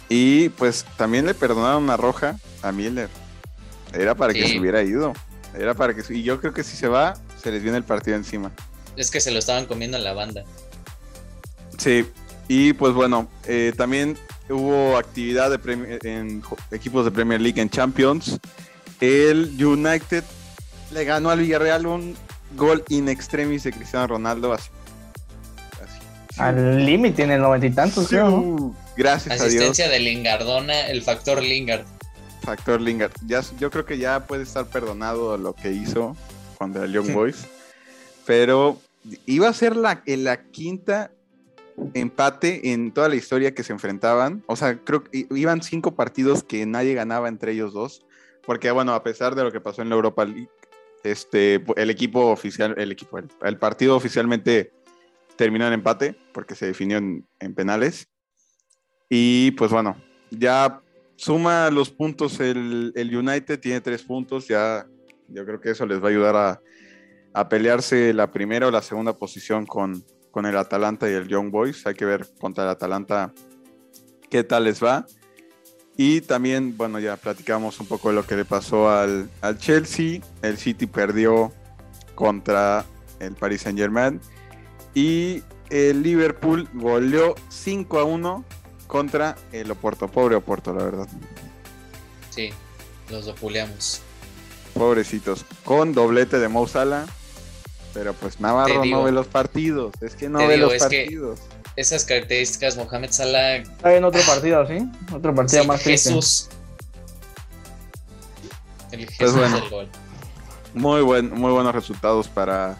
Y 0.09 0.49
pues 0.49 0.85
también 0.97 1.27
le 1.27 1.35
perdonaron 1.35 1.85
una 1.85 1.97
roja 1.97 2.41
a 2.61 2.73
Miller. 2.73 3.09
Era 3.93 4.15
para 4.15 4.33
que 4.33 4.47
se 4.47 4.59
hubiera 4.59 4.83
ido. 4.83 5.13
Era 5.59 5.75
para 5.75 5.95
que. 5.95 6.03
Y 6.15 6.23
yo 6.23 6.41
creo 6.41 6.53
que 6.53 6.63
si 6.63 6.77
se 6.77 6.89
va, 6.89 7.15
se 7.43 7.51
les 7.51 7.63
viene 7.63 7.77
el 7.79 7.85
partido 7.85 8.17
encima. 8.17 8.53
Es 8.97 9.11
que 9.11 9.21
se 9.21 9.31
lo 9.31 9.39
estaban 9.39 9.67
comiendo 9.67 9.97
en 9.97 10.05
la 10.05 10.13
banda. 10.13 10.45
Sí. 11.79 12.07
Y 12.49 12.73
pues 12.73 12.93
bueno, 12.93 13.29
eh, 13.47 13.73
también 13.77 14.19
hubo 14.49 14.97
actividad 14.97 15.51
de 15.51 15.99
en 16.03 16.43
equipos 16.71 17.05
de 17.05 17.11
Premier 17.11 17.41
League 17.41 17.61
en 17.61 17.71
Champions. 17.71 18.39
El 19.01 19.65
United 19.65 20.25
le 20.93 21.05
ganó 21.05 21.31
al 21.31 21.39
Villarreal 21.39 21.87
un 21.87 22.17
gol 22.57 22.85
in 22.89 23.09
extremis 23.09 23.63
de 23.65 23.73
Cristiano 23.73 24.07
Ronaldo. 24.09 24.53
Así. 24.53 24.69
Al 26.37 26.85
límite 26.85 27.23
en 27.23 27.31
el 27.33 27.41
noventa 27.41 27.67
y 27.67 27.71
tantos, 27.71 28.09
creo. 28.09 28.75
Gracias 28.97 29.41
a 29.41 29.45
Dios. 29.45 29.47
Asistencia 29.47 29.89
de 29.89 30.01
Lingardona, 30.01 30.89
el 30.89 31.03
factor 31.03 31.43
Lingard. 31.43 31.85
Factor 32.43 32.81
Lingard. 32.81 33.13
Ya, 33.27 33.43
yo 33.59 33.71
creo 33.71 33.85
que 33.85 33.99
ya 33.99 34.27
puede 34.27 34.43
estar 34.43 34.67
perdonado 34.67 35.37
lo 35.37 35.55
que 35.55 35.73
hizo 35.73 36.17
contra 36.59 36.85
el 36.85 36.93
Young 36.93 37.13
Boys. 37.13 37.47
Pero 38.27 38.79
iba 39.27 39.49
a 39.49 39.53
ser 39.53 39.77
la, 39.77 40.03
la 40.07 40.43
quinta 40.51 41.11
empate 41.95 42.73
en 42.73 42.93
toda 42.93 43.09
la 43.09 43.17
historia 43.17 43.55
que 43.55 43.63
se 43.63 43.73
enfrentaban. 43.73 44.43
O 44.47 44.57
sea, 44.57 44.79
creo 44.79 45.05
que 45.05 45.27
iban 45.31 45.63
cinco 45.63 45.95
partidos 45.95 46.43
que 46.43 46.67
nadie 46.67 46.95
ganaba 46.95 47.29
entre 47.29 47.53
ellos 47.53 47.73
dos. 47.73 48.05
Porque, 48.45 48.71
bueno, 48.71 48.95
a 48.95 49.03
pesar 49.03 49.35
de 49.35 49.45
lo 49.45 49.53
que 49.53 49.61
pasó 49.61 49.83
en 49.83 49.89
la 49.89 49.95
Europa 49.95 50.25
League, 50.25 50.49
este, 51.05 51.65
el 51.77 51.91
equipo 51.91 52.27
oficial, 52.27 52.75
el 52.77 52.93
equipo, 52.93 53.19
el, 53.19 53.59
partido 53.59 53.97
oficialmente 53.97 54.73
terminó 55.37 55.67
en 55.67 55.73
empate 55.73 56.17
porque 56.33 56.55
se 56.55 56.67
definió 56.67 56.99
en, 56.99 57.27
en 57.39 57.55
penales. 57.55 58.09
Y 59.09 59.53
pues 59.53 59.71
bueno, 59.71 59.97
ya 60.31 60.83
suma 61.21 61.69
los 61.69 61.91
puntos 61.91 62.41
el, 62.41 62.95
United, 62.97 63.61
tiene 63.61 63.83
tres 63.83 64.03
puntos, 64.03 64.49
ya 64.49 64.87
yo 65.29 65.45
creo 65.45 65.61
que 65.61 65.73
eso 65.73 65.85
les 65.85 66.03
va 66.03 66.07
a 66.07 66.11
ayudar 66.11 66.61
a, 67.35 67.49
pelearse 67.49 68.15
la 68.15 68.31
primera 68.31 68.67
o 68.67 68.71
la 68.71 68.81
segunda 68.81 69.13
posición 69.19 69.67
con, 69.67 70.03
con, 70.31 70.47
el 70.47 70.57
Atalanta 70.57 71.11
y 71.11 71.13
el 71.13 71.29
Young 71.29 71.51
Boys. 71.51 71.87
Hay 71.87 71.95
que 71.95 72.07
ver 72.07 72.27
contra 72.41 72.65
el 72.65 72.71
Atalanta 72.71 73.35
qué 74.31 74.45
tal 74.45 74.65
les 74.65 74.83
va. 74.83 75.05
Y 75.95 76.23
también, 76.23 76.77
bueno, 76.77 76.99
ya 76.99 77.19
platicamos 77.19 77.79
un 77.81 77.87
poco 77.87 78.09
de 78.09 78.15
lo 78.15 78.27
que 78.27 78.37
le 78.37 78.47
pasó 78.47 78.91
al, 78.91 79.29
al 79.43 79.59
Chelsea. 79.59 80.23
El 80.41 80.57
City 80.57 80.87
perdió 80.87 81.53
contra 82.15 82.87
el 83.21 83.35
Paris 83.35 83.61
Saint 83.61 83.79
Germain. 83.79 84.21
Y 84.95 85.43
el 85.69 86.03
Liverpool 86.03 86.67
goleó 86.73 87.35
5 87.51 87.99
a 87.99 88.05
1 88.05 88.45
contra 88.91 89.37
el 89.53 89.71
Oporto. 89.71 90.09
Pobre 90.09 90.35
Oporto, 90.35 90.75
la 90.75 90.85
verdad. 90.85 91.09
Sí, 92.29 92.51
los 93.09 93.29
opuleamos. 93.29 94.03
Pobrecitos. 94.75 95.45
Con 95.65 95.95
doblete 95.95 96.39
de 96.39 96.49
Mo 96.49 96.67
Pero 97.95 98.15
pues 98.15 98.41
Navarro 98.41 98.85
no 98.85 99.05
ve 99.05 99.13
los 99.13 99.29
partidos. 99.29 99.93
Es 100.01 100.15
que 100.15 100.29
no 100.29 100.47
ve 100.47 100.57
los 100.57 100.75
partidos. 100.75 101.41
esas 101.77 102.05
características, 102.05 102.77
Mohamed 102.77 103.11
Salah. 103.13 103.57
Está 103.57 103.95
en 103.95 104.05
otro 104.05 104.21
partido, 104.23 104.67
¿sí? 104.67 104.79
Otro 105.13 105.35
partido 105.35 105.65
más 105.65 105.81
Jesús. 105.83 106.49
El 108.91 109.07
pues 109.07 109.19
Jesús 109.19 109.53
del 109.53 109.71
gol. 109.71 109.89
Muy, 110.75 111.03
buen, 111.03 111.31
muy 111.33 111.53
buenos 111.53 111.75
resultados 111.75 112.29
para 112.29 112.77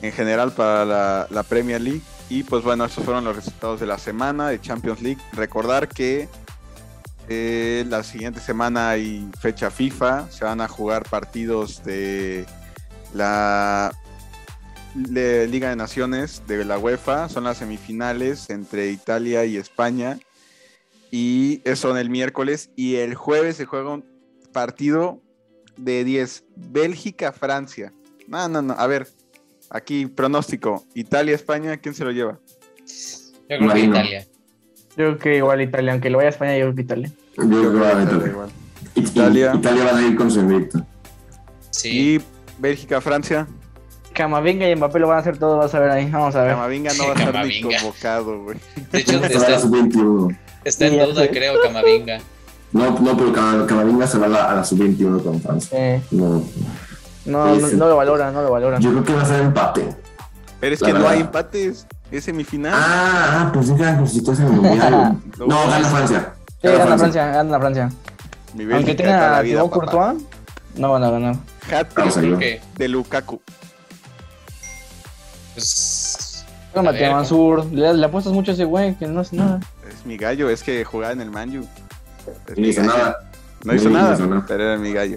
en 0.00 0.12
general 0.12 0.52
para 0.52 0.84
la, 0.84 1.26
la 1.30 1.42
Premier 1.42 1.80
League. 1.80 2.02
Y 2.28 2.42
pues 2.42 2.64
bueno, 2.64 2.84
estos 2.84 3.04
fueron 3.04 3.24
los 3.24 3.36
resultados 3.36 3.80
de 3.80 3.86
la 3.86 3.98
semana 3.98 4.48
de 4.48 4.60
Champions 4.60 5.02
League. 5.02 5.20
Recordar 5.32 5.88
que 5.88 6.28
eh, 7.28 7.84
la 7.88 8.02
siguiente 8.02 8.40
semana 8.40 8.90
hay 8.90 9.28
fecha 9.40 9.70
FIFA, 9.70 10.30
se 10.30 10.44
van 10.44 10.60
a 10.60 10.68
jugar 10.68 11.08
partidos 11.08 11.84
de 11.84 12.46
la 13.12 13.92
Liga 14.94 15.70
de 15.70 15.76
Naciones 15.76 16.42
de 16.46 16.64
la 16.64 16.78
UEFA, 16.78 17.28
son 17.28 17.44
las 17.44 17.58
semifinales 17.58 18.48
entre 18.50 18.90
Italia 18.90 19.44
y 19.44 19.56
España. 19.56 20.18
Y 21.10 21.62
son 21.76 21.96
el 21.96 22.10
miércoles 22.10 22.70
y 22.74 22.96
el 22.96 23.14
jueves 23.14 23.56
se 23.56 23.66
juega 23.66 23.90
un 23.90 24.04
partido 24.52 25.20
de 25.76 26.04
10, 26.04 26.44
Bélgica-Francia. 26.56 27.92
No, 28.26 28.48
no, 28.48 28.62
no, 28.62 28.74
a 28.74 28.86
ver, 28.86 29.08
aquí 29.70 30.06
pronóstico, 30.06 30.84
Italia-España, 30.94 31.76
¿quién 31.78 31.94
se 31.94 32.04
lo 32.04 32.10
lleva? 32.12 32.38
Yo 33.48 33.58
creo 33.58 33.72
que. 33.72 33.80
Italia. 33.80 34.26
Yo 34.90 34.94
creo 34.96 35.18
que 35.18 35.36
igual 35.36 35.60
Italia, 35.60 35.92
aunque 35.92 36.10
lo 36.10 36.18
vaya 36.18 36.28
a 36.28 36.30
España, 36.30 36.56
yo 36.56 36.64
creo 36.66 36.74
que 36.76 36.82
Italia. 36.82 37.10
Yo 37.36 37.48
creo 37.48 37.72
que 37.72 37.78
va 37.80 37.88
a 37.88 38.02
Italia 38.02 38.26
igual. 38.28 38.48
Italia. 38.94 39.52
Italia. 39.52 39.52
Italia 39.56 39.84
va 39.92 39.98
a 39.98 40.02
ir 40.02 40.16
con 40.16 40.30
su 40.30 40.40
invicto. 40.40 40.80
Sí. 41.70 41.88
Y 42.16 42.20
Bélgica-Francia, 42.58 43.48
Camavinga 44.12 44.70
y 44.70 44.76
Mbappé 44.76 45.00
lo 45.00 45.08
van 45.08 45.16
a 45.16 45.20
hacer 45.20 45.38
todo, 45.38 45.56
vas 45.58 45.74
a 45.74 45.80
ver 45.80 45.90
ahí. 45.90 46.08
Vamos 46.08 46.36
a 46.36 46.42
ver. 46.44 46.52
Camavinga 46.52 46.92
no 46.94 47.08
va 47.08 47.12
a 47.14 47.14
estar 47.16 47.46
ni 47.46 47.60
convocado, 47.62 48.42
güey. 48.44 48.58
De 48.92 49.00
hecho, 49.00 49.16
está, 49.24 49.48
la 49.50 49.58
sub-21. 49.58 50.38
está 50.64 50.86
en 50.86 50.98
duda, 51.04 51.28
creo, 51.28 51.54
Camavinga. 51.62 52.20
No, 52.70 52.96
no, 53.00 53.16
pero 53.16 53.32
Cam- 53.32 53.66
Camavinga 53.66 54.06
se 54.06 54.18
va 54.18 54.26
a 54.26 54.28
la, 54.28 54.50
a 54.52 54.54
la 54.54 54.64
sub-21 54.64 55.22
con 55.24 55.40
Francia. 55.40 55.76
Eh, 55.96 56.00
No. 56.12 56.44
No, 57.26 57.54
no, 57.56 57.68
no 57.68 57.88
lo 57.88 57.96
valora, 57.96 58.30
no 58.30 58.42
lo 58.42 58.50
valora. 58.50 58.78
Yo 58.78 58.90
creo 58.90 59.04
que 59.04 59.14
va 59.14 59.22
a 59.22 59.26
ser 59.26 59.40
empate. 59.42 59.94
Pero 60.60 60.74
es 60.74 60.80
La 60.80 60.86
que 60.86 60.92
no 60.94 61.08
hay 61.08 61.20
empates, 61.20 61.86
es 62.10 62.24
semifinal. 62.24 62.72
Ah, 62.74 63.42
ah, 63.46 63.50
pues 63.52 63.66
sí, 63.68 63.74
ya 63.78 63.92
necesito 63.92 64.32
ese 64.32 64.42
mundial. 64.44 65.18
No, 65.38 65.46
No, 65.46 65.68
gana 65.68 65.88
Francia. 65.88 66.32
Sí, 66.62 66.68
gana 66.68 66.96
Francia, 66.98 67.26
gana 67.26 67.58
Francia. 67.60 67.90
Mi 68.54 68.72
Aunque 68.72 68.94
tenga 68.94 69.38
a 69.38 69.42
Thibaut. 69.42 69.70
Courtois, 69.70 70.22
no 70.76 70.92
van 70.92 71.04
a 71.04 71.10
ganar. 71.10 71.34
Hat-trick 71.70 71.96
Vamos 71.98 72.16
a 72.16 72.20
Creo 72.20 72.30
ver. 72.32 72.38
que, 72.40 72.60
de 72.76 72.88
Lukaku. 72.88 73.40
pues, 75.54 76.44
No, 76.74 76.82
Mateo 76.82 77.12
Mansur, 77.12 77.66
le, 77.66 77.94
le 77.94 78.06
apuestas 78.06 78.32
mucho 78.32 78.50
a 78.50 78.54
ese 78.54 78.64
güey 78.64 78.94
que 78.96 79.06
no 79.06 79.20
hace 79.20 79.36
nada. 79.36 79.60
Es 79.88 80.04
mi 80.06 80.16
gallo, 80.16 80.48
es 80.50 80.62
que 80.62 80.84
jugaba 80.84 81.12
en 81.12 81.20
el 81.20 81.30
Manju. 81.30 81.66
No 82.56 82.66
hizo 82.66 82.82
nada. 82.82 83.18
No 83.64 83.74
hizo 83.74 83.90
nada, 83.90 84.16
pero 84.46 84.64
era 84.64 84.76
mi 84.78 84.92
gallo. 84.92 85.16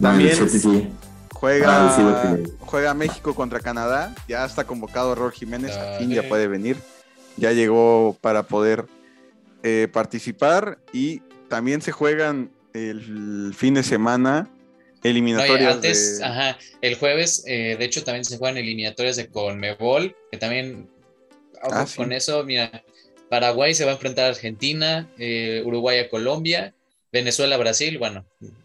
También- 0.00 0.30
el 0.30 0.48
sí. 0.50 0.92
Juega, 1.40 1.66
Ah, 1.88 2.36
sí, 2.36 2.52
juega 2.60 2.92
México 2.94 3.34
contra 3.34 3.60
Canadá. 3.60 4.14
Ya 4.28 4.44
está 4.44 4.64
convocado 4.64 5.14
Rol 5.14 5.32
Jiménez. 5.32 5.74
Al 5.76 5.98
fin 5.98 6.10
ya 6.10 6.28
puede 6.28 6.46
venir. 6.48 6.76
Ya 7.36 7.52
llegó 7.52 8.16
para 8.20 8.42
poder 8.42 8.84
eh, 9.62 9.88
participar. 9.90 10.78
Y 10.92 11.20
también 11.48 11.80
se 11.80 11.92
juegan 11.92 12.50
el 12.74 13.54
fin 13.56 13.74
de 13.74 13.82
semana 13.82 14.48
eliminatorias. 15.02 15.74
antes, 15.76 16.18
de- 16.18 16.24
ajá, 16.24 16.58
el 16.82 16.94
jueves, 16.96 17.42
eh, 17.46 17.76
de 17.78 17.84
hecho, 17.86 18.04
también 18.04 18.24
se 18.26 18.36
juegan 18.36 18.58
eliminatorias 18.58 19.16
de 19.16 19.28
Conmebol, 19.28 20.14
que 20.30 20.36
también, 20.36 20.90
Ah, 21.62 21.86
sí. 21.86 21.96
con 21.96 22.12
eso, 22.12 22.44
mira, 22.44 22.84
Paraguay 23.30 23.74
se 23.74 23.84
va 23.86 23.92
a 23.92 23.94
enfrentar 23.94 24.26
a 24.26 24.28
Argentina, 24.28 25.08
eh, 25.18 25.62
Uruguay 25.64 25.98
a 26.00 26.08
Colombia, 26.10 26.74
Venezuela 27.12 27.56
Brasil, 27.56 27.98
bueno, 27.98 28.24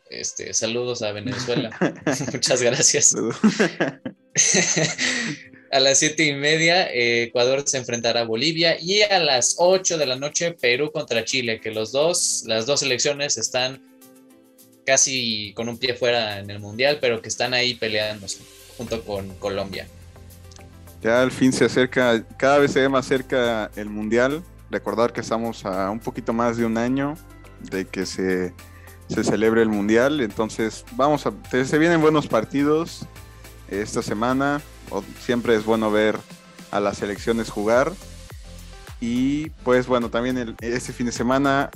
este, 0.10 0.54
saludos 0.54 1.02
a 1.02 1.12
Venezuela, 1.12 1.72
muchas 2.34 2.62
gracias. 2.62 3.16
a 5.72 5.80
las 5.80 5.98
siete 5.98 6.26
y 6.26 6.34
media, 6.34 6.88
eh, 6.92 7.24
Ecuador 7.24 7.64
se 7.66 7.78
enfrentará 7.78 8.22
a 8.22 8.26
Bolivia 8.26 8.78
y 8.80 9.02
a 9.02 9.20
las 9.20 9.56
8 9.58 9.98
de 9.98 10.06
la 10.06 10.16
noche, 10.16 10.52
Perú 10.52 10.92
contra 10.92 11.26
Chile, 11.26 11.60
que 11.60 11.72
los 11.72 11.92
dos, 11.92 12.44
las 12.46 12.66
dos 12.66 12.82
selecciones 12.82 13.38
están 13.38 13.82
casi 14.86 15.52
con 15.56 15.68
un 15.68 15.80
pie 15.80 15.96
fuera 15.96 16.40
en 16.40 16.50
el 16.52 16.60
mundial, 16.60 17.00
pero 17.02 17.22
que 17.22 17.30
están 17.30 17.54
ahí 17.56 17.74
peleándose 17.74 18.42
junto 18.78 19.04
con 19.04 19.34
Colombia. 19.36 19.88
Ya 21.02 21.22
al 21.22 21.32
fin 21.32 21.52
se 21.52 21.66
acerca, 21.66 22.26
cada 22.38 22.60
vez 22.60 22.72
se 22.72 22.82
ve 22.82 22.90
más 22.90 23.08
cerca 23.08 23.70
el 23.76 23.90
Mundial. 23.90 24.44
Recordar 24.72 25.14
que 25.14 25.22
estamos 25.22 25.64
a 25.66 25.92
un 25.92 26.00
poquito 26.00 26.34
más 26.34 26.58
de 26.58 26.66
un 26.66 26.78
año 26.78 27.16
de 27.70 27.86
que 27.86 28.06
se, 28.06 28.54
se 29.08 29.24
celebre 29.24 29.62
el 29.62 29.70
Mundial. 29.70 30.22
Entonces, 30.22 30.86
vamos 30.96 31.26
a. 31.26 31.34
Se 31.50 31.78
vienen 31.78 32.02
buenos 32.02 32.28
partidos 32.28 33.06
esta 33.70 34.02
semana. 34.02 34.62
siempre 35.20 35.56
es 35.56 35.66
bueno 35.66 35.92
ver 35.92 36.18
a 36.72 36.80
las 36.80 36.98
selecciones 36.98 37.50
jugar. 37.50 37.92
Y 39.00 39.50
pues 39.64 39.88
bueno, 39.88 40.10
también 40.10 40.56
este 40.62 40.94
fin 40.94 41.06
de 41.06 41.12
semana, 41.12 41.70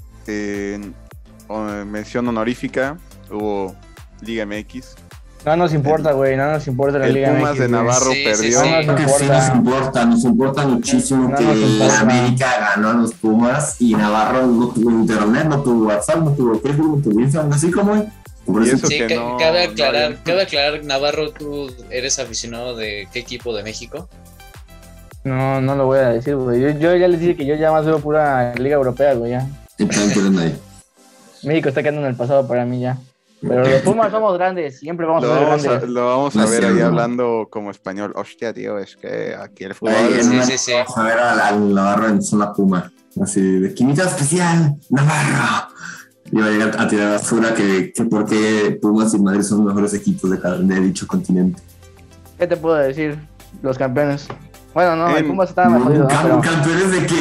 mención 1.86 2.28
honorífica, 2.28 2.98
hubo 3.30 3.76
Liga 4.22 4.46
MX. 4.46 5.09
No 5.46 5.56
nos 5.56 5.74
importa, 5.74 6.12
güey, 6.12 6.36
no 6.36 6.52
nos 6.52 6.68
importa 6.68 7.00
la 7.00 7.08
El 7.08 7.14
Liga 7.14 7.30
Pumas 7.34 7.52
MX, 7.52 7.60
de. 7.60 7.70
Navarro 7.70 8.12
Sí, 8.12 8.18
sí, 8.18 8.24
perdió. 8.26 8.62
sí. 8.62 8.70
No 8.70 8.76
nos 8.76 8.86
Creo 8.86 8.96
que 8.98 9.04
sí 9.08 9.24
importa. 9.24 9.38
nos 9.48 9.56
importa, 9.56 10.06
nos 10.06 10.24
importa 10.26 10.68
muchísimo 10.68 11.30
No 11.30 11.36
que 11.38 11.44
importa. 11.44 12.00
América 12.02 12.48
ganó 12.76 12.90
a 12.90 12.94
los 12.94 13.14
Pumas 13.14 13.76
y 13.82 13.94
Navarro 13.96 14.46
no 14.48 14.68
tuvo 14.70 14.92
internet, 14.92 15.46
no 15.46 15.62
tuvo 15.64 15.88
WhatsApp, 15.88 16.18
no 16.18 16.32
tuvo 16.34 16.60
Facebook, 16.60 16.98
no 16.98 17.04
tuvo 17.04 17.20
Instagram, 17.22 17.54
así 17.54 17.72
como 17.72 17.96
es. 17.96 18.04
Por 18.46 18.64
eso 18.68 18.88
Sí, 18.88 18.98
que 18.98 19.08
ca- 19.08 19.16
no- 19.16 19.38
cabe 19.38 19.66
no 19.68 19.72
aclarar, 19.74 20.04
había- 20.04 20.24
cabe 20.24 20.42
aclarar, 20.42 20.84
Navarro, 20.84 21.32
tú 21.32 21.68
eres 21.90 22.18
aficionado 22.20 22.76
de 22.76 23.08
qué 23.14 23.20
equipo 23.20 23.56
de 23.56 23.64
México? 23.64 24.10
No, 25.24 25.62
no 25.62 25.76
lo 25.76 25.86
voy 25.86 26.00
a 26.00 26.10
decir, 26.10 26.36
güey. 26.36 26.60
Yo, 26.62 26.70
yo 26.72 26.96
ya 26.96 27.08
les 27.08 27.20
dije 27.20 27.36
que 27.36 27.46
yo 27.46 27.56
ya 27.56 27.72
más 27.72 27.86
veo 27.86 28.00
pura 28.00 28.54
Liga 28.56 28.76
Europea, 28.76 29.14
güey, 29.14 29.32
ya. 29.32 29.46
México 31.44 31.70
está 31.70 31.82
quedando 31.82 32.02
en 32.02 32.08
el 32.08 32.16
pasado 32.16 32.48
para 32.48 32.66
mí 32.66 32.80
ya. 32.82 32.98
Pero 33.42 33.64
los 33.64 33.82
Pumas 33.84 34.12
somos 34.12 34.38
grandes, 34.38 34.80
siempre 34.80 35.06
vamos 35.06 35.24
Lo 35.24 35.34
a 35.34 35.38
ser 35.38 35.48
vamos 35.48 35.66
a, 35.66 35.70
grandes. 35.70 35.90
lo 35.90 36.06
vamos 36.08 36.36
a 36.36 36.40
No 36.42 36.50
ver 36.50 36.66
ahí 36.66 36.80
hablando 36.82 37.48
como 37.50 37.72
español. 37.72 38.12
Hostia, 38.16 38.54
tío, 38.54 38.78
es 38.78 38.98
que 38.98 39.34
aquí 39.40 39.64
el 39.64 39.74
fútbol. 39.76 39.94
Sí, 40.22 40.28
una- 40.28 40.44
sí, 40.44 40.58
sí. 40.58 40.72
Vamos 40.74 40.98
a 40.98 41.04
ver 41.04 41.20
al, 41.20 41.74
Navarro 41.74 42.08
en 42.10 42.22
zona 42.22 42.52
Puma. 42.54 42.92
Así 43.22 43.42
de 43.42 43.74
química 43.74 44.04
especial, 44.04 44.76
Navarro. 44.90 45.70
Y 46.32 46.38
va 46.38 46.46
a 46.46 46.50
llegar 46.50 46.76
a 46.80 46.88
tirar 46.88 47.12
basura 47.12 47.54
que, 47.54 47.92
que 47.94 48.04
por 48.06 48.26
qué 48.26 48.78
Pumas 48.82 49.14
y 49.14 49.20
Madrid 49.20 49.42
son 49.42 49.60
los 49.60 49.68
mejores 49.68 49.94
equipos 49.94 50.30
de, 50.30 50.40
cada- 50.40 50.58
de 50.60 50.80
dicho 50.82 51.08
continente. 51.08 51.62
¿Qué 52.38 52.46
te 52.46 52.56
puedo 52.58 52.76
decir? 52.76 53.18
Los 53.64 53.78
campeones. 53.78 54.28
Bueno, 54.74 54.96
no, 54.96 55.18
el 55.18 55.26
Pumas 55.26 55.50
estaba 55.50 55.80
jodido, 55.80 56.04
¿no? 56.04 56.10
Pero, 56.22 56.42
¿Campeones 56.42 56.92
de 56.92 57.06
qué? 57.08 57.16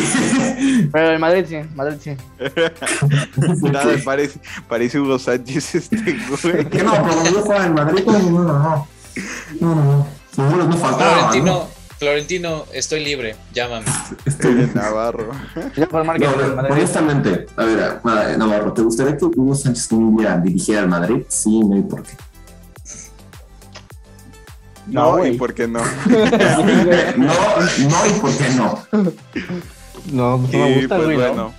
Pero 0.92 1.10
el 1.10 1.18
Madrid 1.18 1.44
sí, 1.48 1.56
Madrid 1.74 1.96
sí. 2.00 2.16
Nada, 3.70 3.94
parece, 4.04 4.40
parece 4.68 5.00
Hugo 5.00 5.18
Sánchez 5.18 5.74
este 5.74 5.96
güey. 5.96 6.64
Que 6.68 6.82
no, 6.82 6.92
pero 6.92 7.30
no 7.32 7.40
juega 7.42 7.66
en 7.66 7.74
Madrid. 7.74 8.02
No, 8.06 8.18
no, 8.18 8.42
no. 8.42 8.88
No, 9.60 9.74
no, 9.74 9.84
no. 9.84 10.06
Seguro 10.34 10.64
no 10.64 10.76
faltaba. 10.76 11.14
Florentino, 11.30 11.68
Florentino, 11.98 12.64
estoy 12.72 13.04
libre, 13.04 13.34
llámame. 13.52 13.86
Estoy 14.24 14.52
El 14.52 14.74
Navarro. 14.74 15.32
No, 15.76 16.04
Madrid. 16.04 16.26
honestamente, 16.70 17.46
a 17.56 17.64
ver, 17.64 18.00
Navarro, 18.38 18.72
¿te 18.72 18.82
gustaría 18.82 19.16
que 19.16 19.24
Hugo 19.24 19.54
Sánchez 19.54 19.88
día 20.16 20.36
dirigiera 20.36 20.82
al 20.82 20.88
Madrid? 20.88 21.22
Sí, 21.28 21.60
no 21.60 21.74
hay 21.74 21.82
por 21.82 22.02
qué. 22.02 22.12
No, 24.88 25.18
No, 25.18 25.26
y 25.26 25.36
por 25.36 25.52
qué 25.52 25.68
no. 25.68 25.80
No, 26.06 27.26
no 27.26 28.06
y 28.06 28.20
por 28.20 28.36
qué 28.36 28.48
no. 28.56 28.82
No, 30.12 30.38
no 30.38 30.48
me 30.48 30.70
Y 30.70 30.74
gusta, 30.80 30.96
pues 30.96 31.04
güey, 31.06 31.18
¿no? 31.18 31.26
bueno, 31.28 31.54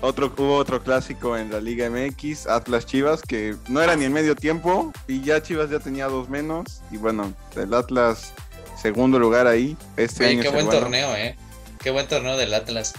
otro, 0.00 0.32
hubo 0.36 0.56
otro 0.56 0.82
clásico 0.82 1.36
en 1.36 1.50
la 1.50 1.60
Liga 1.60 1.88
MX, 1.90 2.46
Atlas 2.46 2.86
Chivas, 2.86 3.22
que 3.22 3.56
no 3.68 3.80
era 3.82 3.96
ni 3.96 4.04
en 4.04 4.12
medio 4.12 4.36
tiempo 4.36 4.92
y 5.08 5.22
ya 5.22 5.42
Chivas 5.42 5.70
ya 5.70 5.80
tenía 5.80 6.06
dos 6.06 6.28
menos. 6.28 6.82
Y 6.90 6.96
bueno, 6.98 7.32
el 7.56 7.74
Atlas, 7.74 8.32
segundo 8.80 9.18
lugar 9.18 9.46
ahí. 9.46 9.76
Este 9.96 10.26
año 10.26 10.42
qué 10.42 10.50
buen 10.50 10.66
bueno, 10.66 10.80
torneo, 10.80 11.16
¿eh? 11.16 11.36
Qué 11.80 11.90
buen 11.90 12.06
torneo 12.06 12.36
del 12.36 12.54
Atlas. 12.54 12.94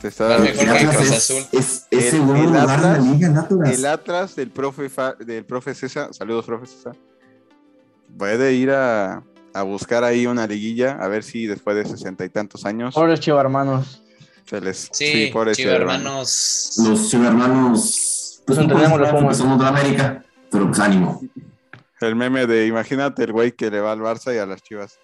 te 0.00 0.08
está- 0.08 0.36
El 0.36 0.52
que 0.52 0.60
Atlas 0.60 0.96
Cruz 0.96 1.10
es, 1.10 1.12
Azul. 1.12 1.44
es, 1.52 1.86
es 1.90 2.04
El- 2.04 2.10
segundo 2.10 2.34
el 2.34 2.42
lugar 2.44 2.60
de 2.60 2.66
la 2.66 2.74
Atlas- 2.94 3.04
liga, 3.04 3.28
el 3.28 3.36
Atlas. 3.38 3.70
El 3.78 3.86
Atlas 3.86 4.36
del 4.36 4.50
profe, 4.50 4.88
Fa- 4.90 5.14
del 5.14 5.44
profe 5.46 5.74
César, 5.74 6.12
saludos 6.12 6.44
profe 6.44 6.66
César, 6.66 6.94
puede 8.18 8.52
ir 8.54 8.70
a, 8.70 9.22
a 9.54 9.62
buscar 9.62 10.04
ahí 10.04 10.26
una 10.26 10.46
liguilla, 10.46 10.98
a 11.00 11.08
ver 11.08 11.22
si 11.24 11.46
después 11.46 11.76
de 11.76 11.84
sesenta 11.86 12.24
y 12.24 12.28
tantos 12.28 12.64
años 12.64 12.94
Pobres 12.94 13.20
chivo 13.20 13.40
hermanos. 13.40 14.02
Se 14.46 14.60
les... 14.60 14.88
Sí, 14.92 15.30
pobres 15.32 15.58
hermanos. 15.58 16.74
Los 16.84 17.10
cibermanos, 17.10 18.42
pues 18.46 18.58
entendemos 18.58 18.98
los 19.00 19.08
porque 19.08 19.22
Pumas. 19.22 19.38
somos 19.38 19.58
de 19.58 19.66
América, 19.66 20.24
pero 20.50 20.66
pues 20.66 20.80
ánimo. 20.80 21.20
El 22.00 22.16
meme 22.16 22.46
de 22.46 22.66
imagínate 22.66 23.24
el 23.24 23.32
güey 23.32 23.52
que 23.52 23.70
le 23.70 23.80
va 23.80 23.92
al 23.92 24.00
Barça 24.00 24.34
y 24.34 24.38
a 24.38 24.46
las 24.46 24.62
Chivas. 24.62 24.98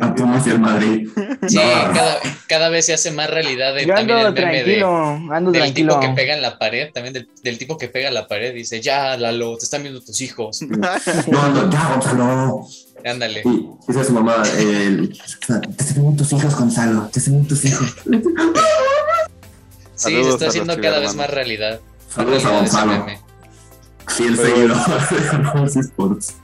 A 0.00 0.14
Pumas 0.14 0.46
y 0.46 0.50
al 0.50 0.60
Madrid. 0.60 1.08
Sí, 1.48 1.56
No. 1.56 1.62
cada, 1.94 2.18
cada 2.48 2.68
vez 2.68 2.86
se 2.86 2.94
hace 2.94 3.10
más 3.10 3.28
realidad 3.30 3.78
el, 3.78 3.86
Yo 3.86 3.94
también 3.94 4.18
ando 4.18 4.28
el 4.40 4.46
meme 4.46 4.64
de, 4.64 4.82
ando 4.82 5.50
del 5.50 5.62
tranquilo. 5.62 5.94
tipo 5.94 6.00
que 6.00 6.14
pega 6.14 6.34
en 6.34 6.42
la 6.42 6.58
pared, 6.58 6.90
también 6.92 7.12
del, 7.14 7.28
del 7.42 7.58
tipo 7.58 7.76
que 7.78 7.88
pega 7.88 8.08
en 8.08 8.14
la 8.14 8.26
pared, 8.28 8.54
dice, 8.54 8.80
ya, 8.80 9.16
Lalo, 9.16 9.56
te 9.58 9.64
están 9.64 9.82
viendo 9.82 10.00
tus 10.00 10.20
hijos. 10.20 10.60
No, 11.30 11.48
no, 11.48 11.70
ya, 11.70 11.88
Gonzalo. 11.94 12.66
Ándale. 13.04 13.42
Y 13.44 13.90
esa 13.90 14.00
es 14.02 14.06
su 14.06 14.12
mamá. 14.12 14.42
El, 14.58 15.10
te 15.16 15.82
están 15.82 16.02
viendo 16.02 16.22
tus 16.22 16.32
hijos, 16.32 16.54
Gonzalo. 16.56 17.08
Te 17.12 17.18
están 17.18 17.34
viendo 17.34 17.48
tus 17.48 17.64
hijos. 17.64 17.94
Sí, 19.94 20.10
Saludos 20.10 20.26
se 20.26 20.32
está 20.32 20.46
haciendo 20.48 20.80
cada 20.80 20.98
vez 21.00 21.14
más 21.14 21.30
realidad. 21.30 21.80
Saludos 22.14 22.44
a 22.44 22.50
Gonzalo. 22.50 23.06
Fiel 24.08 24.36
seguidor 24.36 24.76
de 25.74 25.80
Sports. 25.80 26.34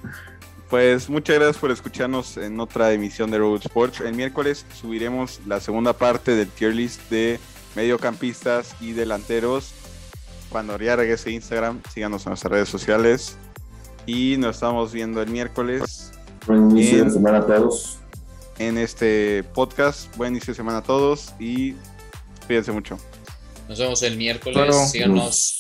Pues 0.71 1.09
muchas 1.09 1.37
gracias 1.37 1.57
por 1.57 1.71
escucharnos 1.71 2.37
en 2.37 2.61
otra 2.61 2.93
emisión 2.93 3.31
de 3.31 3.39
Road 3.39 3.63
Sports. 3.65 4.01
El 4.01 4.15
miércoles 4.15 4.67
subiremos 4.79 5.41
la 5.47 5.61
segunda 5.61 5.95
parte 5.95 6.37
del 6.37 6.49
tier 6.49 6.75
list 6.75 7.09
de 7.11 7.41
mediocampistas 7.75 8.75
y 8.81 8.93
delanteros. 8.93 9.73
Cuando 10.51 10.79
ya 10.79 10.97
regrese 10.97 11.31
Instagram, 11.31 11.81
síganos 11.93 12.27
en 12.27 12.31
nuestras 12.31 12.53
redes 12.53 12.69
sociales. 12.69 13.37
Y 14.05 14.37
nos 14.39 14.57
estamos 14.57 14.93
viendo 14.93 15.23
el 15.23 15.31
miércoles 15.31 16.13
Buen 16.47 16.71
inicio 16.71 16.97
de 16.99 17.03
Bien. 17.05 17.13
semana 17.13 17.39
a 17.39 17.47
todos. 17.47 17.99
en 18.59 18.77
este 18.79 19.45
podcast. 19.55 20.15
Buen 20.17 20.33
inicio 20.33 20.53
de 20.53 20.57
semana 20.57 20.79
a 20.79 20.83
todos 20.83 21.33
y 21.39 21.75
cuídense 22.47 22.73
mucho. 22.73 22.99
Nos 23.69 23.79
vemos 23.79 24.03
el 24.03 24.17
miércoles. 24.17 24.55
Claro. 24.57 24.73
Síganos 24.87 25.58